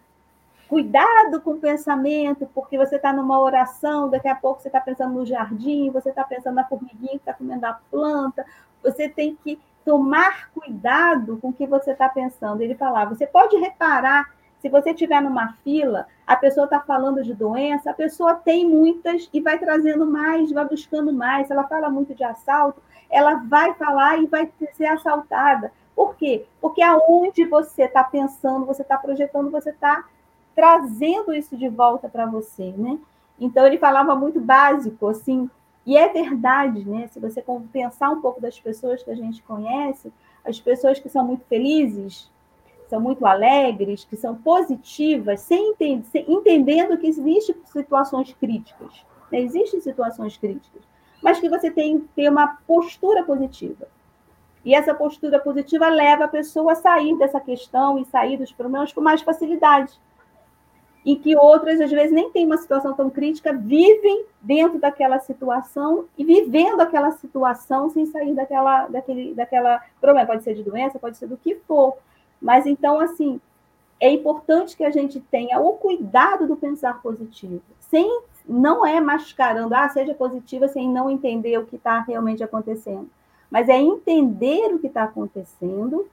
cuidado 0.69 1.41
com 1.41 1.51
o 1.55 1.59
pensamento, 1.59 2.49
porque 2.55 2.79
você 2.79 2.97
está 2.97 3.13
numa 3.13 3.39
oração, 3.39 4.09
daqui 4.09 4.29
a 4.29 4.37
pouco 4.37 4.63
você 4.63 4.69
está 4.69 4.81
pensando 4.81 5.13
no 5.13 5.27
jardim, 5.27 5.91
você 5.91 6.11
está 6.11 6.23
pensando 6.23 6.55
na 6.55 6.65
formiguinha 6.65 7.11
que 7.11 7.17
está 7.17 7.35
comendo 7.35 7.67
a 7.67 7.79
planta, 7.91 8.47
você 8.81 9.09
tem 9.09 9.37
que 9.43 9.61
tomar 9.85 10.51
cuidado 10.55 11.37
com 11.43 11.49
o 11.49 11.53
que 11.53 11.67
você 11.67 11.91
está 11.91 12.09
pensando. 12.09 12.63
Ele 12.63 12.77
falava, 12.77 13.13
você 13.13 13.27
pode 13.27 13.57
reparar, 13.57 14.33
se 14.61 14.69
você 14.69 14.91
estiver 14.91 15.21
numa 15.21 15.55
fila, 15.65 16.07
a 16.25 16.37
pessoa 16.37 16.65
está 16.65 16.79
falando 16.79 17.25
de 17.25 17.35
doença, 17.35 17.91
a 17.91 17.95
pessoa 17.95 18.37
tem 18.37 18.65
muitas 18.65 19.29
e 19.33 19.41
vai 19.41 19.59
trazendo 19.59 20.07
mais, 20.07 20.53
vai 20.53 20.65
buscando 20.65 21.13
mais. 21.13 21.51
Ela 21.51 21.65
fala 21.65 21.91
muito 21.91 22.15
de 22.15 22.23
assalto, 22.23 22.81
ela 23.11 23.35
vai 23.35 23.75
falar 23.75 24.19
e 24.23 24.27
vai 24.27 24.49
ser 24.75 24.87
assaltada. 24.87 25.73
Por 25.95 26.17
quê? 26.17 26.47
Porque 26.61 26.83
aonde 26.83 27.45
você 27.45 27.85
está 27.85 28.03
pensando, 28.03 28.67
você 28.67 28.83
está 28.83 28.97
projetando, 28.97 29.51
você 29.51 29.71
está 29.71 30.05
trazendo 30.55 31.35
isso 31.35 31.57
de 31.57 31.69
volta 31.69 32.09
para 32.09 32.27
você, 32.27 32.73
né? 32.77 32.99
Então 33.39 33.67
ele 33.67 33.79
falava 33.79 34.15
muito 34.15 34.41
básico, 34.41 35.09
assim, 35.09 35.51
e 35.85 35.97
é 35.97 36.09
verdade, 36.09 36.85
né? 36.89 37.09
Se 37.09 37.19
você 37.19 37.45
pensar 37.73 38.11
um 38.11 38.21
pouco 38.21 38.41
das 38.41 38.59
pessoas 38.59 39.03
que 39.03 39.11
a 39.11 39.17
gente 39.17 39.43
conhece, 39.43 40.13
as 40.45 40.61
pessoas 40.61 40.99
que 40.99 41.09
são 41.09 41.27
muito 41.27 41.45
felizes, 41.47 42.31
são 42.89 43.01
muito 43.01 43.25
alegres, 43.25 44.05
que 44.05 44.17
são 44.17 44.35
positivas, 44.35 45.41
sem, 45.41 45.71
entender, 45.71 46.05
sem 46.13 46.31
entendendo 46.31 46.99
que 46.99 47.07
existem 47.07 47.57
situações 47.65 48.35
críticas. 48.35 49.05
Né? 49.31 49.41
Existem 49.41 49.81
situações 49.81 50.37
críticas, 50.37 50.83
mas 51.23 51.41
que 51.41 51.49
você 51.49 51.71
tem 51.71 52.01
que 52.01 52.09
ter 52.09 52.29
uma 52.29 52.59
postura 52.67 53.25
positiva. 53.25 53.89
E 54.65 54.75
essa 54.75 54.95
postura 54.95 55.39
positiva 55.41 55.89
leva 55.89 56.25
a 56.25 56.29
pessoa 56.29 56.73
a 56.73 56.77
sair 56.77 57.17
dessa 57.19 57.41
questão 57.41 57.99
e 57.99 58.05
sair 58.05 58.37
dos 58.37 58.53
problemas 58.53 58.93
com 58.93 59.01
mais 59.01 59.23
facilidade 59.23 59.99
em 61.05 61.17
que 61.17 61.37
outras, 61.37 61.81
às 61.81 61.91
vezes, 61.91 62.13
nem 62.13 62.31
têm 62.31 62.47
uma 62.47 62.57
situação 62.57 62.95
tão 62.95 63.11
crítica, 63.11 63.53
vivem 63.53 64.25
dentro 64.41 64.79
daquela 64.79 65.19
situação 65.19 66.07
e 66.17 66.25
vivendo 66.25 66.81
aquela 66.81 67.11
situação 67.13 67.91
sem 67.91 68.07
sair 68.07 68.35
daquela, 68.35 68.87
daquele, 68.87 69.35
daquela 69.35 69.83
problema. 70.01 70.27
Pode 70.27 70.45
ser 70.45 70.55
de 70.55 70.63
doença, 70.63 70.99
pode 70.99 71.17
ser 71.17 71.27
do 71.27 71.37
que 71.37 71.57
for. 71.67 71.97
Mas, 72.41 72.67
então, 72.67 73.01
assim, 73.01 73.41
é 73.99 74.11
importante 74.11 74.77
que 74.77 74.85
a 74.85 74.91
gente 74.91 75.21
tenha 75.21 75.61
o 75.61 75.73
cuidado 75.73 76.47
do 76.47 76.57
pensar 76.57 77.03
positivo, 77.03 77.63
sem 77.81 78.23
não 78.49 78.87
é 78.87 79.01
mascarando, 79.01 79.75
ah, 79.75 79.89
seja 79.89 80.15
positiva 80.15 80.69
sem 80.69 80.89
não 80.89 81.11
entender 81.11 81.59
o 81.59 81.67
que 81.67 81.77
está 81.77 82.01
realmente 82.01 82.43
acontecendo, 82.43 83.09
mas 83.53 83.69
é 83.69 83.77
entender 83.77 84.75
o 84.75 84.81
que 84.81 84.89
está 84.89 85.05
acontecendo 85.05 86.09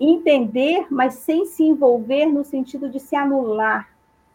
entender, 0.00 0.86
mas 0.90 1.14
sem 1.14 1.44
se 1.44 1.64
envolver 1.64 2.26
no 2.26 2.44
sentido 2.44 2.88
de 2.88 3.00
se 3.00 3.16
anular, 3.16 3.88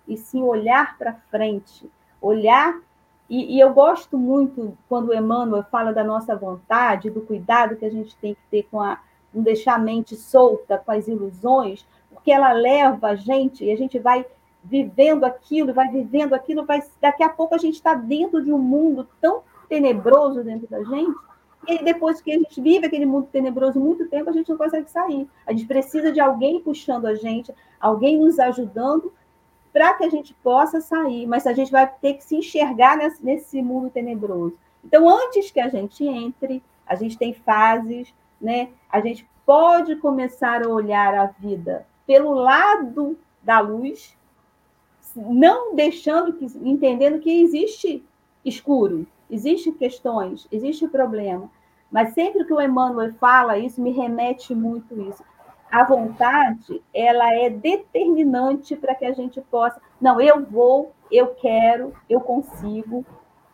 e 0.08 0.18
sim 0.18 0.44
olhar 0.44 0.98
para 0.98 1.14
frente, 1.32 1.90
olhar. 2.22 2.78
E, 3.30 3.56
e, 3.56 3.60
eu 3.60 3.74
gosto 3.74 4.18
muito 4.18 4.78
quando 4.90 5.10
o 5.10 5.14
Emmanuel 5.14 5.64
fala 5.64 5.94
da 5.94 6.04
nossa 6.04 6.36
vontade, 6.36 7.10
do 7.10 7.22
cuidado 7.22 7.78
que 7.78 7.86
a 7.86 7.90
gente 7.90 8.16
tem 8.18 8.36
que 8.36 8.42
ter 8.52 8.64
com 8.70 8.82
a 8.82 9.00
não 9.34 9.42
deixar 9.42 9.76
a 9.76 9.80
mente 9.80 10.16
solta 10.16 10.78
com 10.78 10.92
as 10.92 11.08
ilusões, 11.08 11.88
porque 12.12 12.32
ela 12.32 12.52
leva 12.52 13.08
a 13.08 13.16
gente 13.16 13.64
e 13.64 13.72
a 13.72 13.78
gente 13.78 13.98
vai 13.98 14.26
vivendo 14.62 15.24
aquilo, 15.24 15.74
vai 15.74 15.90
vivendo 15.90 16.34
aquilo, 16.34 16.66
vai, 16.66 16.84
daqui 17.02 17.24
a 17.24 17.30
pouco 17.30 17.56
a 17.56 17.58
gente 17.58 17.76
está 17.76 17.96
dentro 17.96 18.44
de 18.44 18.52
um 18.52 18.60
mundo 18.60 19.08
tão 19.22 19.42
tenebroso 19.70 20.44
dentro 20.44 20.68
da 20.68 20.84
gente 20.84 21.16
e 21.68 21.84
depois 21.84 22.22
que 22.22 22.32
a 22.32 22.38
gente 22.38 22.60
vive 22.62 22.86
aquele 22.86 23.06
mundo 23.06 23.28
tenebroso 23.32 23.80
muito 23.80 24.08
tempo, 24.08 24.30
a 24.30 24.34
gente 24.34 24.50
não 24.50 24.58
consegue 24.58 24.90
sair. 24.90 25.28
A 25.46 25.52
gente 25.52 25.66
precisa 25.66 26.12
de 26.12 26.20
alguém 26.20 26.60
puxando 26.60 27.06
a 27.06 27.16
gente, 27.16 27.54
alguém 27.80 28.18
nos 28.20 28.40
ajudando 28.40 29.14
para 29.72 29.94
que 29.94 30.04
a 30.04 30.10
gente 30.10 30.34
possa 30.36 30.82
sair. 30.82 31.26
Mas 31.26 31.48
a 31.48 31.54
gente 31.54 31.72
vai 31.72 31.92
ter 32.02 32.16
que 32.16 32.24
se 32.24 32.36
enxergar 32.36 32.98
nesse, 32.98 33.24
nesse 33.24 33.62
mundo 33.62 33.90
tenebroso. 33.90 34.58
Então, 34.84 35.08
antes 35.08 35.50
que 35.50 35.60
a 35.60 35.70
gente 35.70 36.06
entre, 36.06 36.62
a 36.86 36.96
gente 36.96 37.18
tem 37.18 37.34
fases, 37.34 38.14
né? 38.40 38.70
A 38.90 39.00
gente 39.00 39.28
pode 39.46 39.96
começar 39.96 40.64
a 40.66 40.70
olhar 40.70 41.14
a 41.16 41.28
vida 41.28 41.86
pelo 42.06 42.34
lado 42.34 43.18
da 43.42 43.60
luz, 43.60 44.18
não 45.16 45.76
deixando 45.76 46.34
que, 46.34 46.46
entendendo 46.62 47.20
que 47.20 47.42
existe 47.42 48.04
escuro, 48.44 49.08
Existem 49.34 49.74
questões, 49.74 50.48
existe 50.52 50.88
problema, 50.88 51.50
mas 51.92 52.14
sempre 52.14 52.46
que 52.46 52.54
o 52.54 52.62
Emmanuel 52.62 53.16
fala 53.16 53.58
isso, 53.58 53.82
me 53.82 53.90
remete 53.90 54.54
muito 54.54 55.02
isso. 55.02 55.24
A 55.72 55.84
vontade, 55.84 56.84
ela 56.94 57.34
é 57.34 57.50
determinante 57.50 58.76
para 58.76 58.94
que 58.94 59.06
a 59.06 59.12
gente 59.12 59.42
possa, 59.42 59.82
não, 60.00 60.22
eu 60.22 60.46
vou, 60.46 60.92
eu 61.12 61.30
quero, 61.34 61.96
eu 62.08 62.22
consigo. 62.22 63.04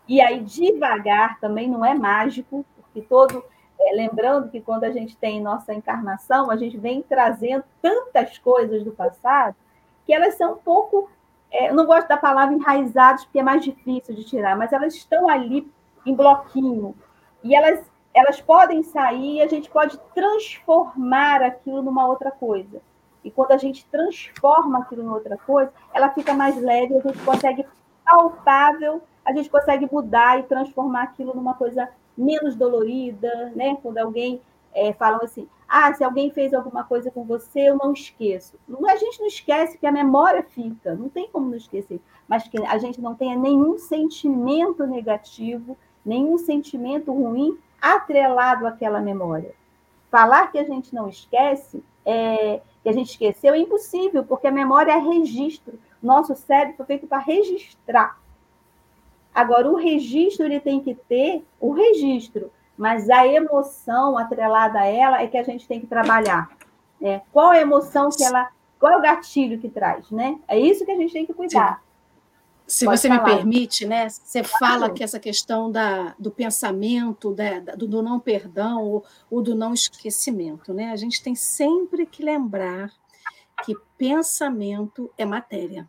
E 0.06 0.20
aí 0.20 0.42
devagar 0.42 1.40
também 1.40 1.70
não 1.70 1.86
é 1.86 1.94
mágico, 1.94 2.66
porque 2.76 3.02
todo 3.02 3.42
é, 3.80 3.96
lembrando 3.96 4.50
que 4.50 4.60
quando 4.60 4.84
a 4.84 4.92
gente 4.92 5.16
tem 5.16 5.42
nossa 5.42 5.74
encarnação, 5.74 6.52
a 6.52 6.58
gente 6.58 6.78
vem 6.78 7.02
trazendo 7.02 7.64
tantas 7.82 8.38
coisas 8.38 8.84
do 8.84 8.92
passado 8.92 9.56
que 10.06 10.14
elas 10.14 10.36
são 10.36 10.56
um 10.56 10.58
pouco 10.58 11.10
é, 11.52 11.70
eu 11.70 11.76
não 11.76 11.86
gosto 11.86 12.08
da 12.08 12.18
palavra 12.18 12.54
enraizados, 12.54 13.26
porque 13.26 13.40
é 13.40 13.44
mais 13.44 13.64
difícil 13.64 14.14
de 14.16 14.24
tirar, 14.24 14.56
mas 14.56 14.72
elas 14.72 14.94
estão 14.94 15.28
ali 15.28 15.70
em 16.06 16.14
bloquinho. 16.14 16.96
E 17.44 17.56
elas, 17.56 17.84
elas 18.14 18.40
podem 18.42 18.84
sair 18.84 19.38
e 19.38 19.42
a 19.42 19.48
gente 19.48 19.70
pode 19.70 19.98
transformar 20.14 21.42
aquilo 21.42 21.82
numa 21.82 22.08
outra 22.08 22.32
coisa. 22.32 22.82
E 23.24 23.32
quando 23.32 23.52
a 23.52 23.58
gente 23.58 23.86
transforma 23.86 24.80
aquilo 24.80 25.04
em 25.04 25.10
outra 25.10 25.38
coisa, 25.38 25.72
ela 25.94 26.10
fica 26.10 26.34
mais 26.34 26.56
leve, 26.62 26.98
a 26.98 27.02
gente 27.02 27.20
consegue 27.20 27.66
palpável, 28.06 29.02
a 29.26 29.34
gente 29.34 29.50
consegue 29.50 29.88
mudar 29.92 30.40
e 30.40 30.44
transformar 30.44 31.04
aquilo 31.04 31.36
numa 31.36 31.54
coisa 31.54 31.90
menos 32.18 32.56
dolorida, 32.56 33.52
né? 33.56 33.78
Quando 33.82 33.98
alguém 33.98 34.42
é, 34.74 34.94
fala 34.94 35.20
assim, 35.24 35.48
ah, 35.70 35.94
se 35.94 36.04
alguém 36.04 36.32
fez 36.32 36.52
alguma 36.52 36.84
coisa 36.84 37.12
com 37.12 37.24
você, 37.24 37.70
eu 37.70 37.78
não 37.78 37.94
esqueço. 37.94 38.58
A 38.88 38.96
gente 38.96 39.20
não 39.20 39.28
esquece, 39.28 39.74
porque 39.74 39.86
a 39.86 39.92
memória 39.92 40.42
fica, 40.42 40.96
não 40.96 41.10
tem 41.10 41.30
como 41.30 41.48
não 41.48 41.58
esquecer. 41.58 42.02
Mas 42.28 42.48
que 42.48 42.58
a 42.66 42.78
gente 42.80 43.00
não 43.00 43.14
tenha 43.14 43.38
nenhum 43.38 43.78
sentimento 43.78 44.88
negativo, 44.88 45.78
nenhum 46.04 46.40
sentimento 46.40 47.14
ruim 47.14 47.56
atrelado 47.80 48.66
àquela 48.66 49.00
memória. 49.00 49.54
Falar 50.10 50.52
que 50.52 50.58
a 50.58 50.64
gente 50.64 50.94
não 50.94 51.08
esquece, 51.08 51.84
é, 52.04 52.62
que 52.82 52.90
a 52.90 52.94
gente 52.94 53.12
esqueceu, 53.12 53.54
é 53.54 53.60
impossível, 53.60 54.24
porque 54.24 54.48
a 54.48 54.52
memória 54.52 54.92
é 54.94 54.98
registro. 54.98 55.80
Nosso 56.02 56.36
cérebro 56.36 56.78
foi 56.78 56.86
feito 56.88 57.06
para 57.06 57.20
registrar. 57.20 58.20
Agora, 59.36 59.70
o 59.70 59.76
registro 59.76 60.48
ele 60.48 60.60
tem 60.60 60.80
que 60.80 60.96
ter 60.96 61.44
o 61.60 61.72
registro, 61.72 62.52
mas 62.80 63.10
a 63.10 63.28
emoção 63.28 64.18
atrelada 64.18 64.80
a 64.80 64.86
ela 64.86 65.22
é 65.22 65.28
que 65.28 65.38
a 65.38 65.44
gente 65.44 65.68
tem 65.68 65.82
que 65.82 65.86
trabalhar. 65.86 66.50
Né? 67.00 67.22
Qual 67.30 67.50
a 67.50 67.60
emoção 67.60 68.10
que 68.10 68.24
ela. 68.24 68.50
Qual 68.80 68.94
é 68.94 68.98
o 68.98 69.02
gatilho 69.02 69.60
que 69.60 69.68
traz, 69.68 70.10
né? 70.10 70.40
É 70.48 70.58
isso 70.58 70.86
que 70.86 70.92
a 70.92 70.96
gente 70.96 71.12
tem 71.12 71.26
que 71.26 71.34
cuidar. 71.34 71.84
Se 72.66 72.86
Pode 72.86 73.02
você 73.02 73.10
falar. 73.10 73.22
me 73.22 73.36
permite, 73.36 73.86
né? 73.86 74.08
Você 74.08 74.42
claro. 74.42 74.58
fala 74.60 74.90
que 74.90 75.04
essa 75.04 75.20
questão 75.20 75.70
da, 75.70 76.16
do 76.18 76.32
pensamento, 76.32 77.34
da, 77.34 77.60
do, 77.76 77.86
do, 77.86 78.02
não 78.02 78.18
perdão 78.18 78.82
ou, 78.82 79.06
ou 79.30 79.42
do 79.42 79.54
não 79.54 79.74
esquecimento, 79.74 80.74
né? 80.74 80.92
A 80.92 80.96
gente 80.96 81.22
tem 81.22 81.36
sempre 81.36 82.06
que 82.06 82.24
lembrar 82.24 82.94
que 83.66 83.76
pensamento 83.98 85.12
é 85.18 85.26
matéria 85.26 85.86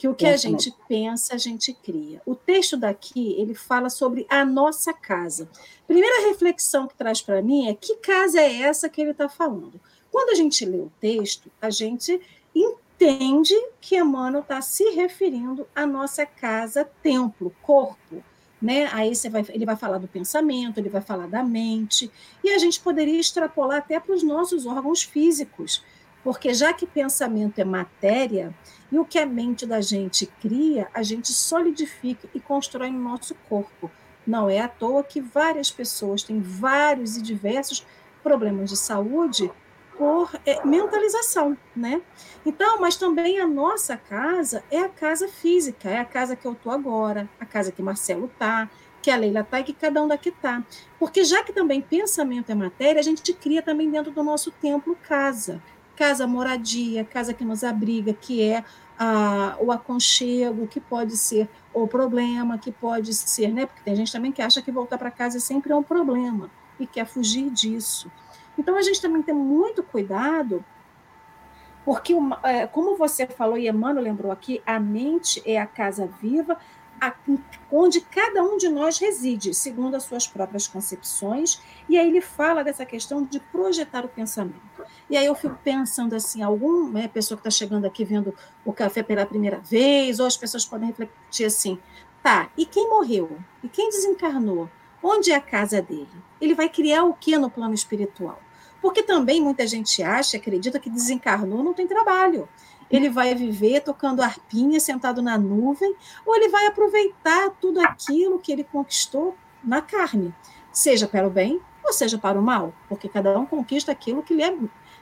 que 0.00 0.08
o 0.08 0.14
que 0.14 0.24
a 0.24 0.34
gente 0.34 0.74
pensa, 0.88 1.34
a 1.34 1.36
gente 1.36 1.74
cria. 1.74 2.22
O 2.24 2.34
texto 2.34 2.74
daqui, 2.74 3.34
ele 3.38 3.54
fala 3.54 3.90
sobre 3.90 4.26
a 4.30 4.46
nossa 4.46 4.94
casa. 4.94 5.46
Primeira 5.86 6.26
reflexão 6.26 6.88
que 6.88 6.94
traz 6.94 7.20
para 7.20 7.42
mim 7.42 7.68
é 7.68 7.74
que 7.74 7.96
casa 7.96 8.40
é 8.40 8.62
essa 8.62 8.88
que 8.88 8.98
ele 8.98 9.10
está 9.10 9.28
falando? 9.28 9.78
Quando 10.10 10.30
a 10.30 10.34
gente 10.34 10.64
lê 10.64 10.78
o 10.78 10.90
texto, 10.98 11.50
a 11.60 11.68
gente 11.68 12.18
entende 12.54 13.54
que 13.78 13.98
Emmanuel 13.98 14.40
está 14.40 14.62
se 14.62 14.84
referindo 14.88 15.68
à 15.76 15.84
nossa 15.84 16.24
casa, 16.24 16.88
templo, 17.02 17.54
corpo. 17.60 18.24
Né? 18.60 18.88
Aí 18.94 19.12
vai, 19.30 19.44
ele 19.50 19.66
vai 19.66 19.76
falar 19.76 19.98
do 19.98 20.08
pensamento, 20.08 20.78
ele 20.78 20.88
vai 20.88 21.02
falar 21.02 21.26
da 21.26 21.42
mente, 21.42 22.10
e 22.42 22.48
a 22.48 22.56
gente 22.56 22.80
poderia 22.80 23.20
extrapolar 23.20 23.80
até 23.80 24.00
para 24.00 24.14
os 24.14 24.22
nossos 24.22 24.64
órgãos 24.64 25.02
físicos, 25.02 25.84
porque 26.22 26.52
já 26.52 26.72
que 26.72 26.86
pensamento 26.86 27.58
é 27.58 27.64
matéria, 27.64 28.54
e 28.92 28.98
o 28.98 29.04
que 29.04 29.18
a 29.18 29.26
mente 29.26 29.64
da 29.64 29.80
gente 29.80 30.26
cria, 30.26 30.88
a 30.92 31.02
gente 31.02 31.32
solidifica 31.32 32.28
e 32.34 32.40
constrói 32.40 32.90
no 32.90 32.98
nosso 32.98 33.34
corpo. 33.48 33.90
Não 34.26 34.50
é 34.50 34.60
à 34.60 34.68
toa 34.68 35.02
que 35.02 35.20
várias 35.20 35.70
pessoas 35.70 36.22
têm 36.22 36.40
vários 36.40 37.16
e 37.16 37.22
diversos 37.22 37.86
problemas 38.22 38.68
de 38.68 38.76
saúde 38.76 39.50
por 39.96 40.30
é, 40.46 40.64
mentalização, 40.64 41.56
né? 41.76 42.00
Então, 42.44 42.80
mas 42.80 42.96
também 42.96 43.38
a 43.38 43.46
nossa 43.46 43.96
casa 43.96 44.64
é 44.70 44.78
a 44.78 44.88
casa 44.88 45.28
física, 45.28 45.88
é 45.88 45.98
a 45.98 46.04
casa 46.04 46.34
que 46.34 46.46
eu 46.46 46.54
tô 46.54 46.70
agora, 46.70 47.28
a 47.38 47.46
casa 47.46 47.70
que 47.70 47.82
Marcelo 47.82 48.30
tá, 48.38 48.68
que 49.02 49.10
a 49.10 49.16
Leila 49.16 49.44
tá 49.44 49.60
e 49.60 49.64
que 49.64 49.72
cada 49.72 50.02
um 50.02 50.08
daqui 50.08 50.30
tá. 50.30 50.64
Porque 50.98 51.24
já 51.24 51.42
que 51.44 51.52
também 51.52 51.80
pensamento 51.80 52.50
é 52.50 52.54
matéria, 52.54 53.00
a 53.00 53.04
gente 53.04 53.32
cria 53.32 53.62
também 53.62 53.90
dentro 53.90 54.10
do 54.10 54.22
nosso 54.22 54.50
templo 54.50 54.96
casa 55.06 55.62
casa 56.00 56.26
moradia, 56.26 57.04
casa 57.04 57.34
que 57.34 57.44
nos 57.44 57.62
abriga, 57.62 58.14
que 58.14 58.42
é 58.42 58.64
a, 58.98 59.54
o 59.60 59.70
aconchego, 59.70 60.66
que 60.66 60.80
pode 60.80 61.14
ser 61.14 61.46
o 61.74 61.86
problema, 61.86 62.56
que 62.56 62.72
pode 62.72 63.12
ser, 63.12 63.48
né? 63.52 63.66
Porque 63.66 63.82
tem 63.82 63.94
gente 63.94 64.10
também 64.10 64.32
que 64.32 64.40
acha 64.40 64.62
que 64.62 64.72
voltar 64.72 64.96
para 64.96 65.10
casa 65.10 65.38
sempre 65.38 65.72
é 65.72 65.76
um 65.76 65.82
problema 65.82 66.50
e 66.78 66.86
quer 66.86 67.04
fugir 67.04 67.50
disso. 67.50 68.10
Então 68.56 68.78
a 68.78 68.80
gente 68.82 68.98
também 68.98 69.22
tem 69.22 69.34
muito 69.34 69.82
cuidado, 69.82 70.64
porque, 71.84 72.14
é, 72.44 72.66
como 72.66 72.96
você 72.96 73.26
falou 73.26 73.58
e 73.58 73.68
Emmanuel 73.68 74.02
lembrou 74.02 74.32
aqui, 74.32 74.62
a 74.64 74.80
mente 74.80 75.42
é 75.44 75.60
a 75.60 75.66
casa 75.66 76.06
viva 76.22 76.56
onde 77.70 78.00
cada 78.00 78.42
um 78.42 78.56
de 78.56 78.70
nós 78.70 78.98
reside, 78.98 79.52
segundo 79.52 79.96
as 79.96 80.04
suas 80.04 80.26
próprias 80.26 80.66
concepções, 80.66 81.60
e 81.88 81.98
aí 81.98 82.08
ele 82.08 82.20
fala 82.20 82.64
dessa 82.64 82.86
questão 82.86 83.22
de 83.22 83.38
projetar 83.38 84.04
o 84.04 84.08
pensamento. 84.08 84.69
E 85.08 85.16
aí 85.16 85.26
eu 85.26 85.34
fico 85.34 85.58
pensando 85.62 86.14
assim, 86.14 86.42
alguma 86.42 87.00
né, 87.00 87.08
pessoa 87.08 87.36
que 87.36 87.46
está 87.46 87.50
chegando 87.50 87.84
aqui 87.84 88.04
vendo 88.04 88.34
o 88.64 88.72
café 88.72 89.02
pela 89.02 89.26
primeira 89.26 89.58
vez, 89.58 90.20
ou 90.20 90.26
as 90.26 90.36
pessoas 90.36 90.64
podem 90.64 90.88
refletir 90.88 91.44
assim, 91.44 91.78
tá, 92.22 92.48
e 92.56 92.64
quem 92.64 92.88
morreu? 92.88 93.38
E 93.62 93.68
quem 93.68 93.90
desencarnou? 93.90 94.68
Onde 95.02 95.32
é 95.32 95.34
a 95.34 95.40
casa 95.40 95.80
dele? 95.82 96.08
Ele 96.40 96.54
vai 96.54 96.68
criar 96.68 97.04
o 97.04 97.14
que 97.14 97.36
no 97.36 97.50
plano 97.50 97.74
espiritual? 97.74 98.40
Porque 98.80 99.02
também 99.02 99.40
muita 99.40 99.66
gente 99.66 100.02
acha, 100.02 100.36
acredita 100.36 100.78
que 100.78 100.88
desencarnou 100.88 101.62
não 101.62 101.74
tem 101.74 101.86
trabalho 101.86 102.48
ele 102.90 103.08
vai 103.08 103.34
viver 103.34 103.80
tocando 103.80 104.20
arpinha, 104.20 104.80
sentado 104.80 105.22
na 105.22 105.38
nuvem, 105.38 105.94
ou 106.26 106.34
ele 106.34 106.48
vai 106.48 106.66
aproveitar 106.66 107.50
tudo 107.60 107.80
aquilo 107.80 108.40
que 108.40 108.50
ele 108.50 108.64
conquistou 108.64 109.36
na 109.62 109.80
carne, 109.80 110.34
seja 110.72 111.06
para 111.06 111.26
o 111.26 111.30
bem 111.30 111.60
ou 111.84 111.92
seja 111.92 112.18
para 112.18 112.38
o 112.38 112.42
mal, 112.42 112.74
porque 112.88 113.08
cada 113.08 113.38
um 113.38 113.46
conquista 113.46 113.90
aquilo 113.92 114.22
que 114.22 114.34
lhe 114.34 114.42
é 114.42 114.54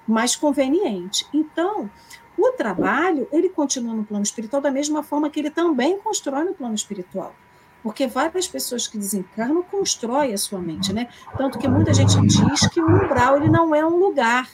mais 0.09 0.35
conveniente. 0.35 1.27
Então, 1.33 1.91
o 2.37 2.53
trabalho, 2.53 3.29
ele 3.33 3.49
continua 3.49 3.95
no 3.95 4.05
plano 4.05 4.23
espiritual 4.23 4.63
da 4.63 4.71
mesma 4.71 5.03
forma 5.03 5.29
que 5.29 5.41
ele 5.41 5.51
também 5.51 5.99
constrói 5.99 6.45
no 6.45 6.55
plano 6.55 6.75
espiritual. 6.75 7.35
Porque 7.83 8.07
várias 8.07 8.49
pessoas 8.49 8.87
que 8.87 8.99
desencarnam 8.99 9.63
constroem 9.63 10.33
a 10.33 10.39
sua 10.39 10.61
mente, 10.61 10.93
né? 10.93 11.09
Tanto 11.37 11.59
que 11.59 11.69
muita 11.69 11.95
gente 11.95 12.21
diz 12.21 12.67
que 12.69 12.81
o 12.81 12.87
umbral 12.87 13.37
ele 13.37 13.49
não 13.49 13.75
é 13.75 13.85
um 13.85 13.97
lugar, 13.97 14.49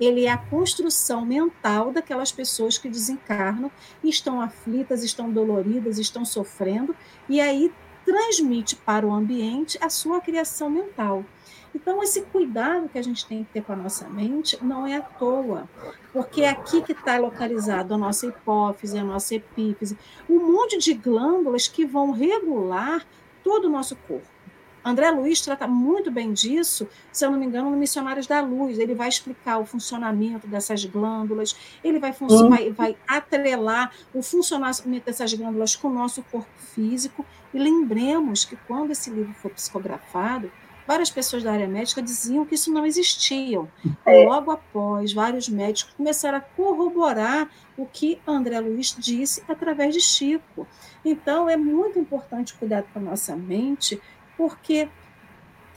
ele 0.00 0.24
é 0.24 0.32
a 0.32 0.38
construção 0.38 1.24
mental 1.26 1.92
daquelas 1.92 2.32
pessoas 2.32 2.78
que 2.78 2.88
desencarnam 2.88 3.70
estão 4.02 4.40
aflitas, 4.40 5.02
estão 5.02 5.30
doloridas, 5.30 5.98
estão 5.98 6.24
sofrendo, 6.24 6.96
e 7.28 7.38
aí 7.38 7.70
transmite 8.04 8.76
para 8.76 9.06
o 9.06 9.12
ambiente 9.12 9.78
a 9.80 9.90
sua 9.90 10.20
criação 10.20 10.70
mental. 10.70 11.24
Então, 11.74 12.02
esse 12.02 12.22
cuidado 12.22 12.88
que 12.88 12.98
a 12.98 13.02
gente 13.02 13.24
tem 13.26 13.44
que 13.44 13.52
ter 13.52 13.62
com 13.62 13.72
a 13.72 13.76
nossa 13.76 14.08
mente 14.08 14.62
não 14.62 14.86
é 14.86 14.96
à 14.96 15.00
toa, 15.00 15.68
porque 16.12 16.42
é 16.42 16.48
aqui 16.48 16.82
que 16.82 16.92
está 16.92 17.16
localizado 17.18 17.94
a 17.94 17.98
nossa 17.98 18.26
hipófise, 18.26 18.98
a 18.98 19.04
nossa 19.04 19.34
epífise, 19.34 19.96
um 20.28 20.52
monte 20.52 20.78
de 20.78 20.94
glândulas 20.94 21.68
que 21.68 21.84
vão 21.84 22.10
regular 22.10 23.06
todo 23.42 23.66
o 23.66 23.70
nosso 23.70 23.96
corpo. 23.96 24.40
André 24.84 25.10
Luiz 25.10 25.40
trata 25.42 25.66
muito 25.66 26.10
bem 26.10 26.32
disso, 26.32 26.88
se 27.12 27.24
eu 27.24 27.30
não 27.30 27.38
me 27.38 27.44
engano, 27.44 27.70
no 27.70 27.76
Missionários 27.76 28.26
da 28.26 28.40
Luz. 28.40 28.78
Ele 28.78 28.94
vai 28.94 29.08
explicar 29.08 29.58
o 29.58 29.66
funcionamento 29.66 30.46
dessas 30.46 30.84
glândulas, 30.84 31.54
ele 31.84 31.98
vai, 31.98 32.14
uhum. 32.18 32.48
vai, 32.48 32.70
vai 32.70 32.96
atrelar 33.06 33.92
o 34.14 34.22
funcionamento 34.22 35.04
dessas 35.04 35.34
glândulas 35.34 35.76
com 35.76 35.88
o 35.88 35.92
nosso 35.92 36.22
corpo 36.22 36.48
físico. 36.56 37.24
E 37.52 37.58
lembremos 37.58 38.44
que 38.44 38.56
quando 38.56 38.90
esse 38.90 39.10
livro 39.10 39.34
for 39.34 39.50
psicografado, 39.50 40.50
várias 40.90 41.08
pessoas 41.08 41.44
da 41.44 41.52
área 41.52 41.68
médica 41.68 42.02
diziam 42.02 42.44
que 42.44 42.56
isso 42.56 42.72
não 42.72 42.84
existia. 42.84 43.60
É. 44.04 44.24
Logo 44.24 44.50
após, 44.50 45.12
vários 45.12 45.48
médicos 45.48 45.94
começaram 45.94 46.38
a 46.38 46.40
corroborar 46.40 47.48
o 47.78 47.86
que 47.86 48.20
André 48.26 48.58
Luiz 48.58 48.96
disse 48.98 49.40
através 49.46 49.94
de 49.94 50.00
Chico. 50.00 50.66
Então, 51.04 51.48
é 51.48 51.56
muito 51.56 51.96
importante 51.96 52.54
cuidar 52.54 52.82
com 52.82 52.98
a 52.98 53.02
nossa 53.02 53.36
mente 53.36 54.02
porque 54.36 54.88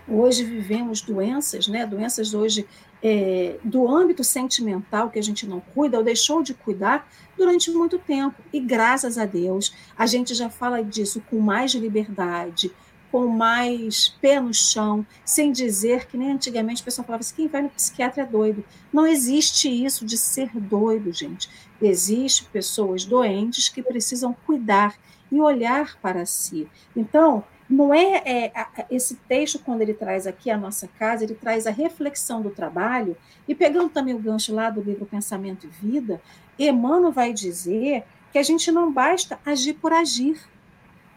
hoje 0.07 0.43
vivemos 0.43 1.01
doenças, 1.01 1.67
né? 1.67 1.85
Doenças 1.85 2.33
hoje 2.33 2.67
é, 3.03 3.59
do 3.63 3.87
âmbito 3.87 4.23
sentimental 4.23 5.11
que 5.11 5.19
a 5.19 5.23
gente 5.23 5.45
não 5.45 5.59
cuida 5.59 5.99
ou 5.99 6.03
deixou 6.03 6.41
de 6.41 6.55
cuidar 6.55 7.07
durante 7.37 7.69
muito 7.69 7.99
tempo. 7.99 8.41
E 8.51 8.59
graças 8.59 9.19
a 9.19 9.25
Deus, 9.25 9.75
a 9.95 10.07
gente 10.07 10.33
já 10.33 10.49
fala 10.49 10.83
disso 10.83 11.21
com 11.29 11.39
mais 11.39 11.75
liberdade, 11.75 12.71
com 13.13 13.27
mais 13.27 14.09
pé 14.09 14.39
no 14.39 14.51
chão, 14.51 15.05
sem 15.23 15.51
dizer 15.51 16.07
que 16.07 16.17
nem 16.17 16.31
antigamente 16.31 16.81
o 16.81 16.85
pessoal 16.85 17.05
falava 17.05 17.21
assim: 17.21 17.35
quem 17.35 17.47
vai 17.47 17.61
no 17.61 17.69
psiquiatra 17.69 18.23
é 18.23 18.25
doido. 18.25 18.65
Não 18.91 19.05
existe 19.05 19.69
isso 19.69 20.03
de 20.03 20.17
ser 20.17 20.49
doido, 20.55 21.13
gente. 21.13 21.47
Existem 21.79 22.47
pessoas 22.51 23.05
doentes 23.05 23.69
que 23.69 23.83
precisam 23.83 24.35
cuidar 24.47 24.95
e 25.31 25.39
olhar 25.39 25.95
para 26.01 26.25
si. 26.25 26.67
Então, 26.95 27.43
não 27.69 27.93
é, 27.93 28.23
é, 28.25 28.51
esse 28.89 29.15
texto 29.27 29.59
quando 29.59 29.81
ele 29.83 29.93
traz 29.93 30.25
aqui 30.25 30.49
a 30.49 30.57
nossa 30.57 30.87
casa, 30.87 31.23
ele 31.23 31.35
traz 31.35 31.67
a 31.67 31.71
reflexão 31.71 32.41
do 32.41 32.49
trabalho 32.49 33.15
e 33.47 33.53
pegando 33.53 33.89
também 33.89 34.15
o 34.15 34.19
gancho 34.19 34.55
lá 34.55 34.71
do 34.71 34.81
livro 34.81 35.05
Pensamento 35.05 35.67
e 35.67 35.69
Vida, 35.69 36.19
Emmanuel 36.57 37.11
vai 37.11 37.31
dizer 37.31 38.05
que 38.31 38.39
a 38.39 38.43
gente 38.43 38.71
não 38.71 38.91
basta 38.91 39.39
agir 39.45 39.73
por 39.73 39.93
agir. 39.93 40.51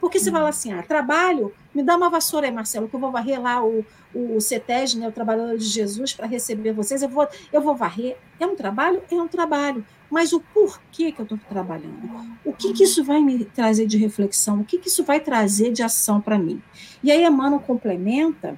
Porque 0.06 0.20
você 0.20 0.30
fala 0.30 0.50
assim, 0.50 0.72
ah, 0.72 0.84
trabalho, 0.84 1.52
me 1.74 1.82
dá 1.82 1.96
uma 1.96 2.08
vassoura 2.08 2.46
aí, 2.46 2.52
Marcelo, 2.52 2.88
que 2.88 2.94
eu 2.94 3.00
vou 3.00 3.10
varrer 3.10 3.42
lá 3.42 3.60
o, 3.60 3.84
o 4.14 4.40
CETES, 4.40 4.94
né, 4.94 5.08
o 5.08 5.10
Trabalhador 5.10 5.58
de 5.58 5.64
Jesus, 5.64 6.12
para 6.12 6.28
receber 6.28 6.72
vocês, 6.72 7.02
eu 7.02 7.08
vou, 7.08 7.26
eu 7.52 7.60
vou 7.60 7.74
varrer. 7.74 8.16
É 8.38 8.46
um 8.46 8.54
trabalho? 8.54 9.02
É 9.10 9.14
um 9.16 9.26
trabalho. 9.26 9.84
Mas 10.08 10.32
o 10.32 10.40
porquê 10.40 11.10
que 11.10 11.18
eu 11.18 11.24
estou 11.24 11.36
trabalhando? 11.48 12.08
O 12.44 12.52
que, 12.52 12.72
que 12.72 12.84
isso 12.84 13.02
vai 13.02 13.20
me 13.20 13.46
trazer 13.46 13.84
de 13.84 13.98
reflexão? 13.98 14.60
O 14.60 14.64
que, 14.64 14.78
que 14.78 14.86
isso 14.86 15.02
vai 15.02 15.18
trazer 15.18 15.72
de 15.72 15.82
ação 15.82 16.20
para 16.20 16.38
mim? 16.38 16.62
E 17.02 17.10
aí 17.10 17.24
Emmanuel 17.24 17.58
complementa 17.58 18.56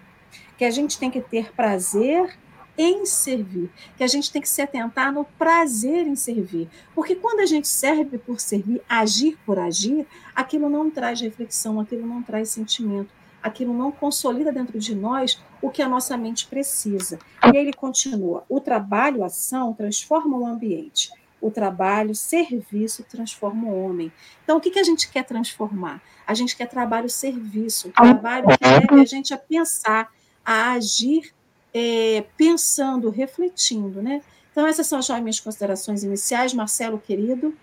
que 0.58 0.66
a 0.66 0.70
gente 0.70 0.98
tem 0.98 1.10
que 1.10 1.22
ter 1.22 1.50
prazer 1.54 2.38
em 2.78 3.04
servir, 3.04 3.68
que 3.96 4.04
a 4.04 4.06
gente 4.06 4.30
tem 4.30 4.40
que 4.40 4.48
se 4.48 4.62
atentar 4.62 5.12
no 5.12 5.24
prazer 5.24 6.06
em 6.06 6.14
servir. 6.14 6.68
Porque 6.94 7.16
quando 7.16 7.40
a 7.40 7.46
gente 7.46 7.66
serve 7.66 8.16
por 8.16 8.38
servir, 8.38 8.80
agir 8.88 9.36
por 9.44 9.58
agir, 9.58 10.06
aquilo 10.34 10.70
não 10.70 10.88
traz 10.88 11.20
reflexão, 11.20 11.80
aquilo 11.80 12.06
não 12.06 12.22
traz 12.22 12.50
sentimento, 12.50 13.10
aquilo 13.42 13.74
não 13.74 13.90
consolida 13.90 14.52
dentro 14.52 14.78
de 14.78 14.94
nós 14.94 15.42
o 15.60 15.70
que 15.70 15.82
a 15.82 15.88
nossa 15.88 16.16
mente 16.16 16.46
precisa. 16.46 17.18
E 17.52 17.56
ele 17.56 17.72
continua: 17.72 18.44
o 18.48 18.60
trabalho, 18.60 19.24
a 19.24 19.26
ação, 19.26 19.74
transforma 19.74 20.38
o 20.38 20.46
ambiente. 20.46 21.10
O 21.40 21.52
trabalho, 21.52 22.16
serviço, 22.16 23.04
transforma 23.04 23.68
o 23.68 23.84
homem. 23.84 24.12
Então, 24.42 24.56
o 24.56 24.60
que, 24.60 24.70
que 24.70 24.78
a 24.78 24.82
gente 24.82 25.08
quer 25.08 25.24
transformar? 25.24 26.02
A 26.26 26.34
gente 26.34 26.56
quer 26.56 26.66
trabalho-serviço, 26.66 27.88
um 27.88 27.92
trabalho 27.92 28.48
que 28.48 28.64
leve 28.64 29.00
a 29.00 29.04
gente 29.04 29.32
a 29.32 29.38
pensar, 29.38 30.12
a 30.44 30.72
agir 30.72 31.32
é, 31.72 32.24
pensando, 32.36 33.10
refletindo, 33.10 34.02
né? 34.02 34.20
Então, 34.50 34.66
essas 34.66 34.86
são 34.86 34.98
as 34.98 35.08
minhas 35.20 35.40
considerações 35.40 36.02
iniciais. 36.02 36.52
Marcelo, 36.52 36.98
querido. 36.98 37.54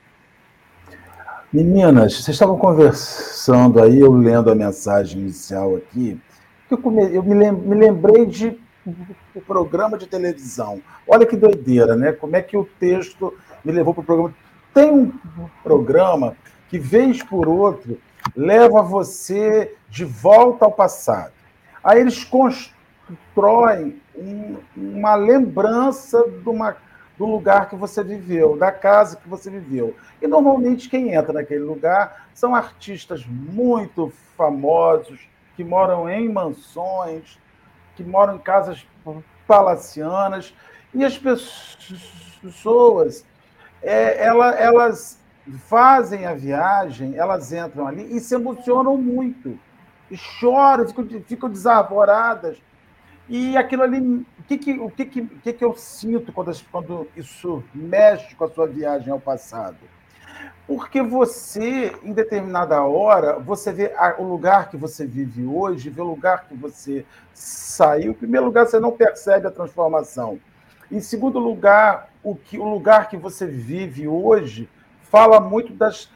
Meninas, 1.52 2.14
vocês 2.14 2.36
estavam 2.36 2.58
conversando 2.58 3.82
aí, 3.82 4.00
eu 4.00 4.12
lendo 4.12 4.50
a 4.50 4.56
mensagem 4.56 5.22
inicial 5.22 5.76
aqui, 5.76 6.20
eu, 6.70 6.80
eu 7.12 7.24
me 7.24 7.76
lembrei 7.76 8.26
de 8.26 8.60
um 8.86 9.42
programa 9.42 9.98
de 9.98 10.08
televisão. 10.08 10.82
Olha 11.08 11.26
que 11.26 11.36
doideira, 11.36 11.96
né? 11.96 12.12
Como 12.12 12.36
é 12.36 12.42
que 12.42 12.58
o 12.58 12.66
texto 12.80 13.34
me 13.64 13.72
levou 13.72 13.94
para 13.94 14.02
o 14.02 14.06
programa. 14.06 14.36
Tem 14.74 14.92
um 14.92 15.12
programa 15.64 16.36
que, 16.70 16.78
vez 16.78 17.24
por 17.24 17.48
outro, 17.48 18.00
leva 18.36 18.82
você 18.82 19.76
de 19.90 20.06
volta 20.06 20.66
ao 20.66 20.72
passado. 20.72 21.32
Aí 21.84 22.00
eles 22.00 22.24
constroem 22.24 22.75
um, 24.16 24.58
uma 24.76 25.16
lembrança 25.16 26.24
de 26.28 26.50
uma, 26.50 26.76
do 27.18 27.26
lugar 27.26 27.70
que 27.70 27.76
você 27.76 28.04
viveu, 28.04 28.58
da 28.58 28.72
casa 28.72 29.18
que 29.18 29.28
você 29.28 29.50
viveu. 29.50 29.96
E 30.22 30.28
normalmente 30.28 30.90
quem 30.90 31.14
entra 31.14 31.34
naquele 31.34 31.64
lugar 31.64 32.28
são 32.34 32.56
artistas 32.56 33.26
muito 33.26 34.12
famosos, 34.38 35.28
que 35.56 35.64
moram 35.64 36.10
em 36.10 36.28
mansões, 36.28 37.40
que 37.96 38.04
moram 38.04 38.36
em 38.36 38.40
casas 38.40 38.86
palacianas, 39.48 40.54
e 40.94 41.04
as 41.04 41.18
pessoas 42.42 43.26
é, 43.82 44.26
ela, 44.26 44.52
elas 44.52 45.20
fazem 45.68 46.26
a 46.26 46.34
viagem, 46.34 47.16
elas 47.16 47.54
entram 47.54 47.88
ali 47.88 48.16
e 48.16 48.20
se 48.20 48.36
emocionam 48.36 48.98
muito, 48.98 49.58
e 50.10 50.18
choram, 50.18 50.88
ficam, 50.88 51.08
ficam 51.26 51.50
desarvoradas, 51.50 52.58
e 53.28 53.58
aquilo 53.58 53.84
ali, 53.84 54.00
o 54.00 54.44
que, 54.48 54.58
que, 54.58 54.74
o 54.80 54.90
que, 54.90 55.06
que, 55.06 55.22
o 55.22 55.40
que, 55.42 55.54
que 55.54 55.66
eu 55.66 55.76
sinto 55.76 56.32
quando, 56.32 56.52
quando 56.72 57.08
isso 57.16 57.64
mexe 57.74 58.36
com 58.36 58.46
a 58.46 58.50
sua 58.50 58.68
viagem 58.68 59.12
ao 59.12 59.20
passado? 59.20 59.78
Porque 60.68 61.02
você, 61.02 61.96
em 62.04 62.12
determinada 62.12 62.82
hora, 62.84 63.40
você 63.40 63.72
vê 63.72 63.92
o 64.18 64.24
lugar 64.24 64.70
que 64.70 64.78
você 64.78 65.06
vive 65.06 65.46
hoje, 65.46 65.90
vê 65.90 66.02
o 66.02 66.06
lugar 66.06 66.46
que 66.48 66.56
você 66.56 67.06
saiu. 67.34 68.12
Em 68.12 68.16
primeiro 68.16 68.48
lugar, 68.48 68.66
você 68.66 68.80
não 68.80 68.92
percebe 68.92 69.48
a 69.48 69.52
transformação. 69.52 70.40
Em 70.92 71.00
segundo 71.00 71.40
lugar, 71.40 72.10
o, 72.24 72.36
que, 72.36 72.58
o 72.58 72.64
lugar 72.64 73.10
que 73.10 73.18
você 73.18 73.46
vive 73.46 74.08
hoje 74.08 74.70
fala 75.02 75.40
muito 75.40 75.74
das 75.74 76.10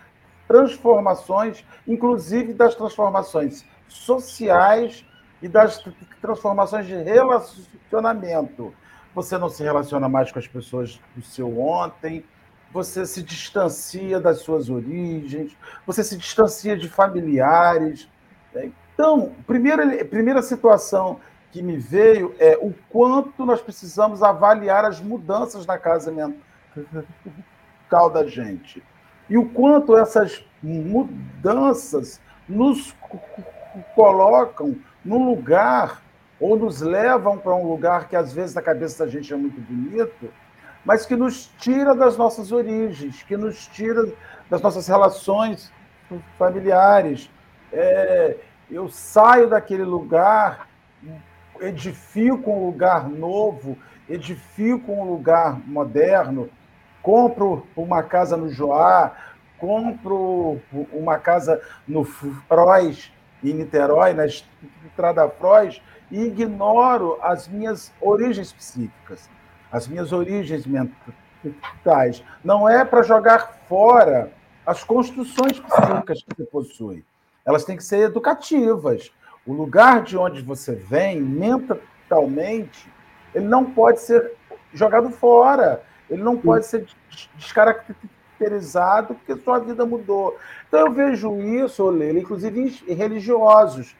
transformações, 0.47 1.63
inclusive 1.87 2.53
das 2.53 2.75
transformações 2.75 3.63
sociais 3.87 5.05
e 5.41 5.47
das 5.47 5.83
transformações 6.21 6.85
de 6.85 6.95
relacionamento. 6.95 8.73
Você 9.15 9.37
não 9.37 9.49
se 9.49 9.63
relaciona 9.63 10.07
mais 10.07 10.31
com 10.31 10.39
as 10.39 10.47
pessoas 10.47 10.99
do 11.15 11.21
seu 11.21 11.59
ontem, 11.59 12.23
você 12.71 13.05
se 13.05 13.23
distancia 13.23 14.19
das 14.19 14.39
suas 14.39 14.69
origens, 14.69 15.57
você 15.85 16.03
se 16.03 16.15
distancia 16.17 16.77
de 16.77 16.87
familiares. 16.87 18.07
Então, 18.93 19.33
primeira, 19.47 20.05
primeira 20.05 20.41
situação 20.41 21.19
que 21.51 21.63
me 21.63 21.77
veio 21.77 22.35
é 22.37 22.57
o 22.61 22.73
quanto 22.89 23.45
nós 23.45 23.59
precisamos 23.61 24.21
avaliar 24.21 24.85
as 24.85 25.01
mudanças 25.01 25.65
na 25.65 25.77
casa 25.77 26.11
mental 26.11 28.09
da 28.11 28.27
gente. 28.27 28.83
E 29.27 29.37
o 29.37 29.49
quanto 29.49 29.97
essas 29.97 30.45
mudanças 30.61 32.21
nos 32.47 32.95
colocam 33.95 34.75
num 35.03 35.25
lugar 35.25 36.01
ou 36.39 36.57
nos 36.57 36.81
levam 36.81 37.37
para 37.37 37.53
um 37.53 37.67
lugar 37.67 38.07
que 38.07 38.15
às 38.15 38.31
vezes 38.31 38.55
na 38.55 38.61
cabeça 38.61 39.05
da 39.05 39.11
gente 39.11 39.33
é 39.33 39.37
muito 39.37 39.59
bonito, 39.59 40.31
mas 40.85 41.05
que 41.05 41.15
nos 41.15 41.47
tira 41.57 41.93
das 41.93 42.17
nossas 42.17 42.51
origens, 42.51 43.21
que 43.23 43.35
nos 43.35 43.67
tira 43.67 44.11
das 44.49 44.61
nossas 44.61 44.87
relações 44.87 45.71
familiares. 46.37 47.29
É, 47.71 48.37
eu 48.71 48.89
saio 48.89 49.49
daquele 49.49 49.83
lugar 49.83 50.67
edifico 51.59 52.51
um 52.51 52.65
lugar 52.65 53.09
novo, 53.09 53.77
edifico 54.07 54.91
um 54.91 55.03
lugar 55.03 55.59
moderno, 55.67 56.49
compro 57.01 57.67
uma 57.75 58.01
casa 58.01 58.37
no 58.37 58.49
Joá, 58.49 59.11
compro 59.57 60.59
uma 60.93 61.17
casa 61.17 61.61
no 61.87 62.03
Frois, 62.03 63.11
em 63.43 63.53
Niterói, 63.53 64.13
na 64.13 64.25
Estrada 64.25 65.29
Frois, 65.29 65.81
e 66.11 66.21
ignoro 66.23 67.17
as 67.21 67.47
minhas 67.47 67.93
origens 68.01 68.51
psíquicas, 68.51 69.29
as 69.71 69.87
minhas 69.87 70.11
origens 70.11 70.65
mentais. 70.65 72.23
Não 72.43 72.67
é 72.67 72.83
para 72.83 73.03
jogar 73.03 73.59
fora 73.67 74.31
as 74.65 74.83
construções 74.83 75.59
psíquicas 75.59 76.23
que 76.23 76.35
você 76.35 76.43
possui. 76.45 77.05
Elas 77.45 77.63
têm 77.63 77.77
que 77.77 77.83
ser 77.83 77.99
educativas. 77.99 79.11
O 79.45 79.53
lugar 79.53 80.03
de 80.03 80.17
onde 80.17 80.41
você 80.41 80.75
vem, 80.75 81.21
mentalmente, 81.21 82.91
ele 83.33 83.47
não 83.47 83.65
pode 83.65 84.01
ser 84.01 84.33
jogado 84.73 85.09
fora. 85.09 85.83
Ele 86.09 86.21
não 86.21 86.37
pode 86.37 86.65
ser 86.65 86.87
descaracterizado 87.35 88.18
porque 89.15 89.35
sua 89.41 89.59
vida 89.59 89.85
mudou. 89.85 90.37
Então 90.67 90.79
eu 90.79 90.91
vejo 90.91 91.41
isso, 91.41 91.89
Leila, 91.89 92.19
inclusive 92.19 92.81
em 92.87 92.93
religiosos, 92.93 93.95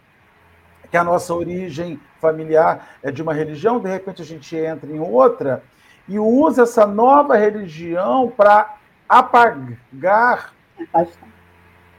que 0.89 0.97
a 0.97 1.03
nossa 1.03 1.33
origem 1.33 1.99
familiar 2.19 2.89
é 3.03 3.11
de 3.11 3.21
uma 3.21 3.33
religião, 3.33 3.79
de 3.79 3.89
repente 3.89 4.21
a 4.21 4.25
gente 4.25 4.55
entra 4.55 4.89
em 4.91 4.99
outra 4.99 5.63
e 6.07 6.17
usa 6.17 6.63
essa 6.63 6.87
nova 6.87 7.35
religião 7.37 8.29
para 8.35 8.77
apagar 9.07 10.53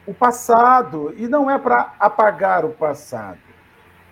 o 0.07 0.13
passado. 0.13 1.15
E 1.17 1.29
não 1.29 1.51
é 1.51 1.59
para 1.59 1.95
apagar 1.99 2.65
o 2.65 2.71
passado. 2.71 3.39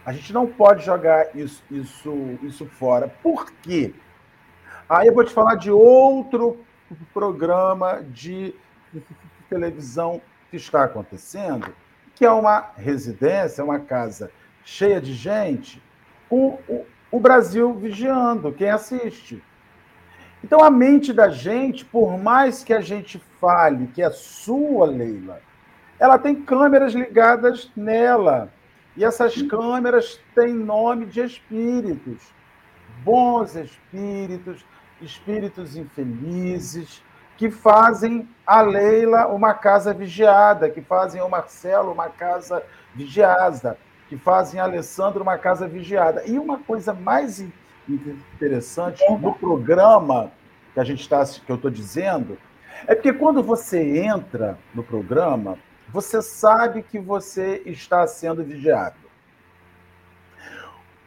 A 0.07 0.12
gente 0.12 0.33
não 0.33 0.47
pode 0.47 0.85
jogar 0.85 1.37
isso, 1.37 1.62
isso, 1.70 2.39
isso 2.43 2.64
fora. 2.66 3.09
Por 3.22 3.51
quê? 3.62 3.93
Aí 4.89 5.09
eu 5.09 5.14
vou 5.14 5.24
te 5.24 5.33
falar 5.33 5.57
de 5.57 5.70
outro 5.70 6.64
programa 7.12 8.03
de 8.03 8.55
televisão 9.49 10.20
que 10.51 10.57
está 10.57 10.84
acontecendo, 10.84 11.74
que 12.14 12.24
é 12.24 12.30
uma 12.30 12.70
residência, 12.76 13.64
uma 13.64 13.80
casa 13.80 14.30
cheia 14.64 15.01
de 15.01 15.14
gente, 15.14 15.82
com 16.28 16.59
o 17.11 17.20
Brasil 17.20 17.74
vigiando, 17.74 18.53
quem 18.53 18.70
assiste. 18.70 19.43
Então, 20.43 20.62
a 20.62 20.70
mente 20.70 21.12
da 21.12 21.30
gente, 21.30 21.84
por 21.84 22.16
mais 22.18 22.62
que 22.62 22.72
a 22.72 22.80
gente 22.80 23.18
fale 23.41 23.89
que 23.89 24.03
é 24.03 24.11
sua, 24.11 24.86
Leila, 24.86 25.41
ela 25.99 26.18
tem 26.18 26.34
câmeras 26.43 26.93
ligadas 26.93 27.70
nela. 27.76 28.53
E 28.97 29.05
essas 29.05 29.41
câmeras 29.43 30.20
têm 30.34 30.53
nome 30.53 31.07
de 31.07 31.20
espíritos. 31.20 32.32
Bons 33.03 33.55
espíritos, 33.57 34.64
espíritos 35.01 35.76
infelizes, 35.76 37.03
que 37.36 37.51
fazem 37.51 38.28
a 38.46 38.61
Leila 38.62 39.28
uma 39.28 39.55
casa 39.55 39.94
vigiada, 39.94 40.68
que 40.68 40.80
fazem 40.80 41.22
o 41.22 41.28
Marcelo 41.28 41.92
uma 41.92 42.09
casa 42.09 42.62
vigiada, 42.94 43.78
que 44.09 44.16
fazem 44.16 44.59
a 44.59 44.64
Alessandro 44.64 45.22
uma 45.22 45.38
casa 45.38 45.68
vigiada. 45.68 46.24
E 46.26 46.38
uma 46.38 46.59
coisa 46.59 46.92
mais 46.92 47.44
interessante 47.88 49.03
no 49.20 49.34
programa 49.34 50.32
que 50.74 50.80
a 50.80 50.84
gente 50.84 51.01
está, 51.01 51.24
que 51.24 51.51
eu 51.51 51.57
estou 51.57 51.70
dizendo, 51.70 52.36
É 52.86 52.94
porque 52.94 53.12
quando 53.12 53.42
você 53.42 53.99
entra 53.99 54.59
no 54.74 54.82
programa, 54.82 55.59
você 55.88 56.22
sabe 56.22 56.82
que 56.82 56.99
você 56.99 57.62
está 57.66 58.07
sendo 58.07 58.44
vigiado. 58.44 59.08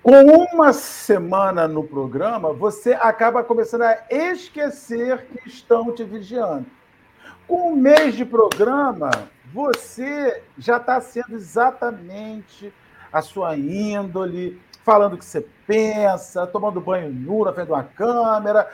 Com 0.03 0.19
uma 0.23 0.73
semana 0.73 1.67
no 1.67 1.83
programa, 1.83 2.51
você 2.51 2.93
acaba 2.93 3.43
começando 3.43 3.83
a 3.83 3.99
esquecer 4.09 5.27
que 5.27 5.47
estão 5.47 5.93
te 5.93 6.03
vigiando. 6.03 6.65
Com 7.47 7.71
um 7.71 7.75
mês 7.75 8.15
de 8.15 8.25
programa, 8.25 9.11
você 9.53 10.41
já 10.57 10.77
está 10.77 10.99
sendo 10.99 11.35
exatamente 11.35 12.73
a 13.13 13.21
sua 13.21 13.55
índole, 13.55 14.59
falando 14.83 15.13
o 15.13 15.17
que 15.19 15.25
você 15.25 15.45
pensa, 15.67 16.47
tomando 16.47 16.81
banho 16.81 17.11
nu 17.11 17.45
na 17.45 17.53
frente 17.53 17.67
de 17.67 17.73
uma 17.73 17.83
câmera, 17.83 18.67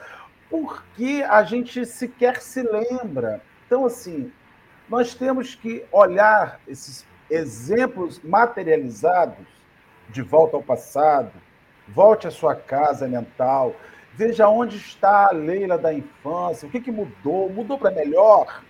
porque 0.48 1.22
a 1.28 1.42
gente 1.42 1.84
sequer 1.84 2.40
se 2.40 2.62
lembra. 2.62 3.42
Então, 3.66 3.84
assim, 3.84 4.32
nós 4.88 5.14
temos 5.14 5.54
que 5.54 5.84
olhar 5.92 6.58
esses 6.66 7.04
exemplos 7.28 8.18
materializados 8.24 9.57
de 10.08 10.22
volta 10.22 10.56
ao 10.56 10.62
passado, 10.62 11.32
volte 11.88 12.26
à 12.26 12.30
sua 12.30 12.54
casa 12.54 13.06
mental, 13.06 13.74
veja 14.14 14.48
onde 14.48 14.76
está 14.76 15.28
a 15.28 15.32
Leila 15.32 15.78
da 15.78 15.92
infância, 15.92 16.66
o 16.66 16.70
que, 16.70 16.80
que 16.80 16.90
mudou, 16.90 17.48
mudou 17.50 17.78
para 17.78 17.90
melhor. 17.90 18.62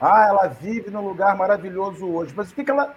Ah, 0.00 0.26
ela 0.28 0.48
vive 0.48 0.90
num 0.90 1.06
lugar 1.06 1.36
maravilhoso 1.36 2.06
hoje, 2.06 2.32
mas 2.36 2.50
o 2.50 2.54
que, 2.54 2.64
que 2.64 2.70
ela 2.70 2.94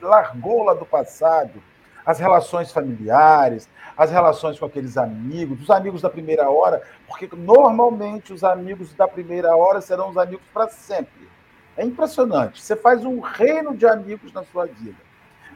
largou 0.00 0.64
lá 0.64 0.74
do 0.74 0.86
passado? 0.86 1.62
As 2.04 2.18
relações 2.18 2.72
familiares, 2.72 3.68
as 3.96 4.10
relações 4.10 4.58
com 4.58 4.64
aqueles 4.64 4.96
amigos, 4.96 5.60
os 5.60 5.70
amigos 5.70 6.02
da 6.02 6.10
primeira 6.10 6.48
hora, 6.48 6.82
porque 7.06 7.28
normalmente 7.36 8.32
os 8.32 8.44
amigos 8.44 8.94
da 8.94 9.08
primeira 9.08 9.56
hora 9.56 9.80
serão 9.80 10.10
os 10.10 10.16
amigos 10.16 10.44
para 10.52 10.68
sempre. 10.68 11.28
É 11.76 11.84
impressionante. 11.84 12.62
Você 12.62 12.74
faz 12.74 13.04
um 13.04 13.20
reino 13.20 13.76
de 13.76 13.86
amigos 13.86 14.32
na 14.32 14.42
sua 14.44 14.66
vida. 14.66 15.05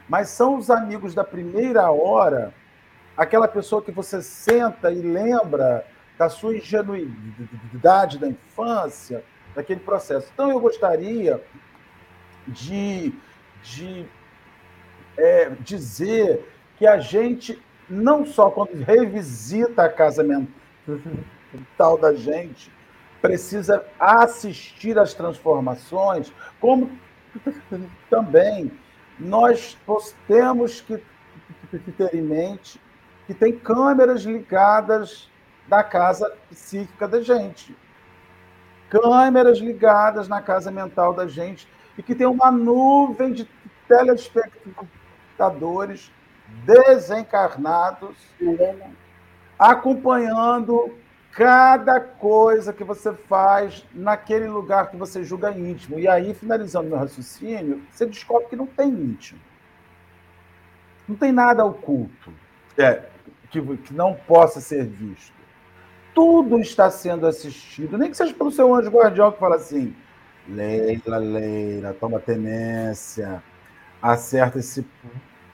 Mas 0.07 0.29
são 0.29 0.57
os 0.57 0.69
amigos 0.69 1.13
da 1.13 1.23
primeira 1.23 1.89
hora, 1.91 2.53
aquela 3.15 3.47
pessoa 3.47 3.81
que 3.81 3.91
você 3.91 4.21
senta 4.21 4.91
e 4.91 5.01
lembra 5.01 5.85
da 6.17 6.29
sua 6.29 6.55
ingenuidade 6.55 8.19
da 8.19 8.27
infância, 8.27 9.23
daquele 9.55 9.79
processo. 9.79 10.29
Então, 10.33 10.49
eu 10.49 10.59
gostaria 10.59 11.41
de, 12.47 13.13
de 13.63 14.05
é, 15.17 15.49
dizer 15.61 16.47
que 16.77 16.87
a 16.87 16.99
gente, 16.99 17.61
não 17.89 18.25
só 18.25 18.49
quando 18.49 18.73
revisita 18.83 19.83
a 19.83 19.89
casa 19.89 20.23
mental 20.23 21.97
da 21.97 22.13
gente, 22.13 22.71
precisa 23.21 23.85
assistir 23.99 24.97
às 24.97 25.13
transformações, 25.13 26.33
como 26.59 26.91
também 28.09 28.71
nós 29.21 29.77
temos 30.27 30.81
que 30.81 31.01
ter 31.97 32.15
em 32.15 32.21
mente 32.21 32.81
que 33.27 33.33
tem 33.33 33.57
câmeras 33.57 34.23
ligadas 34.23 35.29
da 35.67 35.83
casa 35.83 36.33
psíquica 36.49 37.05
da 37.07 37.21
gente. 37.21 37.77
Câmeras 38.89 39.59
ligadas 39.59 40.27
na 40.27 40.41
casa 40.41 40.71
mental 40.71 41.13
da 41.13 41.27
gente 41.27 41.67
e 41.97 42.03
que 42.03 42.15
tem 42.15 42.25
uma 42.25 42.51
nuvem 42.51 43.31
de 43.31 43.47
telespectadores 43.87 46.11
desencarnados 46.65 48.17
acompanhando 49.57 50.93
cada 51.31 51.99
coisa 51.99 52.73
que 52.73 52.83
você 52.83 53.13
faz 53.13 53.85
naquele 53.93 54.47
lugar 54.47 54.89
que 54.89 54.97
você 54.97 55.23
julga 55.23 55.51
íntimo. 55.51 55.97
E 55.97 56.07
aí, 56.07 56.33
finalizando 56.33 56.89
meu 56.89 56.97
raciocínio, 56.97 57.81
você 57.91 58.05
descobre 58.05 58.47
que 58.49 58.55
não 58.55 58.67
tem 58.67 58.89
íntimo. 58.89 59.39
Não 61.07 61.15
tem 61.15 61.31
nada 61.31 61.65
oculto 61.65 62.33
é, 62.77 63.03
que, 63.49 63.61
que 63.77 63.93
não 63.93 64.13
possa 64.13 64.59
ser 64.59 64.85
visto. 64.85 65.33
Tudo 66.13 66.59
está 66.59 66.89
sendo 66.91 67.25
assistido, 67.25 67.97
nem 67.97 68.09
que 68.09 68.17
seja 68.17 68.33
pelo 68.33 68.51
seu 68.51 68.73
anjo 68.75 68.89
guardião 68.89 69.31
que 69.31 69.39
fala 69.39 69.55
assim: 69.55 69.95
Leila, 70.47 71.17
Leila, 71.17 71.95
toma 71.99 72.19
tenência, 72.19 73.41
acerta 74.01 74.59
esse 74.59 74.85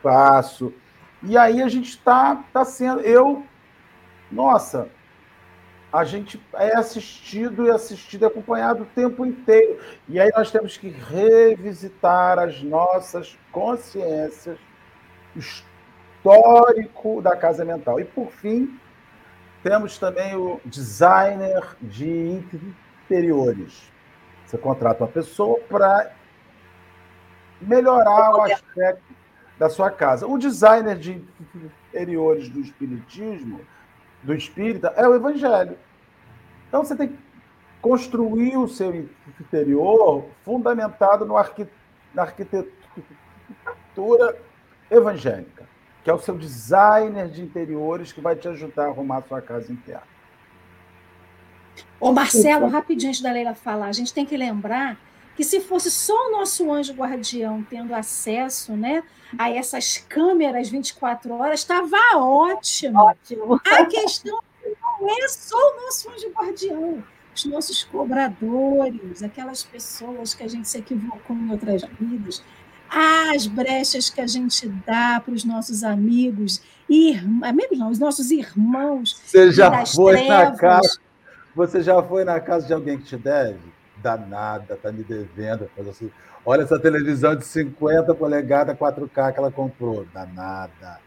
passo. 0.02 0.74
E 1.22 1.38
aí 1.38 1.62
a 1.62 1.68
gente 1.68 1.90
está 1.90 2.44
tá 2.52 2.66
sendo. 2.66 3.02
Eu, 3.02 3.44
nossa, 4.32 4.90
a 5.98 6.04
gente 6.04 6.40
é 6.54 6.78
assistido 6.78 7.66
e 7.66 7.72
assistido 7.72 8.22
e 8.22 8.26
acompanhado 8.26 8.84
o 8.84 8.86
tempo 8.86 9.26
inteiro. 9.26 9.80
E 10.08 10.20
aí 10.20 10.30
nós 10.36 10.52
temos 10.52 10.78
que 10.78 10.90
revisitar 10.90 12.38
as 12.38 12.62
nossas 12.62 13.36
consciências, 13.52 14.60
histórico 15.36 17.20
da 17.20 17.36
casa 17.36 17.66
mental. 17.66 18.00
E 18.00 18.06
por 18.06 18.30
fim, 18.32 18.80
temos 19.64 19.98
também 19.98 20.36
o 20.36 20.62
designer 20.64 21.76
de 21.82 22.44
interiores. 23.04 23.92
Você 24.46 24.56
contrata 24.56 25.04
uma 25.04 25.10
pessoa 25.10 25.60
para 25.62 26.12
melhorar 27.60 28.36
o 28.36 28.42
aspecto 28.44 29.16
da 29.58 29.68
sua 29.68 29.90
casa. 29.90 30.28
O 30.28 30.38
designer 30.38 31.00
de 31.00 31.24
interiores 31.90 32.50
do 32.50 32.60
espiritismo 32.60 33.62
do 34.22 34.36
espírita 34.36 34.94
é 34.96 35.08
o 35.08 35.16
evangelho. 35.16 35.76
Então 36.68 36.84
você 36.84 36.96
tem 36.96 37.10
que 37.10 37.18
construir 37.82 38.58
o 38.58 38.68
seu 38.68 38.94
interior 39.40 40.26
fundamentado 40.44 41.26
no 41.26 41.38
arqui... 41.38 41.68
na 42.14 42.24
arquitetura 42.24 42.76
evangélica, 44.90 45.68
que 46.04 46.10
é 46.10 46.14
o 46.14 46.20
seu 46.20 46.38
designer 46.38 47.30
de 47.30 47.42
interiores 47.42 48.12
que 48.12 48.22
vai 48.22 48.36
te 48.36 48.48
ajudar 48.48 48.86
a 48.86 48.88
arrumar 48.88 49.18
a 49.18 49.22
sua 49.22 49.42
casa 49.42 49.72
interna. 49.72 50.18
Ô 52.00 52.12
Marcelo, 52.12 52.68
rapidinho 52.68 53.10
antes 53.10 53.22
da 53.22 53.32
Leila 53.32 53.56
falar, 53.56 53.88
a 53.88 53.92
gente 53.92 54.14
tem 54.14 54.26
que 54.26 54.38
lembrar 54.38 54.98
que 55.36 55.44
se 55.44 55.62
fosse 55.62 55.92
só 55.92 56.14
o 56.28 56.32
nosso 56.32 56.72
anjo 56.72 56.94
guardião 56.94 57.64
tendo 57.70 57.94
acesso 57.94 58.76
né, 58.76 59.04
a 59.38 59.52
essas 59.52 59.98
câmeras 60.10 60.70
24 60.70 61.34
horas, 61.34 61.60
estava 61.60 61.98
ótimo. 62.16 63.00
Ótimo. 63.00 63.62
A 63.72 63.86
questão 63.86 64.40
não 64.82 65.10
é 65.10 65.28
só 65.28 65.58
o 65.58 65.82
nosso 65.82 66.10
anjo 66.10 66.30
guardião, 66.30 67.04
os 67.36 67.46
nossos 67.46 67.84
cobradores, 67.84 69.24
aquelas 69.24 69.64
pessoas 69.64 70.34
que 70.34 70.44
a 70.44 70.48
gente 70.48 70.68
se 70.68 70.78
equivocou 70.78 71.36
em 71.36 71.52
outras 71.52 71.84
vidas, 72.00 72.44
as 72.90 73.48
brechas 73.48 74.10
que 74.10 74.22
a 74.22 74.28
gente 74.28 74.68
dá 74.86 75.20
para 75.20 75.34
os 75.34 75.44
nossos 75.44 75.84
amigos, 75.84 76.62
amigos 77.44 77.78
não, 77.78 77.90
os 77.90 78.00
nossos 78.00 78.32
irmãos. 78.32 79.22
Você 79.26 79.52
já 79.52 79.86
foi 79.86 80.14
trevas. 80.14 80.52
na 80.52 80.58
casa? 80.58 81.00
Você 81.56 81.82
já 81.82 82.02
foi 82.04 82.24
na 82.24 82.40
casa 82.40 82.68
de 82.68 82.74
alguém 82.74 82.98
que 82.98 83.06
te 83.06 83.18
deve? 83.18 83.78
danada, 84.02 84.78
tá 84.82 84.92
me 84.92 85.04
devendo. 85.04 85.70
Assim, 85.90 86.12
Olha 86.46 86.64
essa 86.64 86.80
televisão 86.80 87.36
de 87.36 87.44
50 87.44 88.16
polegadas 88.16 88.78
4K 88.78 89.34
que 89.34 89.40
ela 89.40 89.52
comprou, 89.52 90.06
danada. 90.14 91.00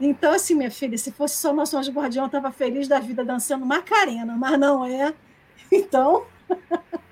Então, 0.00 0.32
assim, 0.32 0.54
minha 0.54 0.70
filha, 0.70 0.96
se 0.96 1.10
fosse 1.10 1.36
só 1.36 1.52
nosso 1.52 1.76
anjo 1.76 1.92
guardião, 1.92 2.24
eu 2.24 2.26
estava 2.26 2.52
feliz 2.52 2.86
da 2.86 3.00
vida 3.00 3.24
dançando 3.24 3.66
Macarena, 3.66 4.36
mas 4.36 4.58
não 4.58 4.84
é. 4.84 5.12
Então. 5.70 6.24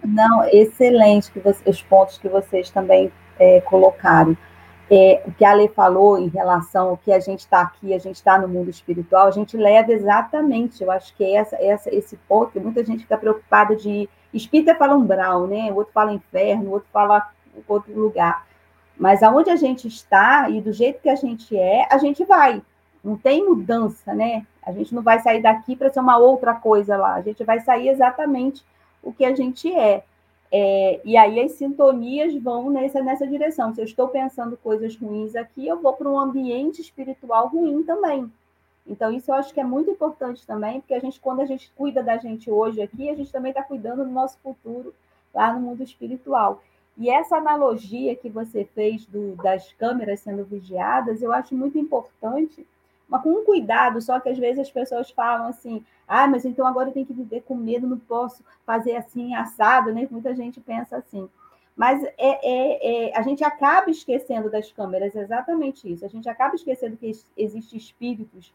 Não, 0.02 0.44
excelente 0.44 1.30
que 1.30 1.40
você, 1.40 1.68
os 1.68 1.82
pontos 1.82 2.16
que 2.16 2.28
vocês 2.28 2.70
também 2.70 3.12
é, 3.38 3.60
colocaram. 3.60 4.36
É, 4.88 5.20
o 5.26 5.32
que 5.32 5.44
a 5.44 5.52
Lei 5.52 5.68
falou 5.68 6.16
em 6.16 6.28
relação 6.28 6.90
ao 6.90 6.96
que 6.96 7.12
a 7.12 7.18
gente 7.18 7.40
está 7.40 7.60
aqui, 7.60 7.92
a 7.92 7.98
gente 7.98 8.16
está 8.16 8.38
no 8.38 8.46
mundo 8.46 8.70
espiritual, 8.70 9.26
a 9.26 9.32
gente 9.32 9.56
leva 9.56 9.92
exatamente, 9.92 10.82
eu 10.82 10.92
acho 10.92 11.12
que 11.16 11.24
é 11.24 11.34
essa, 11.34 11.56
essa, 11.56 11.92
esse 11.92 12.16
ponto 12.28 12.52
que 12.52 12.60
muita 12.60 12.84
gente 12.84 13.02
fica 13.02 13.18
preocupada 13.18 13.74
de. 13.74 14.08
Espírita 14.32 14.76
fala 14.76 14.94
umbral, 14.94 15.46
né? 15.46 15.72
O 15.72 15.76
outro 15.76 15.92
fala 15.92 16.12
inferno, 16.12 16.70
o 16.70 16.72
outro 16.72 16.88
fala 16.92 17.30
outro 17.66 17.98
lugar. 17.98 18.46
Mas 18.96 19.22
aonde 19.22 19.50
a 19.50 19.56
gente 19.56 19.88
está 19.88 20.48
e 20.48 20.60
do 20.60 20.72
jeito 20.72 21.00
que 21.02 21.08
a 21.08 21.14
gente 21.14 21.56
é, 21.56 21.86
a 21.90 21.98
gente 21.98 22.24
vai. 22.24 22.62
Não 23.06 23.16
tem 23.16 23.48
mudança, 23.48 24.12
né? 24.12 24.44
A 24.60 24.72
gente 24.72 24.92
não 24.92 25.00
vai 25.00 25.20
sair 25.20 25.40
daqui 25.40 25.76
para 25.76 25.92
ser 25.92 26.00
uma 26.00 26.18
outra 26.18 26.54
coisa 26.54 26.96
lá. 26.96 27.14
A 27.14 27.22
gente 27.22 27.44
vai 27.44 27.60
sair 27.60 27.88
exatamente 27.88 28.64
o 29.00 29.12
que 29.12 29.24
a 29.24 29.32
gente 29.32 29.72
é. 29.72 30.02
É, 30.50 31.00
e 31.04 31.16
aí 31.16 31.38
as 31.38 31.52
sintonias 31.52 32.34
vão 32.34 32.68
nessa, 32.68 33.00
nessa 33.00 33.24
direção. 33.24 33.72
Se 33.72 33.80
eu 33.80 33.84
estou 33.84 34.08
pensando 34.08 34.56
coisas 34.56 34.96
ruins 34.96 35.36
aqui, 35.36 35.68
eu 35.68 35.80
vou 35.80 35.92
para 35.92 36.08
um 36.08 36.18
ambiente 36.18 36.80
espiritual 36.80 37.46
ruim 37.46 37.84
também. 37.84 38.28
Então, 38.84 39.12
isso 39.12 39.30
eu 39.30 39.36
acho 39.36 39.54
que 39.54 39.60
é 39.60 39.64
muito 39.64 39.88
importante 39.88 40.44
também, 40.44 40.80
porque 40.80 40.94
a 40.94 40.98
gente, 40.98 41.20
quando 41.20 41.40
a 41.40 41.46
gente 41.46 41.70
cuida 41.76 42.02
da 42.02 42.16
gente 42.16 42.50
hoje 42.50 42.82
aqui, 42.82 43.08
a 43.08 43.14
gente 43.14 43.30
também 43.30 43.50
está 43.50 43.62
cuidando 43.62 44.04
do 44.04 44.10
nosso 44.10 44.36
futuro 44.38 44.92
lá 45.32 45.52
no 45.52 45.60
mundo 45.60 45.80
espiritual. 45.80 46.60
E 46.98 47.08
essa 47.08 47.36
analogia 47.36 48.16
que 48.16 48.28
você 48.28 48.64
fez 48.64 49.06
do, 49.06 49.36
das 49.36 49.72
câmeras 49.74 50.20
sendo 50.20 50.44
vigiadas, 50.44 51.22
eu 51.22 51.32
acho 51.32 51.54
muito 51.54 51.78
importante, 51.78 52.66
mas 53.08 53.22
com 53.22 53.30
um 53.30 53.44
cuidado, 53.44 54.00
só 54.00 54.18
que 54.18 54.28
às 54.28 54.38
vezes 54.38 54.60
as 54.60 54.70
pessoas 54.70 55.10
falam 55.10 55.46
assim, 55.46 55.84
ah, 56.08 56.26
mas 56.26 56.44
então 56.44 56.66
agora 56.66 56.88
eu 56.88 56.92
tenho 56.92 57.06
que 57.06 57.12
viver 57.12 57.42
com 57.42 57.54
medo, 57.54 57.86
não 57.86 57.98
posso 57.98 58.44
fazer 58.64 58.96
assim, 58.96 59.34
assado, 59.34 59.92
né? 59.92 60.06
Muita 60.10 60.34
gente 60.34 60.60
pensa 60.60 60.96
assim. 60.96 61.28
Mas 61.76 62.02
é, 62.02 62.14
é, 62.18 63.10
é, 63.10 63.16
a 63.16 63.22
gente 63.22 63.44
acaba 63.44 63.90
esquecendo 63.90 64.50
das 64.50 64.72
câmeras, 64.72 65.14
exatamente 65.14 65.92
isso. 65.92 66.04
A 66.04 66.08
gente 66.08 66.28
acaba 66.28 66.54
esquecendo 66.54 66.96
que 66.96 67.12
existem 67.36 67.78
espíritos 67.78 68.52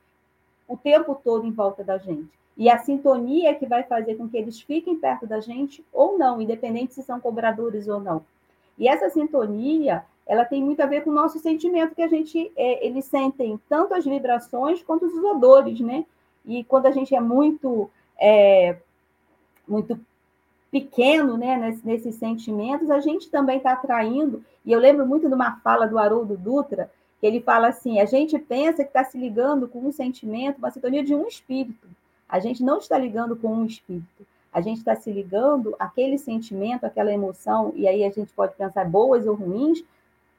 o 0.67 0.75
tempo 0.75 1.13
todo 1.23 1.45
em 1.45 1.51
volta 1.51 1.83
da 1.83 1.97
gente. 1.97 2.29
E 2.57 2.69
a 2.69 2.77
sintonia 2.79 3.51
é 3.51 3.53
que 3.53 3.65
vai 3.65 3.83
fazer 3.83 4.15
com 4.15 4.27
que 4.27 4.37
eles 4.37 4.59
fiquem 4.59 4.97
perto 4.97 5.27
da 5.27 5.39
gente 5.39 5.85
ou 5.93 6.17
não, 6.17 6.41
independente 6.41 6.93
se 6.93 7.03
são 7.03 7.19
cobradores 7.19 7.87
ou 7.87 7.99
não. 7.99 8.25
E 8.77 8.87
essa 8.87 9.09
sintonia, 9.09 10.03
ela 10.27 10.45
tem 10.45 10.63
muito 10.63 10.81
a 10.81 10.85
ver 10.85 11.03
com 11.03 11.09
o 11.09 11.13
nosso 11.13 11.39
sentimento 11.39 11.95
que 11.95 12.01
a 12.01 12.07
gente, 12.07 12.51
é, 12.55 12.85
eles 12.85 13.05
sentem 13.05 13.59
tanto 13.67 13.93
as 13.93 14.05
vibrações 14.05 14.81
quanto 14.83 15.05
os 15.05 15.23
odores, 15.23 15.79
né? 15.79 16.05
E 16.45 16.63
quando 16.63 16.85
a 16.85 16.91
gente 16.91 17.15
é 17.15 17.19
muito, 17.19 17.89
é, 18.19 18.77
muito 19.67 19.99
pequeno, 20.71 21.37
né, 21.37 21.57
nesses, 21.57 21.83
nesses 21.83 22.15
sentimentos, 22.15 22.89
a 22.89 22.99
gente 22.99 23.29
também 23.29 23.57
está 23.57 23.73
atraindo. 23.73 24.43
E 24.65 24.71
eu 24.71 24.79
lembro 24.79 25.05
muito 25.05 25.27
de 25.27 25.33
uma 25.33 25.57
fala 25.57 25.85
do 25.85 25.99
Haroldo 25.99 26.37
Dutra, 26.37 26.89
que 27.19 27.27
ele 27.27 27.41
fala 27.41 27.67
assim: 27.67 27.99
a 27.99 28.05
gente 28.05 28.39
pensa 28.39 28.83
que 28.83 28.89
está 28.89 29.03
se 29.03 29.17
ligando 29.17 29.67
com 29.67 29.79
um 29.79 29.91
sentimento, 29.91 30.57
uma 30.57 30.71
sintonia 30.71 31.03
de 31.03 31.13
um 31.13 31.27
espírito. 31.27 31.87
A 32.27 32.39
gente 32.39 32.63
não 32.63 32.77
está 32.77 32.97
ligando 32.97 33.35
com 33.35 33.49
um 33.49 33.65
espírito. 33.65 34.25
A 34.53 34.59
gente 34.59 34.77
está 34.77 34.95
se 34.95 35.11
ligando 35.11 35.75
aquele 35.79 36.17
sentimento, 36.17 36.85
aquela 36.85 37.11
emoção, 37.11 37.71
e 37.75 37.87
aí 37.87 38.03
a 38.03 38.09
gente 38.09 38.33
pode 38.33 38.53
pensar 38.55 38.85
boas 38.85 39.25
ou 39.25 39.35
ruins, 39.35 39.83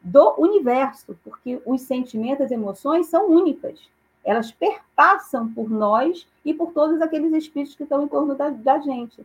do 0.03 0.35
universo, 0.39 1.17
porque 1.23 1.61
os 1.65 1.83
sentimentos, 1.83 2.47
as 2.47 2.51
emoções 2.51 3.07
são 3.07 3.31
únicas. 3.31 3.81
Elas 4.25 4.51
perpassam 4.51 5.53
por 5.53 5.71
nós 5.71 6.27
e 6.45 6.53
por 6.53 6.73
todos 6.73 7.01
aqueles 7.01 7.33
espíritos 7.33 7.75
que 7.75 7.83
estão 7.83 8.03
em 8.03 8.09
torno 8.09 8.35
da, 8.35 8.51
da 8.51 8.79
gente. 8.79 9.25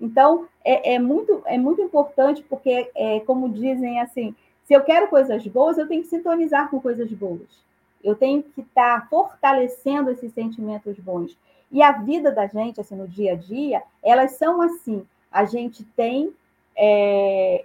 Então, 0.00 0.46
é, 0.64 0.94
é, 0.94 0.98
muito, 0.98 1.42
é 1.46 1.56
muito 1.56 1.80
importante, 1.80 2.42
porque, 2.48 2.90
é, 2.94 3.20
como 3.20 3.48
dizem 3.48 4.00
assim, 4.00 4.34
se 4.64 4.74
eu 4.74 4.82
quero 4.82 5.08
coisas 5.08 5.46
boas, 5.46 5.78
eu 5.78 5.88
tenho 5.88 6.02
que 6.02 6.08
sintonizar 6.08 6.68
com 6.70 6.80
coisas 6.80 7.10
boas. 7.12 7.64
Eu 8.02 8.14
tenho 8.14 8.42
que 8.42 8.60
estar 8.60 9.00
tá 9.00 9.06
fortalecendo 9.08 10.10
esses 10.10 10.32
sentimentos 10.32 10.98
bons. 10.98 11.36
E 11.70 11.82
a 11.82 11.92
vida 11.92 12.30
da 12.30 12.46
gente, 12.46 12.80
assim, 12.80 12.94
no 12.94 13.08
dia 13.08 13.32
a 13.32 13.36
dia, 13.36 13.82
elas 14.02 14.32
são 14.32 14.60
assim. 14.60 15.06
A 15.30 15.44
gente 15.44 15.84
tem 15.96 16.32
é, 16.76 17.64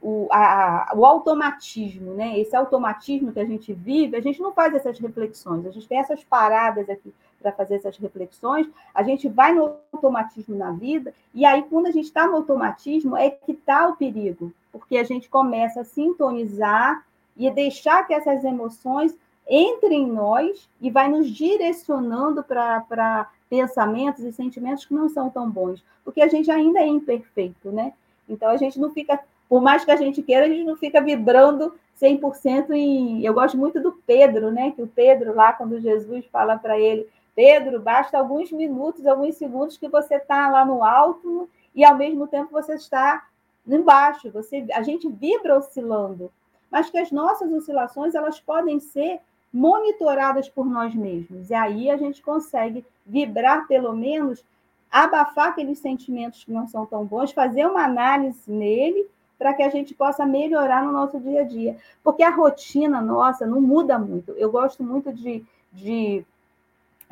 o, 0.00 0.28
a, 0.30 0.92
o 0.94 1.04
automatismo, 1.04 2.14
né? 2.14 2.38
Esse 2.38 2.54
automatismo 2.54 3.32
que 3.32 3.40
a 3.40 3.44
gente 3.44 3.72
vive, 3.72 4.16
a 4.16 4.20
gente 4.20 4.40
não 4.40 4.52
faz 4.52 4.74
essas 4.74 4.98
reflexões, 4.98 5.66
a 5.66 5.70
gente 5.70 5.88
tem 5.88 5.98
essas 5.98 6.22
paradas 6.24 6.88
aqui 6.88 7.12
para 7.40 7.52
fazer 7.52 7.76
essas 7.76 7.96
reflexões, 7.96 8.68
a 8.94 9.02
gente 9.02 9.28
vai 9.28 9.52
no 9.52 9.74
automatismo 9.92 10.56
na 10.56 10.70
vida, 10.70 11.12
e 11.34 11.44
aí, 11.44 11.62
quando 11.64 11.86
a 11.86 11.90
gente 11.90 12.04
está 12.04 12.26
no 12.26 12.36
automatismo, 12.36 13.16
é 13.16 13.30
que 13.30 13.52
está 13.52 13.88
o 13.88 13.96
perigo, 13.96 14.52
porque 14.70 14.96
a 14.96 15.04
gente 15.04 15.28
começa 15.28 15.80
a 15.80 15.84
sintonizar 15.84 17.04
e 17.36 17.50
deixar 17.50 18.06
que 18.06 18.14
essas 18.14 18.44
emoções 18.44 19.16
entrem 19.48 20.04
em 20.04 20.12
nós 20.12 20.68
e 20.80 20.90
vai 20.90 21.08
nos 21.08 21.28
direcionando 21.30 22.42
para 22.42 23.28
pensamentos 23.50 24.22
e 24.24 24.32
sentimentos 24.32 24.84
que 24.84 24.94
não 24.94 25.08
são 25.08 25.28
tão 25.28 25.50
bons, 25.50 25.84
porque 26.04 26.22
a 26.22 26.28
gente 26.28 26.50
ainda 26.50 26.80
é 26.80 26.86
imperfeito, 26.86 27.70
né? 27.70 27.92
Então 28.28 28.48
a 28.48 28.56
gente 28.56 28.78
não 28.78 28.90
fica, 28.90 29.20
por 29.52 29.60
mais 29.60 29.84
que 29.84 29.90
a 29.90 29.96
gente 29.96 30.22
queira, 30.22 30.46
a 30.46 30.48
gente 30.48 30.64
não 30.64 30.76
fica 30.76 30.98
vibrando 30.98 31.74
100% 32.00 32.70
em. 32.70 33.22
Eu 33.22 33.34
gosto 33.34 33.54
muito 33.54 33.82
do 33.82 33.92
Pedro, 33.92 34.50
né? 34.50 34.70
Que 34.70 34.80
o 34.80 34.86
Pedro, 34.86 35.34
lá, 35.34 35.52
quando 35.52 35.78
Jesus 35.78 36.24
fala 36.32 36.56
para 36.56 36.80
ele, 36.80 37.06
Pedro, 37.36 37.78
basta 37.78 38.16
alguns 38.16 38.50
minutos, 38.50 39.06
alguns 39.06 39.34
segundos 39.34 39.76
que 39.76 39.90
você 39.90 40.14
está 40.14 40.48
lá 40.48 40.64
no 40.64 40.82
alto 40.82 41.50
e 41.74 41.84
ao 41.84 41.94
mesmo 41.94 42.26
tempo 42.26 42.50
você 42.50 42.76
está 42.76 43.26
embaixo. 43.68 44.30
Você, 44.30 44.64
a 44.72 44.80
gente 44.80 45.06
vibra 45.06 45.58
oscilando, 45.58 46.32
mas 46.70 46.88
que 46.88 46.96
as 46.96 47.12
nossas 47.12 47.52
oscilações 47.52 48.14
elas 48.14 48.40
podem 48.40 48.80
ser 48.80 49.20
monitoradas 49.52 50.48
por 50.48 50.64
nós 50.64 50.94
mesmos. 50.94 51.50
E 51.50 51.54
aí 51.54 51.90
a 51.90 51.98
gente 51.98 52.22
consegue 52.22 52.86
vibrar 53.04 53.66
pelo 53.66 53.92
menos, 53.92 54.42
abafar 54.90 55.48
aqueles 55.48 55.78
sentimentos 55.78 56.42
que 56.42 56.50
não 56.50 56.66
são 56.66 56.86
tão 56.86 57.04
bons, 57.04 57.32
fazer 57.32 57.66
uma 57.66 57.84
análise 57.84 58.50
nele 58.50 59.06
para 59.38 59.54
que 59.54 59.62
a 59.62 59.68
gente 59.68 59.94
possa 59.94 60.24
melhorar 60.24 60.84
no 60.84 60.92
nosso 60.92 61.18
dia 61.20 61.40
a 61.40 61.44
dia. 61.44 61.76
Porque 62.02 62.22
a 62.22 62.30
rotina 62.30 63.00
nossa 63.00 63.46
não 63.46 63.60
muda 63.60 63.98
muito. 63.98 64.32
Eu 64.32 64.50
gosto 64.50 64.82
muito 64.82 65.12
de, 65.12 65.44
de 65.72 66.24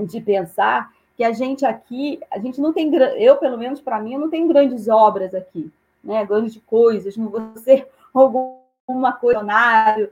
de 0.06 0.20
pensar 0.20 0.92
que 1.16 1.24
a 1.24 1.32
gente 1.32 1.66
aqui, 1.66 2.20
a 2.30 2.38
gente 2.38 2.60
não 2.60 2.72
tem, 2.72 2.90
eu 3.18 3.36
pelo 3.36 3.58
menos 3.58 3.80
para 3.80 4.00
mim, 4.00 4.16
não 4.16 4.30
tem 4.30 4.46
grandes 4.46 4.88
obras 4.88 5.34
aqui, 5.34 5.70
né? 6.02 6.24
Grandes 6.24 6.60
coisas, 6.66 7.16
não 7.16 7.28
vou 7.28 7.52
ser 7.56 7.86
alguma 8.14 9.12
coisa, 9.12 9.40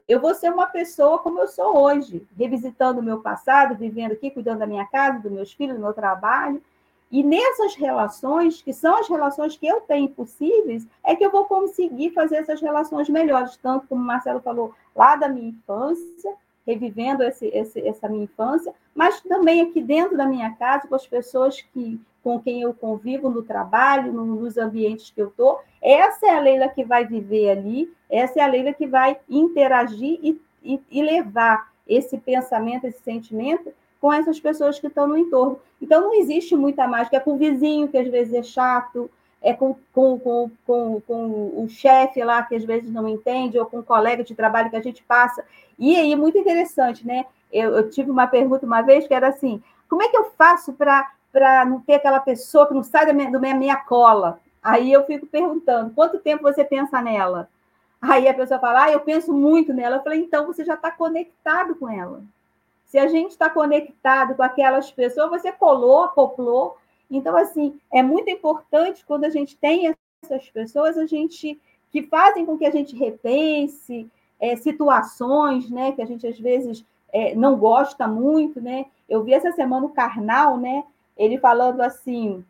eu 0.07 0.21
vou 0.21 0.35
ser 0.35 0.53
uma 0.53 0.67
pessoa 0.67 1.19
como 1.19 1.41
eu 1.41 1.49
sou 1.49 1.79
hoje, 1.79 2.27
revisitando 2.37 3.01
o 3.01 3.03
meu 3.03 3.21
passado, 3.21 3.75
vivendo 3.75 4.13
aqui, 4.13 4.31
cuidando 4.31 4.59
da 4.59 4.67
minha 4.67 4.87
casa, 4.87 5.21
dos 5.21 5.33
meus 5.33 5.53
filhos, 5.53 5.77
do 5.77 5.83
meu 5.83 5.93
trabalho. 5.93 6.63
E 7.11 7.23
nessas 7.23 7.75
relações, 7.75 8.61
que 8.61 8.73
são 8.73 8.97
as 8.97 9.09
relações 9.09 9.57
que 9.57 9.67
eu 9.67 9.81
tenho 9.81 10.09
possíveis, 10.11 10.87
é 11.03 11.17
que 11.17 11.25
eu 11.25 11.31
vou 11.31 11.47
conseguir 11.47 12.11
fazer 12.11 12.37
essas 12.37 12.61
relações 12.61 13.09
melhores, 13.09 13.57
tanto 13.57 13.87
como 13.87 14.03
o 14.03 14.05
Marcelo 14.05 14.41
falou, 14.41 14.75
lá 14.95 15.17
da 15.17 15.29
minha 15.29 15.49
infância, 15.49 16.35
revivendo 16.67 17.23
esse, 17.23 17.47
esse, 17.47 17.81
essa 17.81 18.09
minha 18.11 18.25
infância, 18.25 18.75
mas 18.95 19.23
também 19.23 19.63
aqui 19.63 19.81
dentro 19.81 20.19
da 20.19 20.27
minha 20.27 20.55
casa, 20.57 20.87
com 20.87 20.95
as 20.95 21.07
pessoas 21.07 21.63
que, 21.63 21.99
com 22.23 22.39
quem 22.39 22.61
eu 22.61 22.75
convivo 22.75 23.31
no 23.31 23.43
trabalho, 23.43 24.13
no, 24.13 24.27
nos 24.27 24.59
ambientes 24.59 25.11
que 25.11 25.23
eu 25.23 25.29
estou. 25.29 25.61
Essa 25.81 26.27
é 26.27 26.31
a 26.31 26.41
Leila 26.41 26.69
que 26.69 26.85
vai 26.85 27.07
viver 27.07 27.51
ali, 27.51 27.91
essa 28.11 28.41
é 28.41 28.43
a 28.43 28.47
Leila 28.47 28.75
que 28.75 28.87
vai 28.87 29.19
interagir 29.31 30.19
e, 30.23 30.39
e, 30.63 30.79
e 30.91 31.03
levar 31.03 31.73
esse 31.87 32.19
pensamento, 32.19 32.85
esse 32.85 33.01
sentimento 33.03 33.73
com 34.01 34.13
essas 34.13 34.39
pessoas 34.39 34.79
que 34.79 34.87
estão 34.87 35.07
no 35.07 35.17
entorno. 35.17 35.59
Então, 35.81 36.01
não 36.01 36.15
existe 36.15 36.55
muita 36.57 36.87
mágica. 36.87 37.17
É 37.17 37.21
com 37.21 37.35
o 37.35 37.39
vizinho, 37.39 37.89
que 37.89 37.99
às 37.99 38.09
vezes 38.09 38.33
é 38.35 38.43
chato, 38.43 39.11
é 39.43 39.53
com, 39.53 39.77
com, 39.93 40.19
com, 40.19 40.51
com, 40.67 41.01
com 41.07 41.63
o 41.63 41.69
chefe 41.69 42.23
lá, 42.23 42.43
que 42.43 42.55
às 42.55 42.65
vezes 42.65 42.93
não 42.93 43.09
entende, 43.09 43.59
ou 43.59 43.67
com 43.67 43.79
o 43.79 43.85
colega 43.85 44.25
de 44.25 44.35
trabalho 44.35 44.71
que 44.71 44.77
a 44.77 44.83
gente 44.83 45.03
passa. 45.03 45.45
E 45.79 45.97
aí, 45.97 46.15
muito 46.17 46.39
interessante, 46.39 47.07
né? 47.07 47.25
Eu, 47.53 47.77
eu 47.77 47.91
tive 47.91 48.11
uma 48.11 48.27
pergunta 48.27 48.67
uma 48.67 48.83
vez 48.83 49.07
que 49.07 49.15
era 49.15 49.29
assim: 49.29 49.63
como 49.89 50.03
é 50.03 50.09
que 50.09 50.17
eu 50.17 50.31
faço 50.37 50.73
para 50.73 51.65
não 51.65 51.81
ter 51.81 51.95
aquela 51.95 52.21
pessoa 52.21 52.67
que 52.67 52.75
não 52.75 52.83
sai 52.83 53.07
da 53.07 53.13
minha, 53.13 53.31
da 53.31 53.39
minha, 53.39 53.77
cola? 53.77 54.41
Aí 54.63 54.93
eu 54.93 55.05
fico 55.05 55.27
perguntando: 55.27 55.93
quanto 55.95 56.19
tempo 56.19 56.43
você 56.43 56.65
pensa 56.65 57.01
nela? 57.01 57.49
Aí 58.01 58.29
a 58.29 58.35
pessoa 58.35 58.61
fala: 58.61 58.85
ah, 58.85 58.93
eu 58.93 59.01
penso 59.01 59.33
muito 59.33 59.73
nela. 59.73 59.97
Eu 59.97 60.03
falei: 60.03 60.21
então 60.21 60.47
você 60.47 60.65
já 60.65 60.75
está 60.75 60.91
conectado 60.91 61.75
com 61.77 61.89
ela. 61.89 62.23
Se 62.89 62.99
a 62.99 63.07
gente 63.07 63.31
está 63.31 63.49
conectado 63.49 64.35
com 64.35 64.43
aquelas 64.43 64.91
pessoas, 64.91 65.31
você 65.31 65.53
colou, 65.53 66.05
acoplou. 66.05 66.77
Então, 67.11 67.37
assim, 67.37 67.79
é 67.93 68.03
muito 68.03 68.31
importante 68.31 69.05
quando 69.07 69.25
a 69.25 69.31
gente 69.31 69.57
tem 69.57 69.95
essas 70.23 70.49
pessoas, 70.51 70.97
a 70.99 71.07
gente 71.07 71.61
que 71.91 72.03
fazem 72.03 72.45
com 72.45 72.59
que 72.59 72.67
a 72.67 72.71
gente 72.71 72.97
repense 72.97 74.11
é, 74.41 74.57
situações, 74.57 75.71
né, 75.71 75.93
que 75.93 76.03
a 76.03 76.07
gente 76.07 76.27
às 76.27 76.39
vezes 76.39 76.85
é, 77.13 77.35
não 77.35 77.57
gosta 77.57 78.07
muito, 78.07 78.61
né? 78.61 78.87
Eu 79.09 79.23
vi 79.23 79.33
essa 79.33 79.53
semana 79.53 79.87
o 79.87 79.91
Karnal, 79.91 80.59
né? 80.59 80.85
Ele 81.17 81.39
falando 81.39 81.81
assim, 81.81 82.45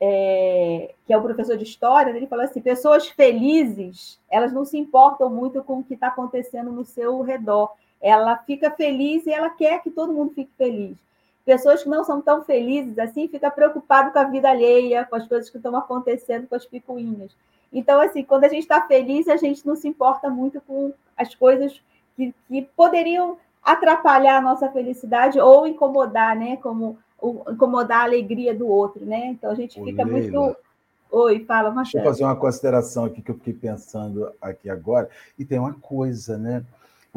é, 0.00 0.94
que 1.06 1.12
é 1.12 1.16
o 1.16 1.22
professor 1.22 1.56
de 1.56 1.64
história, 1.64 2.10
ele 2.10 2.26
falou 2.26 2.44
assim: 2.44 2.60
pessoas 2.60 3.08
felizes, 3.08 4.18
elas 4.30 4.52
não 4.52 4.64
se 4.64 4.78
importam 4.78 5.28
muito 5.30 5.62
com 5.62 5.78
o 5.78 5.84
que 5.84 5.94
está 5.94 6.08
acontecendo 6.08 6.72
no 6.72 6.84
seu 6.84 7.20
redor. 7.22 7.72
Ela 8.00 8.36
fica 8.38 8.70
feliz 8.70 9.26
e 9.26 9.32
ela 9.32 9.50
quer 9.50 9.82
que 9.82 9.90
todo 9.90 10.12
mundo 10.12 10.32
fique 10.34 10.50
feliz. 10.56 10.96
Pessoas 11.44 11.82
que 11.82 11.88
não 11.88 12.02
são 12.04 12.20
tão 12.20 12.42
felizes 12.42 12.98
assim 12.98 13.28
ficam 13.28 13.50
preocupadas 13.50 14.12
com 14.12 14.18
a 14.18 14.24
vida 14.24 14.50
alheia, 14.50 15.04
com 15.04 15.16
as 15.16 15.26
coisas 15.28 15.48
que 15.48 15.56
estão 15.56 15.76
acontecendo 15.76 16.46
com 16.46 16.56
as 16.56 16.66
picuinhas. 16.66 17.30
Então, 17.72 18.00
assim, 18.00 18.24
quando 18.24 18.44
a 18.44 18.48
gente 18.48 18.62
está 18.62 18.80
feliz, 18.86 19.28
a 19.28 19.36
gente 19.36 19.66
não 19.66 19.76
se 19.76 19.86
importa 19.86 20.28
muito 20.28 20.60
com 20.62 20.92
as 21.16 21.34
coisas 21.34 21.80
que, 22.16 22.34
que 22.48 22.62
poderiam 22.76 23.36
atrapalhar 23.62 24.38
a 24.38 24.40
nossa 24.40 24.68
felicidade 24.70 25.38
ou 25.40 25.66
incomodar, 25.66 26.36
né? 26.36 26.56
Como 26.56 26.98
incomodar 27.50 28.00
a 28.00 28.04
alegria 28.04 28.54
do 28.54 28.66
outro, 28.68 29.04
né? 29.04 29.26
Então 29.26 29.50
a 29.50 29.54
gente 29.54 29.82
fica 29.82 30.04
muito. 30.04 30.56
Oi, 31.10 31.44
fala, 31.44 31.70
Marcelo. 31.70 32.02
Deixa 32.02 32.08
eu 32.08 32.12
fazer 32.12 32.24
uma 32.24 32.36
consideração 32.36 33.04
aqui 33.04 33.22
que 33.22 33.30
eu 33.30 33.36
fiquei 33.36 33.54
pensando 33.54 34.32
aqui 34.40 34.68
agora. 34.68 35.08
E 35.38 35.44
tem 35.44 35.58
uma 35.58 35.74
coisa, 35.74 36.36
né? 36.36 36.64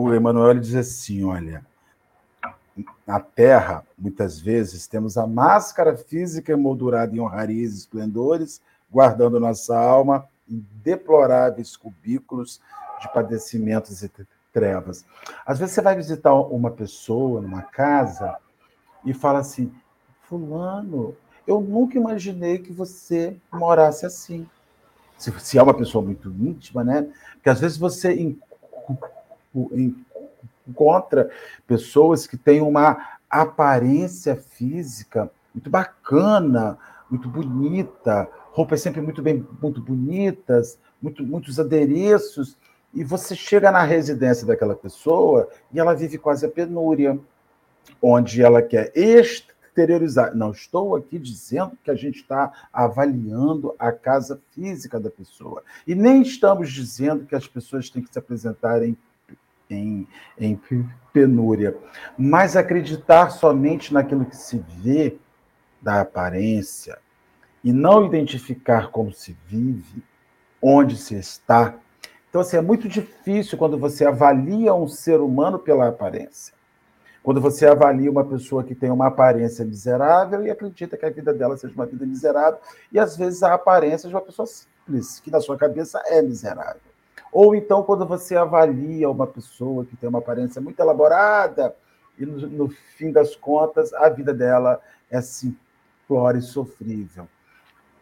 O 0.01 0.13
Emanuel 0.13 0.57
diz 0.61 0.75
assim: 0.75 1.25
olha, 1.25 1.61
na 3.05 3.19
Terra, 3.19 3.83
muitas 3.97 4.39
vezes, 4.39 4.87
temos 4.87 5.17
a 5.17 5.27
máscara 5.27 5.97
física 5.97 6.53
emoldurada 6.53 7.13
em 7.13 7.19
honrarias 7.19 7.73
e 7.73 7.77
esplendores, 7.79 8.61
guardando 8.89 9.41
nossa 9.41 9.77
alma 9.77 10.25
em 10.49 10.65
deploráveis 10.81 11.75
cubículos 11.75 12.61
de 13.01 13.11
padecimentos 13.13 14.01
e 14.01 14.09
trevas. 14.53 15.03
Às 15.45 15.59
vezes 15.59 15.75
você 15.75 15.81
vai 15.81 15.97
visitar 15.97 16.33
uma 16.33 16.71
pessoa 16.71 17.41
numa 17.41 17.63
casa 17.63 18.37
e 19.03 19.13
fala 19.13 19.39
assim: 19.39 19.69
Fulano, 20.21 21.13
eu 21.45 21.59
nunca 21.59 21.97
imaginei 21.97 22.59
que 22.59 22.71
você 22.71 23.35
morasse 23.51 24.05
assim. 24.05 24.47
Se, 25.17 25.37
se 25.41 25.57
é 25.57 25.61
uma 25.61 25.73
pessoa 25.73 26.01
muito 26.01 26.29
íntima, 26.29 26.85
né? 26.85 27.05
Porque 27.33 27.49
às 27.49 27.59
vezes 27.59 27.77
você 27.77 28.13
encontra 30.67 31.29
pessoas 31.67 32.27
que 32.27 32.37
têm 32.37 32.61
uma 32.61 33.19
aparência 33.29 34.35
física 34.35 35.29
muito 35.53 35.69
bacana, 35.69 36.77
muito 37.09 37.27
bonita, 37.27 38.27
roupas 38.51 38.81
sempre 38.81 39.01
muito 39.01 39.21
bem, 39.21 39.45
muito 39.61 39.81
bonitas, 39.81 40.77
muito, 41.01 41.23
muitos 41.23 41.59
adereços, 41.59 42.57
e 42.93 43.03
você 43.03 43.35
chega 43.35 43.71
na 43.71 43.83
residência 43.83 44.47
daquela 44.47 44.75
pessoa 44.75 45.47
e 45.71 45.79
ela 45.79 45.93
vive 45.93 46.17
quase 46.17 46.45
a 46.45 46.49
penúria, 46.49 47.19
onde 48.01 48.41
ela 48.41 48.61
quer 48.61 48.91
exteriorizar. 48.95 50.35
Não 50.35 50.51
estou 50.51 50.95
aqui 50.95 51.19
dizendo 51.19 51.77
que 51.83 51.91
a 51.91 51.95
gente 51.95 52.21
está 52.21 52.51
avaliando 52.73 53.75
a 53.77 53.91
casa 53.91 54.41
física 54.51 54.99
da 54.99 55.09
pessoa. 55.09 55.63
E 55.85 55.93
nem 55.93 56.21
estamos 56.21 56.71
dizendo 56.71 57.25
que 57.25 57.35
as 57.35 57.47
pessoas 57.47 57.89
têm 57.89 58.01
que 58.01 58.11
se 58.11 58.17
apresentarem 58.17 58.97
em, 59.69 60.07
em 60.37 60.59
penúria. 61.13 61.77
Mas 62.17 62.55
acreditar 62.55 63.29
somente 63.29 63.93
naquilo 63.93 64.25
que 64.25 64.35
se 64.35 64.63
vê 64.81 65.17
da 65.81 66.01
aparência 66.01 66.97
e 67.63 67.71
não 67.71 68.05
identificar 68.05 68.89
como 68.89 69.13
se 69.13 69.37
vive, 69.45 70.03
onde 70.61 70.97
se 70.97 71.15
está. 71.15 71.75
Então, 72.29 72.41
assim, 72.41 72.57
é 72.57 72.61
muito 72.61 72.87
difícil 72.87 73.57
quando 73.57 73.77
você 73.77 74.05
avalia 74.05 74.73
um 74.73 74.87
ser 74.87 75.19
humano 75.19 75.59
pela 75.59 75.87
aparência. 75.87 76.53
Quando 77.21 77.41
você 77.41 77.65
avalia 77.65 78.09
uma 78.09 78.23
pessoa 78.23 78.63
que 78.63 78.73
tem 78.73 78.89
uma 78.89 79.07
aparência 79.07 79.65
miserável 79.65 80.43
e 80.43 80.49
acredita 80.49 80.95
que 80.95 81.05
a 81.05 81.09
vida 81.09 81.33
dela 81.33 81.57
seja 81.57 81.73
uma 81.73 81.85
vida 81.85 82.05
miserável, 82.05 82.59
e 82.91 82.97
às 82.97 83.17
vezes 83.17 83.43
a 83.43 83.53
aparência 83.53 84.07
de 84.07 84.15
uma 84.15 84.21
pessoa 84.21 84.47
simples, 84.47 85.19
que 85.19 85.29
na 85.29 85.41
sua 85.41 85.57
cabeça 85.57 86.01
é 86.05 86.21
miserável. 86.21 86.88
Ou 87.31 87.55
então, 87.55 87.83
quando 87.83 88.05
você 88.05 88.35
avalia 88.35 89.09
uma 89.09 89.27
pessoa 89.27 89.85
que 89.85 89.95
tem 89.95 90.09
uma 90.09 90.19
aparência 90.19 90.61
muito 90.61 90.79
elaborada, 90.79 91.75
e 92.17 92.25
no, 92.25 92.47
no 92.47 92.69
fim 92.69 93.11
das 93.11 93.35
contas, 93.35 93.93
a 93.93 94.09
vida 94.09 94.33
dela 94.33 94.81
é 95.09 95.21
simplória 95.21 96.39
e 96.39 96.41
sofrível. 96.41 97.27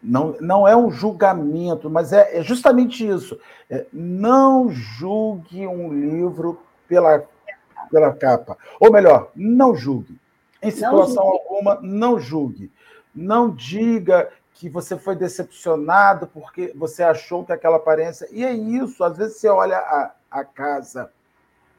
Não, 0.02 0.36
não 0.40 0.66
é 0.66 0.76
um 0.76 0.90
julgamento, 0.90 1.90
mas 1.90 2.12
é, 2.12 2.38
é 2.38 2.42
justamente 2.42 3.06
isso. 3.06 3.38
É, 3.68 3.86
não 3.92 4.70
julgue 4.70 5.66
um 5.66 5.92
livro 5.92 6.60
pela, 6.86 7.24
pela 7.90 8.12
capa. 8.12 8.56
Ou 8.80 8.92
melhor, 8.92 9.30
não 9.34 9.74
julgue. 9.74 10.18
Em 10.62 10.70
situação 10.70 11.24
não 11.24 11.32
alguma, 11.32 11.78
não 11.82 12.18
julgue. 12.18 12.70
Não 13.14 13.50
diga 13.50 14.30
que 14.58 14.68
você 14.68 14.98
foi 14.98 15.14
decepcionado 15.14 16.26
porque 16.26 16.72
você 16.74 17.04
achou 17.04 17.44
que 17.44 17.52
aquela 17.52 17.76
aparência. 17.76 18.28
E 18.32 18.44
é 18.44 18.52
isso, 18.52 19.04
às 19.04 19.16
vezes 19.16 19.36
você 19.36 19.48
olha 19.48 19.78
a, 19.78 20.12
a 20.28 20.44
casa 20.44 21.12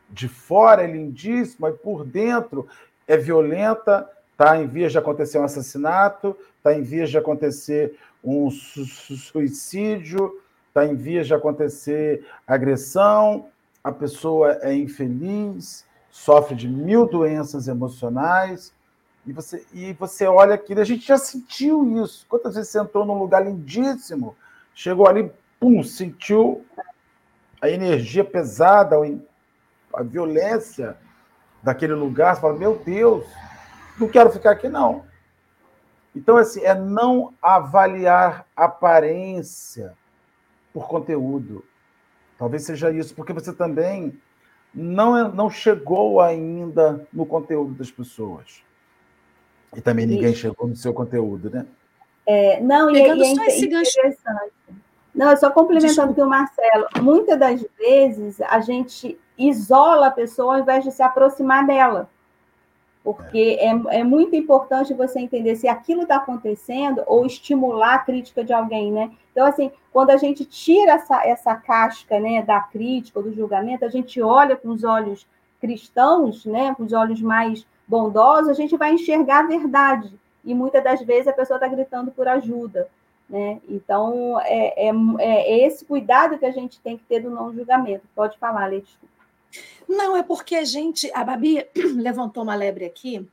de 0.09 0.29
fora, 0.29 0.81
é 0.81 0.87
lindíssima, 0.87 1.69
e 1.69 1.73
por 1.73 2.05
dentro 2.05 2.69
é 3.05 3.17
violenta, 3.17 4.09
está 4.31 4.57
em 4.57 4.65
vias 4.65 4.93
de 4.93 4.97
acontecer 4.97 5.37
um 5.37 5.43
assassinato, 5.43 6.35
está 6.57 6.73
em 6.73 6.81
vias 6.81 7.09
de 7.09 7.17
acontecer 7.17 7.99
um 8.23 8.49
suicídio, 8.49 10.41
está 10.69 10.85
em 10.85 10.95
vias 10.95 11.27
de 11.27 11.33
acontecer 11.33 12.25
agressão, 12.47 13.49
a 13.83 13.91
pessoa 13.91 14.57
é 14.61 14.73
infeliz, 14.73 15.85
sofre 16.09 16.55
de 16.55 16.67
mil 16.69 17.05
doenças 17.05 17.67
emocionais, 17.67 18.73
e 19.29 19.33
você, 19.33 19.63
e 19.71 19.93
você 19.93 20.25
olha 20.25 20.55
aquilo, 20.55 20.81
a 20.81 20.83
gente 20.83 21.05
já 21.07 21.17
sentiu 21.17 22.03
isso. 22.03 22.25
Quantas 22.27 22.55
vezes 22.55 22.71
você 22.71 22.79
entrou 22.79 23.05
num 23.05 23.19
lugar 23.19 23.45
lindíssimo, 23.45 24.35
chegou 24.73 25.07
ali, 25.07 25.31
pum, 25.59 25.83
sentiu 25.83 26.65
a 27.61 27.69
energia 27.69 28.23
pesada, 28.23 28.95
a 29.93 30.01
violência 30.01 30.97
daquele 31.61 31.93
lugar, 31.93 32.33
você 32.33 32.41
fala, 32.41 32.57
meu 32.57 32.79
Deus, 32.83 33.23
não 33.99 34.07
quero 34.07 34.31
ficar 34.31 34.51
aqui, 34.51 34.67
não. 34.67 35.05
Então, 36.15 36.35
assim, 36.35 36.61
é 36.61 36.73
não 36.73 37.31
avaliar 37.39 38.47
aparência 38.55 39.93
por 40.73 40.87
conteúdo. 40.87 41.63
Talvez 42.35 42.63
seja 42.63 42.89
isso, 42.89 43.13
porque 43.13 43.33
você 43.33 43.53
também 43.53 44.19
não, 44.73 45.15
é, 45.15 45.31
não 45.31 45.51
chegou 45.51 46.19
ainda 46.19 47.07
no 47.13 47.27
conteúdo 47.27 47.75
das 47.75 47.91
pessoas. 47.91 48.63
E 49.75 49.81
também 49.81 50.05
ninguém 50.05 50.31
isso. 50.31 50.41
chegou 50.41 50.67
no 50.67 50.75
seu 50.75 50.93
conteúdo, 50.93 51.49
né? 51.49 51.65
É, 52.25 52.61
não, 52.61 52.89
e, 52.91 53.01
é, 53.01 53.15
e 53.15 53.21
é 53.21 53.59
interessante. 53.59 54.53
Não, 55.13 55.35
só 55.35 55.49
complementando 55.49 56.13
que 56.13 56.21
o 56.21 56.27
Marcelo, 56.27 56.87
muitas 57.01 57.37
das 57.37 57.65
vezes 57.77 58.39
a 58.41 58.59
gente 58.59 59.19
isola 59.37 60.07
a 60.07 60.11
pessoa 60.11 60.55
ao 60.55 60.61
invés 60.61 60.83
de 60.83 60.91
se 60.91 61.01
aproximar 61.01 61.65
dela 61.65 62.09
porque 63.03 63.57
é, 63.59 63.99
é 63.99 64.03
muito 64.03 64.35
importante 64.35 64.93
você 64.93 65.19
entender 65.19 65.55
se 65.55 65.67
aquilo 65.67 66.03
está 66.03 66.17
acontecendo 66.17 67.01
ou 67.07 67.25
estimular 67.25 67.95
a 67.95 67.99
crítica 67.99 68.43
de 68.43 68.53
alguém, 68.53 68.91
né? 68.91 69.11
Então, 69.31 69.47
assim, 69.47 69.71
quando 69.91 70.09
a 70.09 70.17
gente 70.17 70.43
tira 70.45 70.91
essa, 70.91 71.25
essa 71.25 71.55
casca 71.55 72.19
né, 72.19 72.43
da 72.43 72.59
crítica, 72.59 73.21
do 73.21 73.33
julgamento, 73.33 73.85
a 73.85 73.89
gente 73.89 74.21
olha 74.21 74.55
com 74.55 74.69
os 74.69 74.83
olhos 74.83 75.25
cristãos, 75.61 76.45
né, 76.45 76.75
com 76.75 76.83
os 76.83 76.93
olhos 76.93 77.21
mais 77.21 77.65
bondosos, 77.89 78.49
a 78.49 78.53
gente 78.53 78.77
vai 78.77 78.93
enxergar 78.93 79.39
a 79.39 79.47
verdade. 79.47 80.13
E 80.45 80.53
muitas 80.53 80.83
das 80.83 81.01
vezes 81.01 81.27
a 81.27 81.33
pessoa 81.33 81.57
está 81.57 81.67
gritando 81.67 82.11
por 82.11 82.27
ajuda. 82.27 82.87
Né? 83.27 83.59
Então, 83.67 84.39
é, 84.41 84.87
é, 84.87 84.91
é, 85.19 85.65
esse 85.65 85.83
cuidado 85.83 86.37
que 86.37 86.45
a 86.45 86.51
gente 86.51 86.79
tem 86.79 86.97
que 86.97 87.03
ter 87.03 87.19
do 87.19 87.31
não 87.31 87.53
julgamento. 87.53 88.03
Pode 88.15 88.37
falar, 88.37 88.67
Leite. 88.67 88.95
Não, 89.87 90.15
é 90.15 90.21
porque 90.21 90.55
a 90.55 90.63
gente. 90.63 91.11
A 91.13 91.23
Babi 91.23 91.65
levantou 91.97 92.43
uma 92.43 92.55
lebre 92.55 92.85
aqui, 92.85 93.27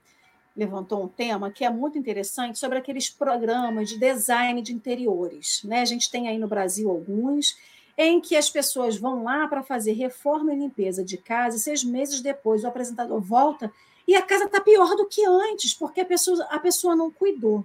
levantou 0.57 1.05
um 1.05 1.09
tema 1.09 1.51
que 1.51 1.65
é 1.65 1.71
muito 1.71 1.99
interessante 1.99 2.59
sobre 2.59 2.79
aqueles 2.79 3.11
programas 3.11 3.91
de 3.91 3.99
design 3.99 4.61
de 4.63 4.73
interiores. 4.73 5.63
Né? 5.65 5.83
A 5.83 5.85
gente 5.85 6.11
tem 6.11 6.29
aí 6.29 6.39
no 6.39 6.49
Brasil 6.49 6.91
alguns 6.91 7.57
em 7.99 8.21
que 8.21 8.37
as 8.37 8.51
pessoas 8.51 8.97
vão 8.99 9.25
lá 9.25 9.47
para 9.49 9.63
fazer 9.63 9.93
reforma 9.93 10.53
e 10.53 10.59
limpeza 10.59 11.03
de 11.03 11.17
casa, 11.17 11.57
e 11.57 11.61
seis 11.61 11.83
meses 11.83 12.21
depois 12.21 12.63
o 12.63 12.67
apresentador 12.67 13.19
volta 13.21 13.73
e 14.07 14.15
a 14.15 14.23
casa 14.23 14.45
está 14.45 14.61
pior 14.61 14.95
do 14.95 15.07
que 15.07 15.25
antes, 15.25 15.75
porque 15.75 16.01
a 16.01 16.05
pessoa, 16.05 16.45
a 16.51 16.59
pessoa 16.59 16.95
não 16.95 17.11
cuidou. 17.11 17.65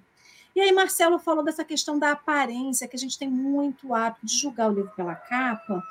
E 0.56 0.60
aí, 0.60 0.72
Marcelo 0.72 1.18
falou 1.18 1.44
dessa 1.44 1.64
questão 1.64 1.98
da 1.98 2.12
aparência, 2.12 2.88
que 2.88 2.96
a 2.96 3.00
gente 3.00 3.18
tem 3.18 3.30
muito 3.30 3.94
hábito 3.94 4.26
de 4.26 4.36
julgar 4.36 4.70
o 4.70 4.74
livro 4.74 4.92
pela 4.96 5.16
capa. 5.16 5.82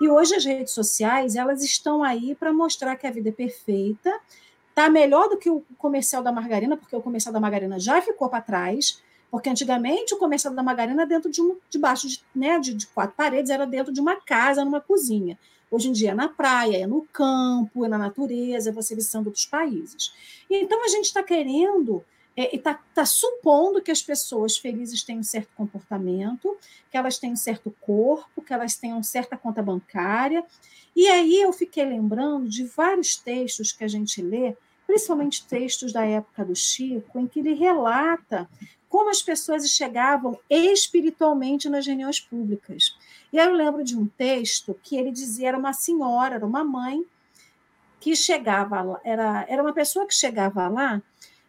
E 0.00 0.08
hoje 0.08 0.34
as 0.34 0.44
redes 0.44 0.72
sociais, 0.72 1.36
elas 1.36 1.62
estão 1.62 2.02
aí 2.02 2.34
para 2.34 2.52
mostrar 2.52 2.96
que 2.96 3.06
a 3.06 3.10
vida 3.10 3.28
é 3.28 3.32
perfeita, 3.32 4.18
tá 4.74 4.88
melhor 4.88 5.28
do 5.28 5.36
que 5.36 5.50
o 5.50 5.62
comercial 5.76 6.22
da 6.22 6.32
margarina, 6.32 6.76
porque 6.76 6.96
o 6.96 7.02
comercial 7.02 7.32
da 7.32 7.40
margarina 7.40 7.78
já 7.78 8.00
ficou 8.00 8.28
para 8.28 8.40
trás, 8.40 9.02
porque 9.30 9.48
antigamente 9.48 10.14
o 10.14 10.18
comercial 10.18 10.54
da 10.54 10.62
margarina 10.62 11.06
dentro 11.06 11.30
de 11.30 11.42
um, 11.42 11.56
debaixo 11.68 12.08
de, 12.08 12.22
né, 12.34 12.58
de, 12.58 12.74
de 12.74 12.86
quatro 12.88 13.14
paredes 13.16 13.50
era 13.50 13.66
dentro 13.66 13.92
de 13.92 14.00
uma 14.00 14.16
casa, 14.16 14.64
numa 14.64 14.80
cozinha. 14.80 15.38
Hoje 15.70 15.88
em 15.88 15.92
dia 15.92 16.12
é 16.12 16.14
na 16.14 16.28
praia, 16.28 16.78
é 16.78 16.86
no 16.86 17.02
campo, 17.12 17.84
é 17.84 17.88
na 17.88 17.98
natureza, 17.98 18.70
é 18.70 18.72
você 18.72 18.94
visitando 18.94 19.26
outros 19.26 19.46
países. 19.46 20.12
Então 20.50 20.84
a 20.84 20.88
gente 20.88 21.06
está 21.06 21.22
querendo 21.22 22.04
é, 22.38 22.54
está 22.54 22.74
tá 22.94 23.04
supondo 23.04 23.82
que 23.82 23.90
as 23.90 24.00
pessoas 24.00 24.56
felizes 24.56 25.02
têm 25.02 25.18
um 25.18 25.24
certo 25.24 25.48
comportamento, 25.56 26.56
que 26.88 26.96
elas 26.96 27.18
têm 27.18 27.32
um 27.32 27.36
certo 27.36 27.74
corpo, 27.80 28.40
que 28.40 28.52
elas 28.52 28.76
tenham 28.76 29.02
certa 29.02 29.36
conta 29.36 29.60
bancária. 29.60 30.44
E 30.94 31.08
aí 31.08 31.40
eu 31.40 31.52
fiquei 31.52 31.84
lembrando 31.84 32.48
de 32.48 32.62
vários 32.62 33.16
textos 33.16 33.72
que 33.72 33.82
a 33.82 33.88
gente 33.88 34.22
lê, 34.22 34.56
principalmente 34.86 35.44
textos 35.46 35.92
da 35.92 36.04
época 36.04 36.44
do 36.44 36.54
Chico, 36.54 37.18
em 37.18 37.26
que 37.26 37.40
ele 37.40 37.54
relata 37.54 38.48
como 38.88 39.10
as 39.10 39.20
pessoas 39.20 39.68
chegavam 39.68 40.38
espiritualmente 40.48 41.68
nas 41.68 41.86
reuniões 41.86 42.20
públicas. 42.20 42.96
E 43.32 43.38
aí 43.38 43.46
eu 43.46 43.52
lembro 43.52 43.84
de 43.84 43.96
um 43.96 44.06
texto 44.06 44.78
que 44.82 44.96
ele 44.96 45.10
dizia 45.10 45.48
era 45.48 45.58
uma 45.58 45.72
senhora, 45.72 46.36
era 46.36 46.46
uma 46.46 46.64
mãe 46.64 47.04
que 48.00 48.14
chegava 48.14 48.80
lá, 48.80 49.00
era, 49.04 49.44
era 49.48 49.62
uma 49.62 49.72
pessoa 49.72 50.06
que 50.06 50.14
chegava 50.14 50.68
lá 50.68 51.02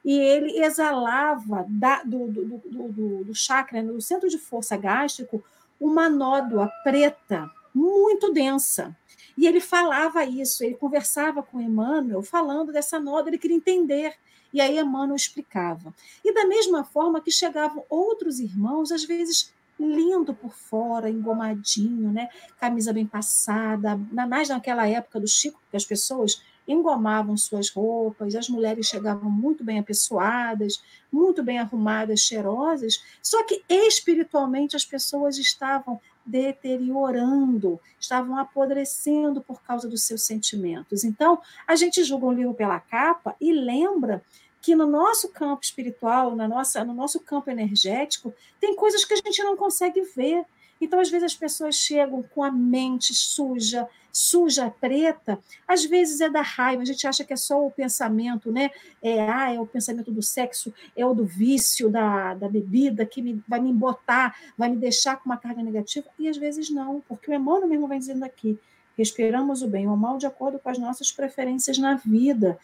e 0.03 0.17
ele 0.17 0.63
exalava 0.63 1.65
da, 1.67 2.03
do, 2.03 2.27
do, 2.27 2.45
do, 2.45 2.87
do, 2.89 3.23
do 3.25 3.35
chakra, 3.35 3.81
no 3.81 4.01
centro 4.01 4.29
de 4.29 4.37
força 4.37 4.77
gástrico, 4.77 5.43
uma 5.79 6.09
nódoa 6.09 6.71
preta 6.83 7.49
muito 7.73 8.31
densa. 8.31 8.95
E 9.37 9.47
ele 9.47 9.61
falava 9.61 10.25
isso, 10.25 10.63
ele 10.63 10.75
conversava 10.75 11.41
com 11.43 11.61
Emmanuel 11.61 12.21
falando 12.21 12.71
dessa 12.71 12.99
nódoa, 12.99 13.29
ele 13.29 13.37
queria 13.37 13.55
entender. 13.55 14.15
E 14.51 14.59
aí 14.59 14.77
Emmanuel 14.79 15.15
explicava. 15.15 15.93
E 16.23 16.33
da 16.33 16.45
mesma 16.45 16.83
forma 16.83 17.21
que 17.21 17.31
chegavam 17.31 17.85
outros 17.89 18.39
irmãos, 18.39 18.91
às 18.91 19.03
vezes 19.03 19.53
lindo 19.79 20.33
por 20.33 20.53
fora, 20.53 21.09
engomadinho, 21.09 22.11
né? 22.11 22.29
Camisa 22.59 22.91
bem 22.91 23.05
passada, 23.05 23.97
mais 24.11 24.49
naquela 24.49 24.87
época 24.87 25.19
do 25.19 25.27
Chico, 25.27 25.61
que 25.71 25.77
as 25.77 25.85
pessoas 25.85 26.41
engomavam 26.67 27.35
suas 27.35 27.69
roupas, 27.69 28.35
as 28.35 28.47
mulheres 28.47 28.85
chegavam 28.85 29.29
muito 29.29 29.63
bem 29.63 29.79
apessoadas, 29.79 30.83
muito 31.11 31.41
bem 31.41 31.57
arrumadas, 31.57 32.19
cheirosas, 32.19 33.01
só 33.23 33.43
que 33.43 33.63
espiritualmente 33.67 34.75
as 34.75 34.85
pessoas 34.85 35.39
estavam 35.39 35.99
deteriorando, 36.23 37.79
estavam 37.99 38.37
apodrecendo 38.37 39.41
por 39.41 39.63
causa 39.63 39.89
dos 39.89 40.03
seus 40.03 40.21
sentimentos. 40.21 41.03
Então, 41.03 41.41
a 41.67 41.75
gente 41.75 42.03
julga 42.03 42.27
um 42.27 42.33
livro 42.33 42.53
pela 42.53 42.79
capa 42.79 43.35
e 43.41 43.51
lembra 43.51 44.23
que 44.61 44.75
no 44.75 44.85
nosso 44.85 45.29
campo 45.29 45.63
espiritual, 45.63 46.35
na 46.35 46.47
nossa, 46.47 46.83
no 46.83 46.93
nosso 46.93 47.19
campo 47.19 47.49
energético, 47.49 48.33
tem 48.59 48.75
coisas 48.75 49.05
que 49.05 49.13
a 49.13 49.17
gente 49.17 49.41
não 49.43 49.55
consegue 49.55 50.01
ver. 50.01 50.45
Então, 50.81 50.99
às 50.99 51.09
vezes, 51.09 51.25
as 51.25 51.35
pessoas 51.35 51.75
chegam 51.75 52.23
com 52.23 52.43
a 52.43 52.51
mente 52.51 53.13
suja, 53.13 53.87
suja, 54.11 54.73
preta, 54.81 55.39
às 55.67 55.85
vezes 55.85 56.19
é 56.21 56.29
da 56.29 56.41
raiva, 56.41 56.81
a 56.81 56.85
gente 56.85 57.05
acha 57.05 57.23
que 57.23 57.33
é 57.33 57.35
só 57.35 57.65
o 57.65 57.71
pensamento, 57.71 58.51
né? 58.51 58.71
É, 59.01 59.29
ah, 59.29 59.53
é 59.53 59.59
o 59.59 59.67
pensamento 59.67 60.11
do 60.11 60.21
sexo, 60.21 60.73
é 60.95 61.05
o 61.05 61.13
do 61.13 61.25
vício, 61.25 61.89
da, 61.89 62.33
da 62.33 62.49
bebida, 62.49 63.05
que 63.05 63.21
me, 63.21 63.43
vai 63.47 63.59
me 63.59 63.73
botar, 63.73 64.35
vai 64.57 64.69
me 64.69 64.77
deixar 64.77 65.17
com 65.17 65.25
uma 65.25 65.37
carga 65.37 65.61
negativa, 65.61 66.07
e 66.17 66.27
às 66.27 66.37
vezes 66.37 66.69
não, 66.69 67.01
porque 67.07 67.29
o 67.29 67.33
Emmanuel 67.33 67.67
mesmo 67.67 67.87
vai 67.87 67.99
dizendo 67.99 68.23
aqui, 68.23 68.57
respiramos 68.97 69.61
o 69.61 69.67
bem 69.67 69.87
ou 69.87 69.93
o 69.93 69.97
mal 69.97 70.17
de 70.17 70.25
acordo 70.25 70.59
com 70.59 70.69
as 70.69 70.77
nossas 70.77 71.11
preferências 71.11 71.77
na 71.77 71.95
vida, 71.95 72.59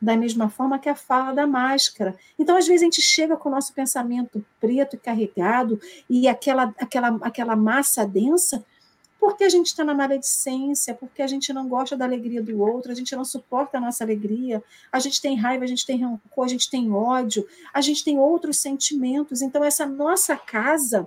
da 0.00 0.16
mesma 0.16 0.48
forma 0.48 0.78
que 0.78 0.88
a 0.88 0.94
fala 0.94 1.32
da 1.32 1.46
máscara. 1.46 2.16
Então, 2.38 2.56
às 2.56 2.66
vezes, 2.66 2.82
a 2.82 2.84
gente 2.86 3.02
chega 3.02 3.36
com 3.36 3.48
o 3.48 3.52
nosso 3.52 3.74
pensamento 3.74 4.44
preto 4.58 4.96
e 4.96 4.98
carregado 4.98 5.78
e 6.08 6.26
aquela, 6.26 6.74
aquela, 6.78 7.18
aquela 7.20 7.54
massa 7.54 8.06
densa, 8.06 8.64
porque 9.18 9.44
a 9.44 9.50
gente 9.50 9.66
está 9.66 9.84
na 9.84 9.92
maledicência, 9.92 10.94
porque 10.94 11.20
a 11.20 11.26
gente 11.26 11.52
não 11.52 11.68
gosta 11.68 11.94
da 11.94 12.06
alegria 12.06 12.42
do 12.42 12.58
outro, 12.58 12.90
a 12.90 12.94
gente 12.94 13.14
não 13.14 13.24
suporta 13.24 13.76
a 13.76 13.80
nossa 13.80 14.02
alegria, 14.02 14.64
a 14.90 14.98
gente 14.98 15.20
tem 15.20 15.36
raiva, 15.36 15.64
a 15.64 15.68
gente 15.68 15.84
tem 15.84 16.02
rancor, 16.02 16.46
a 16.46 16.48
gente 16.48 16.70
tem 16.70 16.90
ódio, 16.90 17.46
a 17.74 17.82
gente 17.82 18.02
tem 18.02 18.18
outros 18.18 18.56
sentimentos. 18.56 19.42
Então, 19.42 19.62
essa 19.62 19.84
nossa 19.84 20.34
casa, 20.34 21.06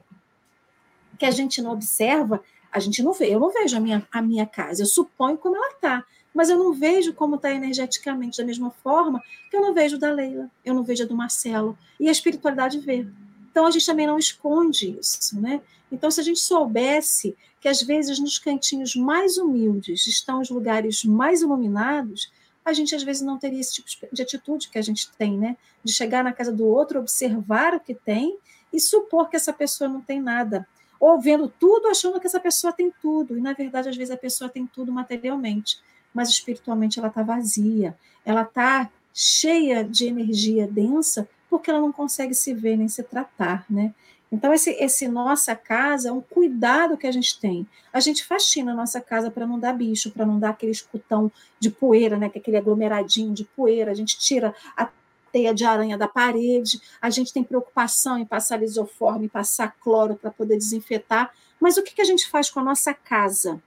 que 1.17 1.25
a 1.25 1.31
gente 1.31 1.59
não 1.59 1.71
observa, 1.71 2.43
a 2.71 2.79
gente 2.79 3.01
não 3.01 3.13
vê. 3.13 3.33
Eu 3.33 3.39
não 3.39 3.51
vejo 3.51 3.75
a 3.75 3.79
minha, 3.79 4.07
a 4.11 4.21
minha 4.21 4.45
casa, 4.45 4.83
eu 4.83 4.87
suponho 4.87 5.35
como 5.35 5.55
ela 5.55 5.71
está 5.71 6.05
mas 6.33 6.49
eu 6.49 6.57
não 6.57 6.73
vejo 6.73 7.13
como 7.13 7.35
está 7.35 7.51
energeticamente 7.51 8.37
da 8.37 8.45
mesma 8.45 8.71
forma 8.71 9.21
que 9.49 9.55
eu 9.55 9.61
não 9.61 9.73
vejo 9.73 9.97
da 9.97 10.11
Leila, 10.11 10.49
eu 10.65 10.73
não 10.73 10.83
vejo 10.83 11.03
a 11.03 11.07
do 11.07 11.15
Marcelo, 11.15 11.77
e 11.99 12.09
a 12.09 12.11
espiritualidade 12.11 12.79
vê. 12.79 13.07
Então 13.51 13.65
a 13.65 13.71
gente 13.71 13.85
também 13.85 14.07
não 14.07 14.17
esconde 14.17 14.97
isso, 14.99 15.39
né? 15.39 15.61
Então 15.91 16.09
se 16.09 16.19
a 16.19 16.23
gente 16.23 16.39
soubesse 16.39 17.35
que 17.61 17.67
às 17.67 17.81
vezes 17.81 18.19
nos 18.19 18.39
cantinhos 18.39 18.95
mais 18.95 19.37
humildes 19.37 20.07
estão 20.07 20.41
os 20.41 20.49
lugares 20.49 21.03
mais 21.03 21.41
iluminados, 21.41 22.31
a 22.65 22.73
gente 22.73 22.95
às 22.95 23.03
vezes 23.03 23.21
não 23.21 23.37
teria 23.37 23.59
esse 23.59 23.81
tipo 23.81 24.07
de 24.13 24.21
atitude 24.21 24.69
que 24.69 24.79
a 24.79 24.81
gente 24.81 25.11
tem, 25.11 25.37
né? 25.37 25.55
De 25.83 25.93
chegar 25.93 26.23
na 26.23 26.33
casa 26.33 26.51
do 26.51 26.65
outro, 26.65 26.99
observar 26.99 27.75
o 27.75 27.79
que 27.79 27.93
tem 27.93 28.37
e 28.71 28.79
supor 28.79 29.29
que 29.29 29.35
essa 29.35 29.53
pessoa 29.53 29.89
não 29.89 30.01
tem 30.01 30.21
nada. 30.21 30.67
Ou 30.99 31.19
vendo 31.19 31.47
tudo, 31.59 31.87
achando 31.87 32.19
que 32.19 32.27
essa 32.27 32.39
pessoa 32.39 32.71
tem 32.71 32.91
tudo. 33.01 33.37
E, 33.37 33.41
na 33.41 33.53
verdade, 33.53 33.89
às 33.89 33.97
vezes 33.97 34.11
a 34.11 34.17
pessoa 34.17 34.49
tem 34.49 34.65
tudo 34.65 34.91
materialmente 34.91 35.77
mas 36.13 36.29
espiritualmente 36.29 36.99
ela 36.99 37.07
está 37.07 37.23
vazia, 37.23 37.97
ela 38.25 38.43
está 38.43 38.89
cheia 39.13 39.83
de 39.83 40.07
energia 40.07 40.67
densa, 40.67 41.27
porque 41.49 41.69
ela 41.69 41.79
não 41.79 41.91
consegue 41.91 42.33
se 42.33 42.53
ver 42.53 42.77
nem 42.77 42.87
se 42.87 43.03
tratar, 43.03 43.65
né? 43.69 43.93
Então, 44.31 44.51
esse, 44.51 44.71
esse 44.71 45.07
nossa 45.07 45.55
casa 45.55 46.09
é 46.09 46.11
um 46.11 46.19
cuidado 46.19 46.97
que 46.97 47.05
a 47.05 47.11
gente 47.11 47.39
tem. 47.39 47.67
A 47.93 47.99
gente 47.99 48.25
faxina 48.25 48.71
a 48.71 48.75
nossa 48.75 48.99
casa 48.99 49.29
para 49.29 49.45
não 49.45 49.59
dar 49.59 49.73
bicho, 49.73 50.09
para 50.09 50.25
não 50.25 50.39
dar 50.39 50.49
aquele 50.49 50.71
escutão 50.71 51.31
de 51.59 51.69
poeira, 51.69 52.17
né? 52.17 52.27
Que 52.27 52.39
é 52.39 52.41
aquele 52.41 52.57
aglomeradinho 52.57 53.31
de 53.31 53.43
poeira. 53.43 53.91
A 53.91 53.93
gente 53.93 54.17
tira 54.17 54.55
a 54.75 54.89
teia 55.31 55.53
de 55.53 55.63
aranha 55.63 55.99
da 55.99 56.07
parede, 56.07 56.81
a 56.99 57.11
gente 57.11 57.31
tem 57.31 57.43
preocupação 57.43 58.17
em 58.17 58.25
passar 58.25 58.57
lisoforme, 58.57 59.29
passar 59.29 59.75
cloro 59.79 60.15
para 60.15 60.31
poder 60.31 60.57
desinfetar. 60.57 61.31
Mas 61.59 61.77
o 61.77 61.83
que, 61.83 61.93
que 61.93 62.01
a 62.01 62.05
gente 62.05 62.27
faz 62.27 62.49
com 62.49 62.59
a 62.59 62.63
nossa 62.63 62.91
casa? 62.91 63.61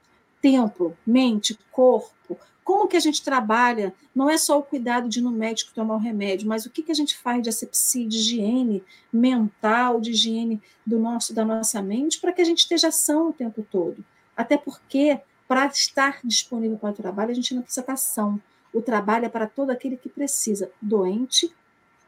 Templo, 0.47 0.97
mente, 1.05 1.59
corpo, 1.73 2.39
como 2.63 2.87
que 2.87 2.97
a 2.97 3.01
gente 3.01 3.21
trabalha, 3.21 3.93
não 4.15 4.31
é 4.31 4.39
só 4.39 4.57
o 4.59 4.63
cuidado 4.63 5.09
de 5.09 5.19
ir 5.19 5.23
no 5.23 5.33
médico 5.33 5.73
tomar 5.75 5.97
o 5.97 5.99
remédio, 5.99 6.47
mas 6.47 6.65
o 6.65 6.71
que, 6.71 6.85
que 6.85 6.93
a 6.93 6.95
gente 6.95 7.17
faz 7.17 7.43
de 7.43 7.49
asepsia, 7.49 8.07
de 8.07 8.17
higiene 8.17 8.85
mental, 9.13 10.01
de 10.01 10.13
higiene 10.13 10.63
do 10.87 11.01
nosso, 11.01 11.35
da 11.35 11.45
nossa 11.45 11.83
mente, 11.83 12.21
para 12.21 12.33
que 12.33 12.41
a 12.41 12.45
gente 12.45 12.59
esteja 12.59 12.89
ação 12.89 13.31
o 13.31 13.33
tempo 13.33 13.67
todo. 13.71 14.05
Até 14.37 14.57
porque, 14.57 15.21
para 15.49 15.67
estar 15.67 16.21
disponível 16.23 16.77
para 16.77 16.91
o 16.91 16.95
trabalho, 16.95 17.33
a 17.33 17.35
gente 17.35 17.53
não 17.53 17.63
precisa 17.63 17.81
estar 17.81 17.95
ação. 17.95 18.41
O 18.73 18.81
trabalho 18.81 19.25
é 19.27 19.29
para 19.29 19.49
todo 19.49 19.71
aquele 19.71 19.97
que 19.97 20.09
precisa, 20.09 20.71
doente 20.81 21.53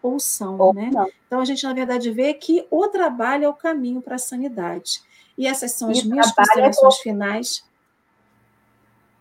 ou 0.01 0.21
são, 0.21 0.59
ou 0.59 0.73
né? 0.73 0.91
Não. 0.93 1.11
Então 1.27 1.41
a 1.41 1.45
gente, 1.45 1.65
na 1.65 1.73
verdade, 1.73 2.13
vê 2.13 2.33
que 2.35 2.65
o 2.71 2.87
trabalho 2.87 3.47
é 3.47 3.49
o 3.49 3.55
caminho 3.55 4.01
para 4.01 4.15
a 4.15 4.19
sanidade. 4.19 5.03
E 5.37 5.45
essas 5.47 5.73
são 5.73 5.91
as 5.91 5.99
e 5.99 6.09
minhas 6.09 6.31
é 6.31 6.35
considerações 6.35 6.99
é 6.99 7.03
finais. 7.03 7.68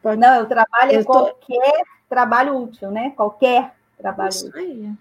Pode... 0.02 0.20
Não, 0.20 0.36
eu 0.36 0.46
trabalho 0.46 0.92
eu 0.92 1.06
tô... 1.06 1.12
qualquer 1.12 1.84
trabalho 2.10 2.58
útil, 2.58 2.92
né? 2.92 3.12
Qualquer 3.16 3.74
trabalho 3.98 4.30
Isso 4.30 4.48
útil. 4.48 4.60
Aí. 4.60 4.92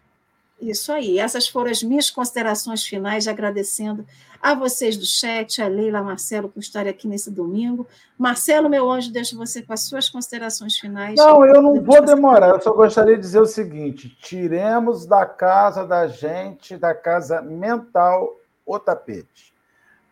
Isso 0.61 0.93
aí. 0.93 1.19
Essas 1.19 1.47
foram 1.47 1.71
as 1.71 1.83
minhas 1.83 2.11
considerações 2.11 2.85
finais, 2.85 3.29
agradecendo 3.29 4.07
a 4.43 4.55
vocês 4.55 4.97
do 4.97 5.05
chat, 5.05 5.61
a 5.61 5.69
Leila, 5.69 5.99
a 5.99 6.03
Marcelo, 6.03 6.49
por 6.49 6.61
estarem 6.61 6.91
aqui 6.91 7.07
nesse 7.07 7.31
domingo. 7.31 7.87
Marcelo, 8.17 8.69
meu 8.69 8.91
anjo, 8.91 9.13
deixo 9.13 9.37
você 9.37 9.61
com 9.61 9.73
as 9.73 9.83
suas 9.83 10.09
considerações 10.09 10.79
finais. 10.79 11.17
Não, 11.17 11.45
eu 11.45 11.61
não 11.61 11.83
vou 11.83 12.01
demorar. 12.03 12.51
Eu 12.51 12.61
só 12.61 12.73
gostaria 12.73 13.17
de 13.17 13.21
dizer 13.21 13.41
o 13.41 13.47
seguinte: 13.47 14.09
tiremos 14.09 15.05
da 15.05 15.27
casa 15.27 15.87
da 15.87 16.07
gente, 16.07 16.77
da 16.77 16.95
casa 16.95 17.43
mental, 17.43 18.37
o 18.65 18.79
tapete. 18.79 19.55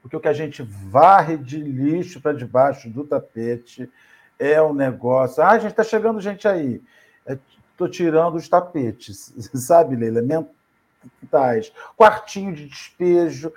Porque 0.03 0.17
o 0.17 0.21
que 0.21 0.29
a 0.29 0.35
gente 0.35 0.63
varre 0.63 1.39
de 1.39 1.57
lixo 1.57 2.21
para 2.21 2.37
debaixo 2.37 2.91
do 2.91 3.05
tapete 3.05 3.91
é 4.39 4.61
um 4.63 4.75
negócio. 4.75 5.43
Ah, 5.43 5.59
gente, 5.59 5.71
está 5.71 5.85
chegando 5.85 6.21
gente 6.21 6.47
aí. 6.47 6.83
Estou 7.73 7.87
é, 7.87 7.91
tirando 7.91 8.37
os 8.37 8.49
tapetes, 8.49 9.33
sabe, 9.55 9.97
Leila? 9.97 10.23
Mentais. 11.23 11.73
Quartinho 11.97 12.55
de 12.55 12.67
despejo, 12.67 13.53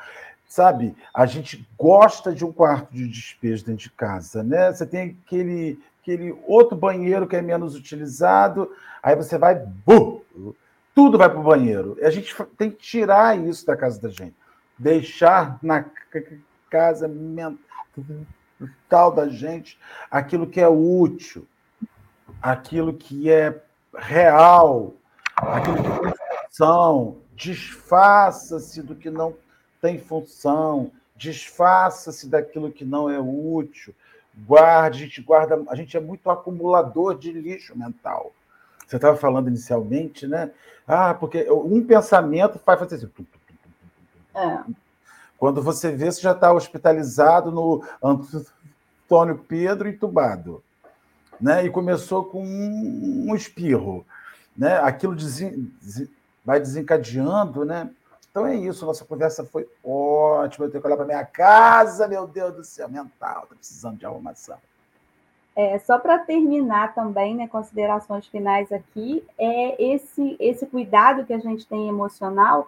sabe? 0.48 0.96
A 1.14 1.26
gente 1.26 1.68
gosta 1.78 2.34
de 2.34 2.46
um 2.46 2.52
quarto 2.52 2.94
de 2.94 3.08
despejo 3.08 3.66
dentro 3.66 3.84
de 3.84 3.92
casa, 3.92 4.44
né? 4.44 4.72
Você 4.72 4.86
tem 4.86 5.18
aquele, 5.26 5.80
aquele 6.02 6.38
outro 6.46 6.78
banheiro 6.78 7.28
que 7.28 7.36
é 7.36 7.42
menos 7.42 7.76
utilizado, 7.76 8.72
aí 9.02 9.16
você 9.16 9.38
vai, 9.38 9.56
bum, 9.56 10.22
tudo 10.94 11.18
vai 11.18 11.30
para 11.30 11.40
o 11.40 11.44
banheiro. 11.44 11.98
A 12.02 12.10
gente 12.10 12.36
tem 12.58 12.72
que 12.72 12.78
tirar 12.78 13.38
isso 13.38 13.66
da 13.66 13.78
casa 13.78 14.02
da 14.02 14.10
gente. 14.10 14.36
Deixar 14.80 15.58
na 15.62 15.86
casa 16.70 17.08
mental 17.08 17.58
tal 18.90 19.12
da 19.12 19.28
gente 19.28 19.80
aquilo 20.10 20.48
que 20.48 20.60
é 20.60 20.68
útil, 20.68 21.48
aquilo 22.42 22.94
que 22.94 23.32
é 23.32 23.62
real, 23.96 24.94
aquilo 25.36 25.78
que 25.78 26.02
tem 26.02 26.14
função. 26.48 27.18
Desfaça-se 27.36 28.82
do 28.82 28.96
que 28.96 29.10
não 29.10 29.36
tem 29.82 30.00
função, 30.00 30.92
desfaça-se 31.16 32.28
daquilo 32.28 32.72
que 32.72 32.84
não 32.84 33.10
é 33.10 33.20
útil. 33.20 33.94
Guarde, 34.46 35.04
a 35.04 35.06
gente 35.06 35.22
guarda, 35.22 35.64
a 35.68 35.76
gente 35.76 35.96
é 35.98 36.00
muito 36.00 36.30
acumulador 36.30 37.18
de 37.18 37.32
lixo 37.32 37.78
mental. 37.78 38.32
Você 38.86 38.96
estava 38.96 39.18
falando 39.18 39.50
inicialmente, 39.50 40.26
né? 40.26 40.52
Ah, 40.88 41.14
porque 41.14 41.50
um 41.52 41.86
pensamento 41.86 42.58
faz 42.60 42.80
fazer 42.80 42.96
assim. 42.96 43.28
É. 44.34 44.87
Quando 45.38 45.62
você 45.62 45.92
vê, 45.92 46.12
você 46.12 46.22
já 46.22 46.32
está 46.32 46.52
hospitalizado 46.52 47.52
no 47.52 47.84
Antônio 48.02 49.38
Pedro 49.48 49.88
entubado. 49.88 50.64
Né? 51.40 51.66
E 51.66 51.70
começou 51.70 52.26
com 52.26 52.44
um 52.44 53.36
espirro. 53.36 54.06
Né? 54.58 54.78
Aquilo 54.80 55.16
desen... 55.16 55.72
vai 56.44 56.60
desencadeando, 56.60 57.64
né? 57.64 57.90
Então 58.38 58.46
é 58.46 58.56
isso, 58.56 58.86
nossa 58.86 59.04
conversa 59.04 59.44
foi 59.44 59.68
ótima. 59.84 60.66
Eu 60.66 60.72
tenho 60.72 60.82
que 60.82 60.88
olhar 60.88 60.98
para 60.98 61.06
minha 61.06 61.26
casa, 61.26 62.08
meu 62.08 62.28
Deus 62.28 62.54
do 62.54 62.64
céu, 62.64 62.88
mental, 62.88 63.44
está 63.44 63.56
precisando 63.56 63.98
de 63.98 64.06
arrumação. 64.06 64.58
É, 65.56 65.80
só 65.80 65.98
para 65.98 66.20
terminar 66.20 66.94
também, 66.94 67.36
né, 67.36 67.48
considerações 67.48 68.28
finais 68.28 68.72
aqui, 68.72 69.26
é 69.40 69.84
esse, 69.84 70.38
esse 70.40 70.68
cuidado 70.68 71.26
que 71.26 71.34
a 71.34 71.40
gente 71.40 71.66
tem 71.66 71.90
emocional 71.90 72.68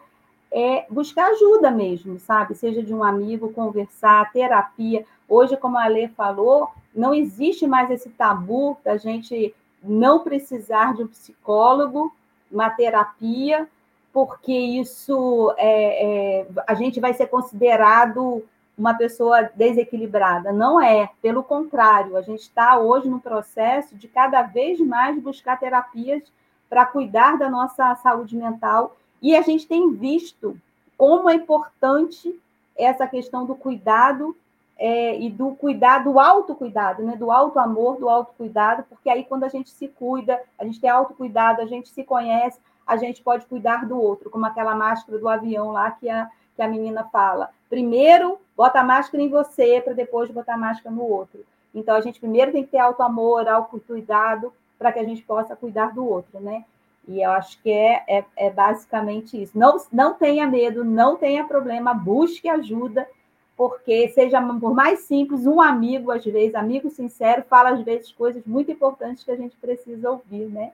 é 0.51 0.85
buscar 0.89 1.31
ajuda 1.31 1.69
mesmo, 1.69 2.19
sabe? 2.19 2.55
Seja 2.55 2.81
de 2.81 2.93
um 2.93 3.03
amigo, 3.03 3.53
conversar, 3.53 4.31
terapia. 4.31 5.05
Hoje, 5.27 5.55
como 5.55 5.77
a 5.77 5.87
Lê 5.87 6.07
falou, 6.07 6.69
não 6.93 7.13
existe 7.13 7.67
mais 7.67 7.89
esse 7.91 8.09
tabu 8.09 8.77
da 8.83 8.97
gente 8.97 9.53
não 9.83 10.19
precisar 10.19 10.95
de 10.95 11.03
um 11.03 11.07
psicólogo, 11.07 12.13
uma 12.51 12.69
terapia, 12.69 13.67
porque 14.11 14.51
isso 14.51 15.53
é, 15.57 16.39
é, 16.39 16.47
a 16.67 16.73
gente 16.73 16.99
vai 16.99 17.13
ser 17.13 17.27
considerado 17.27 18.43
uma 18.77 18.93
pessoa 18.93 19.43
desequilibrada. 19.53 20.51
Não 20.51 20.81
é, 20.81 21.09
pelo 21.21 21.43
contrário, 21.43 22.17
a 22.17 22.21
gente 22.21 22.41
está 22.41 22.79
hoje 22.79 23.09
no 23.09 23.19
processo 23.19 23.95
de 23.95 24.07
cada 24.07 24.41
vez 24.41 24.79
mais 24.79 25.21
buscar 25.21 25.59
terapias 25.59 26.23
para 26.69 26.85
cuidar 26.85 27.37
da 27.37 27.49
nossa 27.49 27.93
saúde 27.95 28.35
mental 28.35 28.95
e 29.21 29.35
a 29.35 29.41
gente 29.41 29.67
tem 29.67 29.91
visto 29.91 30.59
como 30.97 31.29
é 31.29 31.35
importante 31.35 32.39
essa 32.77 33.07
questão 33.07 33.45
do 33.45 33.55
cuidado 33.55 34.35
é, 34.77 35.19
e 35.19 35.29
do 35.29 35.51
cuidado, 35.55 36.11
do 36.11 36.19
autocuidado, 36.19 37.03
né? 37.03 37.15
do 37.17 37.31
auto-amor, 37.31 37.97
do 37.97 38.07
autocuidado, 38.07 38.83
porque 38.83 39.09
aí 39.09 39.25
quando 39.25 39.43
a 39.43 39.49
gente 39.49 39.69
se 39.69 39.89
cuida, 39.89 40.41
a 40.57 40.63
gente 40.63 40.79
tem 40.79 40.89
autocuidado, 40.89 41.61
a 41.61 41.65
gente 41.65 41.89
se 41.89 42.03
conhece, 42.03 42.59
a 42.87 42.95
gente 42.95 43.21
pode 43.21 43.45
cuidar 43.45 43.85
do 43.85 44.01
outro, 44.01 44.29
como 44.29 44.45
aquela 44.45 44.73
máscara 44.73 45.19
do 45.19 45.27
avião 45.27 45.71
lá 45.71 45.91
que 45.91 46.09
a, 46.09 46.29
que 46.55 46.61
a 46.61 46.67
menina 46.67 47.03
fala. 47.11 47.49
Primeiro, 47.69 48.39
bota 48.55 48.79
a 48.79 48.83
máscara 48.83 49.21
em 49.21 49.29
você, 49.29 49.81
para 49.81 49.93
depois 49.93 50.31
botar 50.31 50.55
a 50.55 50.57
máscara 50.57 50.95
no 50.95 51.03
outro. 51.03 51.45
Então, 51.75 51.95
a 51.95 52.01
gente 52.01 52.19
primeiro 52.19 52.51
tem 52.51 52.63
que 52.63 52.71
ter 52.71 52.79
auto-amor, 52.79 53.47
auto-cuidado, 53.47 54.51
para 54.77 54.91
que 54.91 54.99
a 54.99 55.03
gente 55.03 55.21
possa 55.23 55.55
cuidar 55.55 55.93
do 55.93 56.07
outro, 56.07 56.39
né? 56.39 56.63
E 57.09 57.23
eu 57.23 57.31
acho 57.31 57.59
que 57.63 57.71
é, 57.71 58.03
é, 58.07 58.25
é, 58.37 58.49
basicamente 58.51 59.41
isso. 59.41 59.57
Não, 59.57 59.83
não 59.91 60.13
tenha 60.13 60.45
medo, 60.45 60.85
não 60.85 61.17
tenha 61.17 61.43
problema, 61.43 61.91
busque 61.91 62.47
ajuda, 62.47 63.09
porque 63.57 64.09
seja 64.09 64.39
por 64.59 64.75
mais 64.75 64.99
simples, 64.99 65.47
um 65.47 65.59
amigo, 65.59 66.11
às 66.11 66.23
vezes, 66.23 66.53
amigo 66.53 66.87
sincero, 66.91 67.43
fala 67.49 67.71
às 67.71 67.81
vezes 67.81 68.11
coisas 68.11 68.45
muito 68.45 68.71
importantes 68.71 69.23
que 69.23 69.31
a 69.31 69.35
gente 69.35 69.57
precisa 69.57 70.11
ouvir, 70.11 70.45
né? 70.49 70.71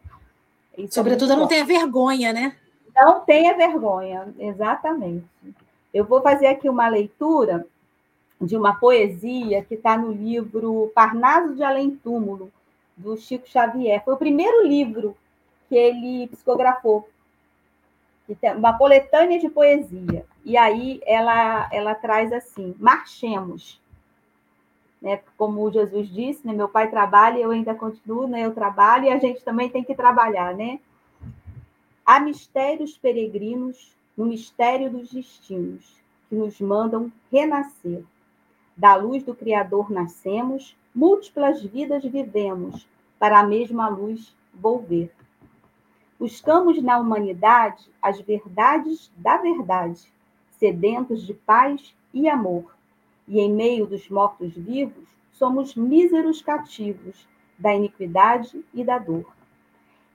Isso 0.77 0.99
é 0.99 1.01
Sobretudo 1.01 1.31
é 1.31 1.35
não 1.37 1.47
tenha 1.47 1.63
vergonha, 1.63 2.33
né? 2.33 2.57
Não 2.93 3.21
tenha 3.21 3.55
vergonha, 3.55 4.27
exatamente. 4.37 5.25
Eu 5.93 6.03
vou 6.03 6.21
fazer 6.21 6.47
aqui 6.47 6.67
uma 6.67 6.89
leitura 6.89 7.65
de 8.41 8.57
uma 8.57 8.75
poesia 8.75 9.63
que 9.63 9.75
está 9.75 9.97
no 9.97 10.11
livro 10.11 10.91
Parnaso 10.93 11.55
de 11.55 11.63
Além 11.63 11.91
Túmulo, 11.91 12.51
do 12.97 13.15
Chico 13.15 13.47
Xavier. 13.47 14.03
Foi 14.03 14.15
o 14.15 14.17
primeiro 14.17 14.67
livro 14.67 15.15
que 15.67 15.75
ele 15.75 16.27
psicografou, 16.27 17.07
uma 18.57 18.77
coletânea 18.77 19.39
de 19.39 19.49
poesia. 19.49 20.25
E 20.43 20.57
aí 20.57 21.01
ela, 21.05 21.69
ela 21.71 21.95
traz 21.95 22.31
assim: 22.31 22.75
marchemos. 22.79 23.79
Né? 25.01 25.21
Como 25.37 25.71
Jesus 25.71 26.09
disse, 26.09 26.45
né? 26.45 26.53
meu 26.53 26.67
pai 26.67 26.89
trabalha, 26.89 27.39
eu 27.39 27.51
ainda 27.51 27.75
continuo, 27.75 28.27
né? 28.27 28.45
eu 28.45 28.53
trabalho 28.53 29.05
e 29.05 29.11
a 29.11 29.19
gente 29.19 29.43
também 29.43 29.69
tem 29.69 29.83
que 29.83 29.93
trabalhar. 29.93 30.55
Né? 30.55 30.79
Há 32.05 32.19
mistérios 32.19 32.97
peregrinos 32.97 33.95
no 34.17 34.25
mistério 34.25 34.89
dos 34.89 35.11
destinos 35.11 36.01
que 36.29 36.35
nos 36.35 36.59
mandam 36.59 37.11
renascer. 37.31 38.03
Da 38.75 38.95
luz 38.95 39.23
do 39.23 39.35
Criador 39.35 39.91
nascemos, 39.91 40.75
múltiplas 40.93 41.61
vidas 41.61 42.03
vivemos, 42.03 42.87
para 43.19 43.39
a 43.39 43.43
mesma 43.43 43.87
luz 43.87 44.35
volver. 44.53 45.11
Buscamos 46.17 46.81
na 46.81 46.97
humanidade 46.97 47.89
as 48.01 48.21
verdades 48.21 49.11
da 49.17 49.37
verdade, 49.37 50.09
sedentos 50.51 51.25
de 51.25 51.33
paz 51.33 51.93
e 52.13 52.29
amor. 52.29 52.73
E 53.27 53.39
em 53.39 53.51
meio 53.51 53.85
dos 53.85 54.07
mortos-vivos, 54.09 55.09
somos 55.33 55.75
míseros 55.75 56.41
cativos 56.41 57.27
da 57.59 57.75
iniquidade 57.75 58.63
e 58.73 58.83
da 58.83 58.97
dor. 58.97 59.25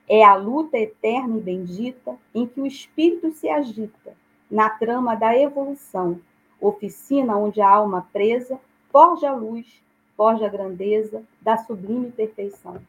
É 0.08 0.24
a 0.24 0.34
luta 0.34 0.78
eterna 0.78 1.36
e 1.36 1.40
bendita 1.40 2.16
em 2.34 2.46
que 2.46 2.60
o 2.60 2.66
espírito 2.66 3.30
se 3.32 3.48
agita, 3.48 4.16
na 4.50 4.70
trama 4.70 5.14
da 5.14 5.36
evolução, 5.36 6.20
oficina 6.60 7.36
onde 7.36 7.60
a 7.60 7.68
alma 7.68 8.08
presa 8.12 8.58
forja 8.90 9.30
a 9.30 9.34
luz, 9.34 9.82
forja 10.16 10.46
a 10.46 10.48
grandeza 10.48 11.22
da 11.40 11.58
sublime 11.58 12.10
perfeição. 12.10 12.80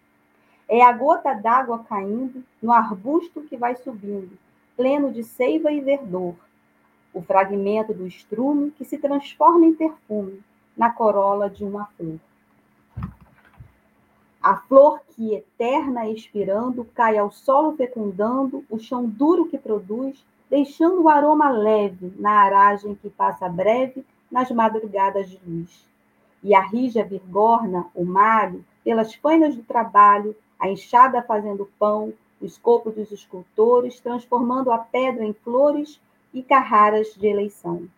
É 0.74 0.82
a 0.82 0.94
gota 0.94 1.34
d'água 1.34 1.80
caindo 1.80 2.46
no 2.64 2.72
arbusto 2.72 3.42
que 3.42 3.58
vai 3.58 3.76
subindo, 3.76 4.38
pleno 4.78 5.12
de 5.12 5.22
seiva 5.22 5.70
e 5.70 5.82
verdor. 5.82 6.34
O 7.14 7.22
fragmento 7.22 7.94
do 7.94 8.08
estrume 8.08 8.72
que 8.72 8.86
se 8.86 8.98
transforma 8.98 9.66
em 9.66 9.76
perfume 9.76 10.42
na 10.78 10.90
corola 10.90 11.50
de 11.50 11.66
uma 11.66 11.88
flor. 11.98 12.18
A 14.42 14.56
flor 14.56 15.02
que, 15.10 15.34
eterna 15.34 16.08
expirando, 16.08 16.88
cai 16.96 17.18
ao 17.18 17.32
solo 17.32 17.76
fecundando 17.76 18.64
o 18.70 18.80
chão 18.80 19.06
duro 19.06 19.48
que 19.48 19.58
produz, 19.58 20.26
deixando 20.50 21.02
o 21.02 21.10
aroma 21.10 21.50
leve 21.50 22.14
na 22.18 22.32
aragem 22.32 22.96
que 22.96 23.10
passa 23.10 23.50
breve 23.50 24.06
nas 24.32 24.50
madrugadas 24.50 25.30
de 25.30 25.38
luz. 25.46 25.86
E 26.42 26.56
a 26.56 26.62
rija 26.62 27.04
virgorna, 27.04 27.88
o 27.94 28.06
malho, 28.06 28.64
pelas 28.86 29.14
fainas 29.14 29.54
do 29.54 29.64
trabalho, 29.64 30.34
a 30.62 30.70
enxada 30.70 31.24
fazendo 31.24 31.68
pão, 31.80 32.14
o 32.40 32.46
escopo 32.46 32.92
dos 32.92 33.12
escultores, 33.12 34.00
transformando 34.00 34.72
a 34.72 34.78
pedra 34.78 35.26
em 35.26 35.34
flores 35.34 36.00
e 36.32 36.44
carraras 36.44 37.16
de 37.16 37.26
eleição. 37.26 37.90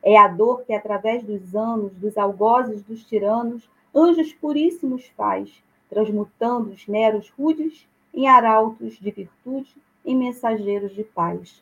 É 0.00 0.16
a 0.16 0.28
dor 0.28 0.62
que, 0.62 0.72
através 0.72 1.24
dos 1.24 1.56
anos, 1.56 1.92
dos 1.94 2.16
algozes 2.16 2.80
dos 2.84 3.04
tiranos, 3.04 3.68
anjos 3.92 4.32
puríssimos 4.32 5.04
faz, 5.16 5.62
transmutando 5.90 6.70
os 6.70 6.86
neros 6.86 7.28
rudes 7.30 7.88
em 8.14 8.28
arautos 8.28 9.00
de 9.00 9.10
virtude, 9.10 9.74
em 10.04 10.16
mensageiros 10.16 10.94
de 10.94 11.02
paz. 11.02 11.60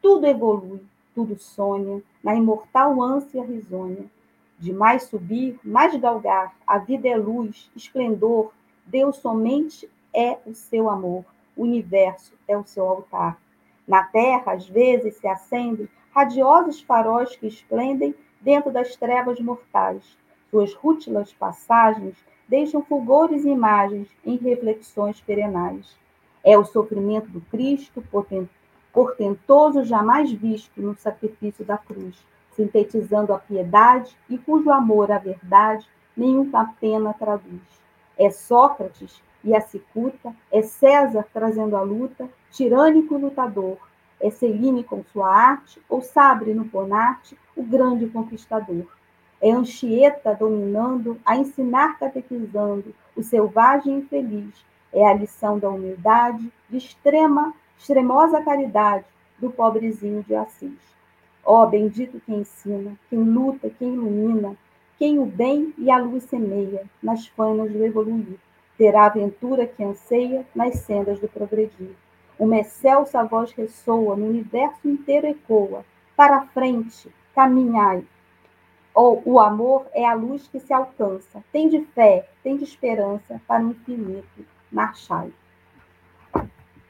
Tudo 0.00 0.24
evolui, 0.24 0.80
tudo 1.16 1.36
sonha, 1.36 2.00
na 2.22 2.36
imortal 2.36 3.02
ânsia 3.02 3.44
risonha. 3.44 4.04
De 4.56 4.72
mais 4.72 5.02
subir, 5.04 5.58
mais 5.64 5.94
galgar, 5.96 6.56
a 6.64 6.78
vida 6.78 7.08
é 7.08 7.16
luz, 7.16 7.68
esplendor, 7.74 8.52
Deus 8.86 9.16
somente 9.16 9.90
é 10.16 10.38
o 10.46 10.54
seu 10.54 10.88
amor, 10.88 11.26
o 11.54 11.62
universo 11.62 12.32
é 12.48 12.56
o 12.56 12.64
seu 12.64 12.88
altar. 12.88 13.38
Na 13.86 14.02
terra, 14.04 14.52
às 14.52 14.66
vezes, 14.66 15.16
se 15.16 15.28
acendem 15.28 15.88
radiosos 16.10 16.80
faróis 16.80 17.36
que 17.36 17.46
esplendem 17.46 18.14
dentro 18.40 18.72
das 18.72 18.96
trevas 18.96 19.38
mortais. 19.38 20.16
Suas 20.50 20.72
rútilas 20.72 21.34
passagens 21.34 22.16
deixam 22.48 22.82
fulgores 22.82 23.44
e 23.44 23.50
imagens 23.50 24.08
em 24.24 24.36
reflexões 24.36 25.20
perenais. 25.20 25.94
É 26.42 26.56
o 26.56 26.64
sofrimento 26.64 27.28
do 27.28 27.40
Cristo, 27.42 28.02
portentoso 28.92 29.84
jamais 29.84 30.32
visto 30.32 30.80
no 30.80 30.96
sacrifício 30.96 31.64
da 31.64 31.76
cruz, 31.76 32.16
sintetizando 32.52 33.34
a 33.34 33.38
piedade 33.38 34.16
e 34.30 34.38
cujo 34.38 34.70
amor 34.70 35.12
à 35.12 35.18
verdade 35.18 35.86
nenhuma 36.16 36.72
pena 36.80 37.12
traduz. 37.12 37.60
É 38.16 38.30
Sócrates 38.30 39.20
e 39.46 39.54
a 39.54 39.60
cicuta, 39.60 40.34
é 40.50 40.60
César 40.60 41.24
trazendo 41.32 41.76
a 41.76 41.80
luta, 41.80 42.28
tirânico 42.50 43.16
lutador, 43.16 43.78
é 44.20 44.28
Celine 44.28 44.82
com 44.82 45.04
sua 45.04 45.32
arte, 45.32 45.80
ou 45.88 46.02
Sabre 46.02 46.52
no 46.52 46.64
Ponarte, 46.64 47.38
o 47.54 47.62
grande 47.62 48.08
conquistador. 48.08 48.86
É 49.40 49.52
Anchieta 49.52 50.34
dominando, 50.34 51.20
a 51.24 51.36
ensinar 51.36 51.96
catequizando, 51.96 52.92
o 53.14 53.22
selvagem 53.22 53.98
infeliz, 53.98 54.52
é 54.92 55.06
a 55.06 55.14
lição 55.14 55.60
da 55.60 55.70
humildade, 55.70 56.52
de 56.68 56.78
extrema, 56.78 57.54
extremosa 57.78 58.42
caridade, 58.42 59.04
do 59.38 59.50
pobrezinho 59.50 60.24
de 60.24 60.34
Assis. 60.34 60.96
Ó, 61.44 61.62
oh, 61.62 61.66
bendito 61.68 62.20
quem 62.26 62.40
ensina, 62.40 62.98
quem 63.08 63.22
luta, 63.22 63.70
quem 63.70 63.94
ilumina, 63.94 64.56
quem 64.98 65.20
o 65.20 65.26
bem 65.26 65.72
e 65.78 65.88
a 65.88 65.98
luz 65.98 66.24
semeia, 66.24 66.84
nas 67.00 67.28
fainas 67.28 67.70
do 67.70 67.84
evoluir 67.84 68.38
terá 68.76 69.02
a 69.02 69.06
aventura 69.06 69.66
que 69.66 69.82
anseia 69.82 70.46
nas 70.54 70.76
sendas 70.76 71.18
do 71.18 71.28
progredir. 71.28 71.94
Uma 72.38 72.58
excelsa 72.58 73.24
voz 73.24 73.52
ressoa, 73.52 74.16
no 74.16 74.26
universo 74.26 74.86
inteiro 74.86 75.26
ecoa. 75.26 75.84
Para 76.14 76.38
a 76.38 76.46
frente, 76.46 77.10
caminhai. 77.34 78.04
Ou 78.94 79.22
o 79.24 79.38
amor 79.38 79.86
é 79.92 80.06
a 80.06 80.14
luz 80.14 80.48
que 80.48 80.58
se 80.58 80.72
alcança. 80.72 81.42
Tem 81.52 81.68
de 81.68 81.82
fé, 81.94 82.26
tem 82.42 82.56
de 82.56 82.64
esperança 82.64 83.40
para 83.46 83.62
o 83.62 83.70
infinito. 83.70 84.46
Marchai. 84.70 85.32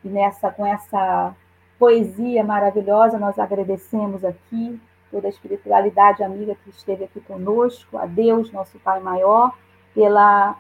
E 0.05 0.09
nessa, 0.09 0.51
com 0.51 0.67
essa 0.67 1.35
poesia 1.79 2.43
maravilhosa, 2.43 3.19
nós 3.19 3.39
agradecemos 3.39 4.25
aqui 4.25 4.81
toda 5.11 5.29
a 5.29 5.31
espiritualidade 5.31 6.23
amiga 6.23 6.57
que 6.63 6.71
esteve 6.71 7.05
aqui 7.05 7.21
conosco, 7.21 7.99
a 7.99 8.07
Deus, 8.07 8.51
nosso 8.53 8.79
Pai 8.79 9.01
maior, 9.01 9.57
pela 9.95 10.57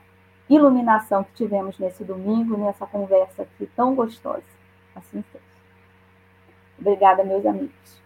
iluminação 0.48 1.24
que 1.24 1.34
tivemos 1.34 1.78
nesse 1.78 2.04
domingo, 2.04 2.56
nessa 2.56 2.86
conversa 2.86 3.42
aqui 3.42 3.68
tão 3.74 3.94
gostosa. 3.94 4.42
Assim 4.94 5.24
seja. 5.32 5.44
Obrigada, 6.78 7.24
meus 7.24 7.44
amigos. 7.44 8.00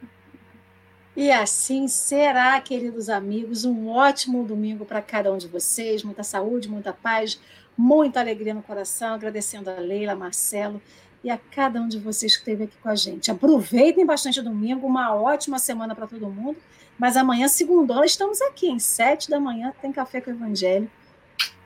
E 1.16 1.30
assim 1.30 1.88
será, 1.88 2.60
queridos 2.60 3.08
amigos, 3.08 3.64
um 3.64 3.88
ótimo 3.88 4.44
domingo 4.44 4.84
para 4.84 5.02
cada 5.02 5.32
um 5.32 5.36
de 5.36 5.48
vocês, 5.48 6.04
muita 6.04 6.22
saúde, 6.22 6.68
muita 6.68 6.92
paz, 6.92 7.40
muita 7.76 8.20
alegria 8.20 8.54
no 8.54 8.62
coração, 8.62 9.14
agradecendo 9.14 9.68
a 9.68 9.74
Leila, 9.74 10.12
a 10.12 10.16
Marcelo 10.16 10.80
e 11.22 11.30
a 11.30 11.36
cada 11.36 11.80
um 11.80 11.88
de 11.88 11.98
vocês 11.98 12.36
que 12.36 12.42
esteve 12.42 12.64
aqui 12.64 12.76
com 12.82 12.88
a 12.88 12.94
gente. 12.94 13.30
Aproveitem 13.30 14.06
bastante 14.06 14.40
o 14.40 14.42
domingo, 14.42 14.86
uma 14.86 15.14
ótima 15.14 15.58
semana 15.58 15.94
para 15.94 16.06
todo 16.06 16.30
mundo 16.30 16.56
Mas 16.98 17.16
amanhã, 17.16 17.48
segunda 17.48 18.04
estamos 18.04 18.40
aqui, 18.42 18.68
em 18.68 18.78
sete 18.78 19.28
da 19.28 19.40
manhã, 19.40 19.72
tem 19.82 19.92
Café 19.92 20.20
com 20.20 20.30
o 20.30 20.34
Evangelho. 20.34 20.90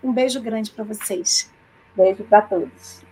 Um 0.04 0.12
beijo 0.12 0.38
grande 0.38 0.70
para 0.70 0.84
vocês. 0.84 1.50
Beijo 1.96 2.24
para 2.24 2.42
todos. 2.42 3.03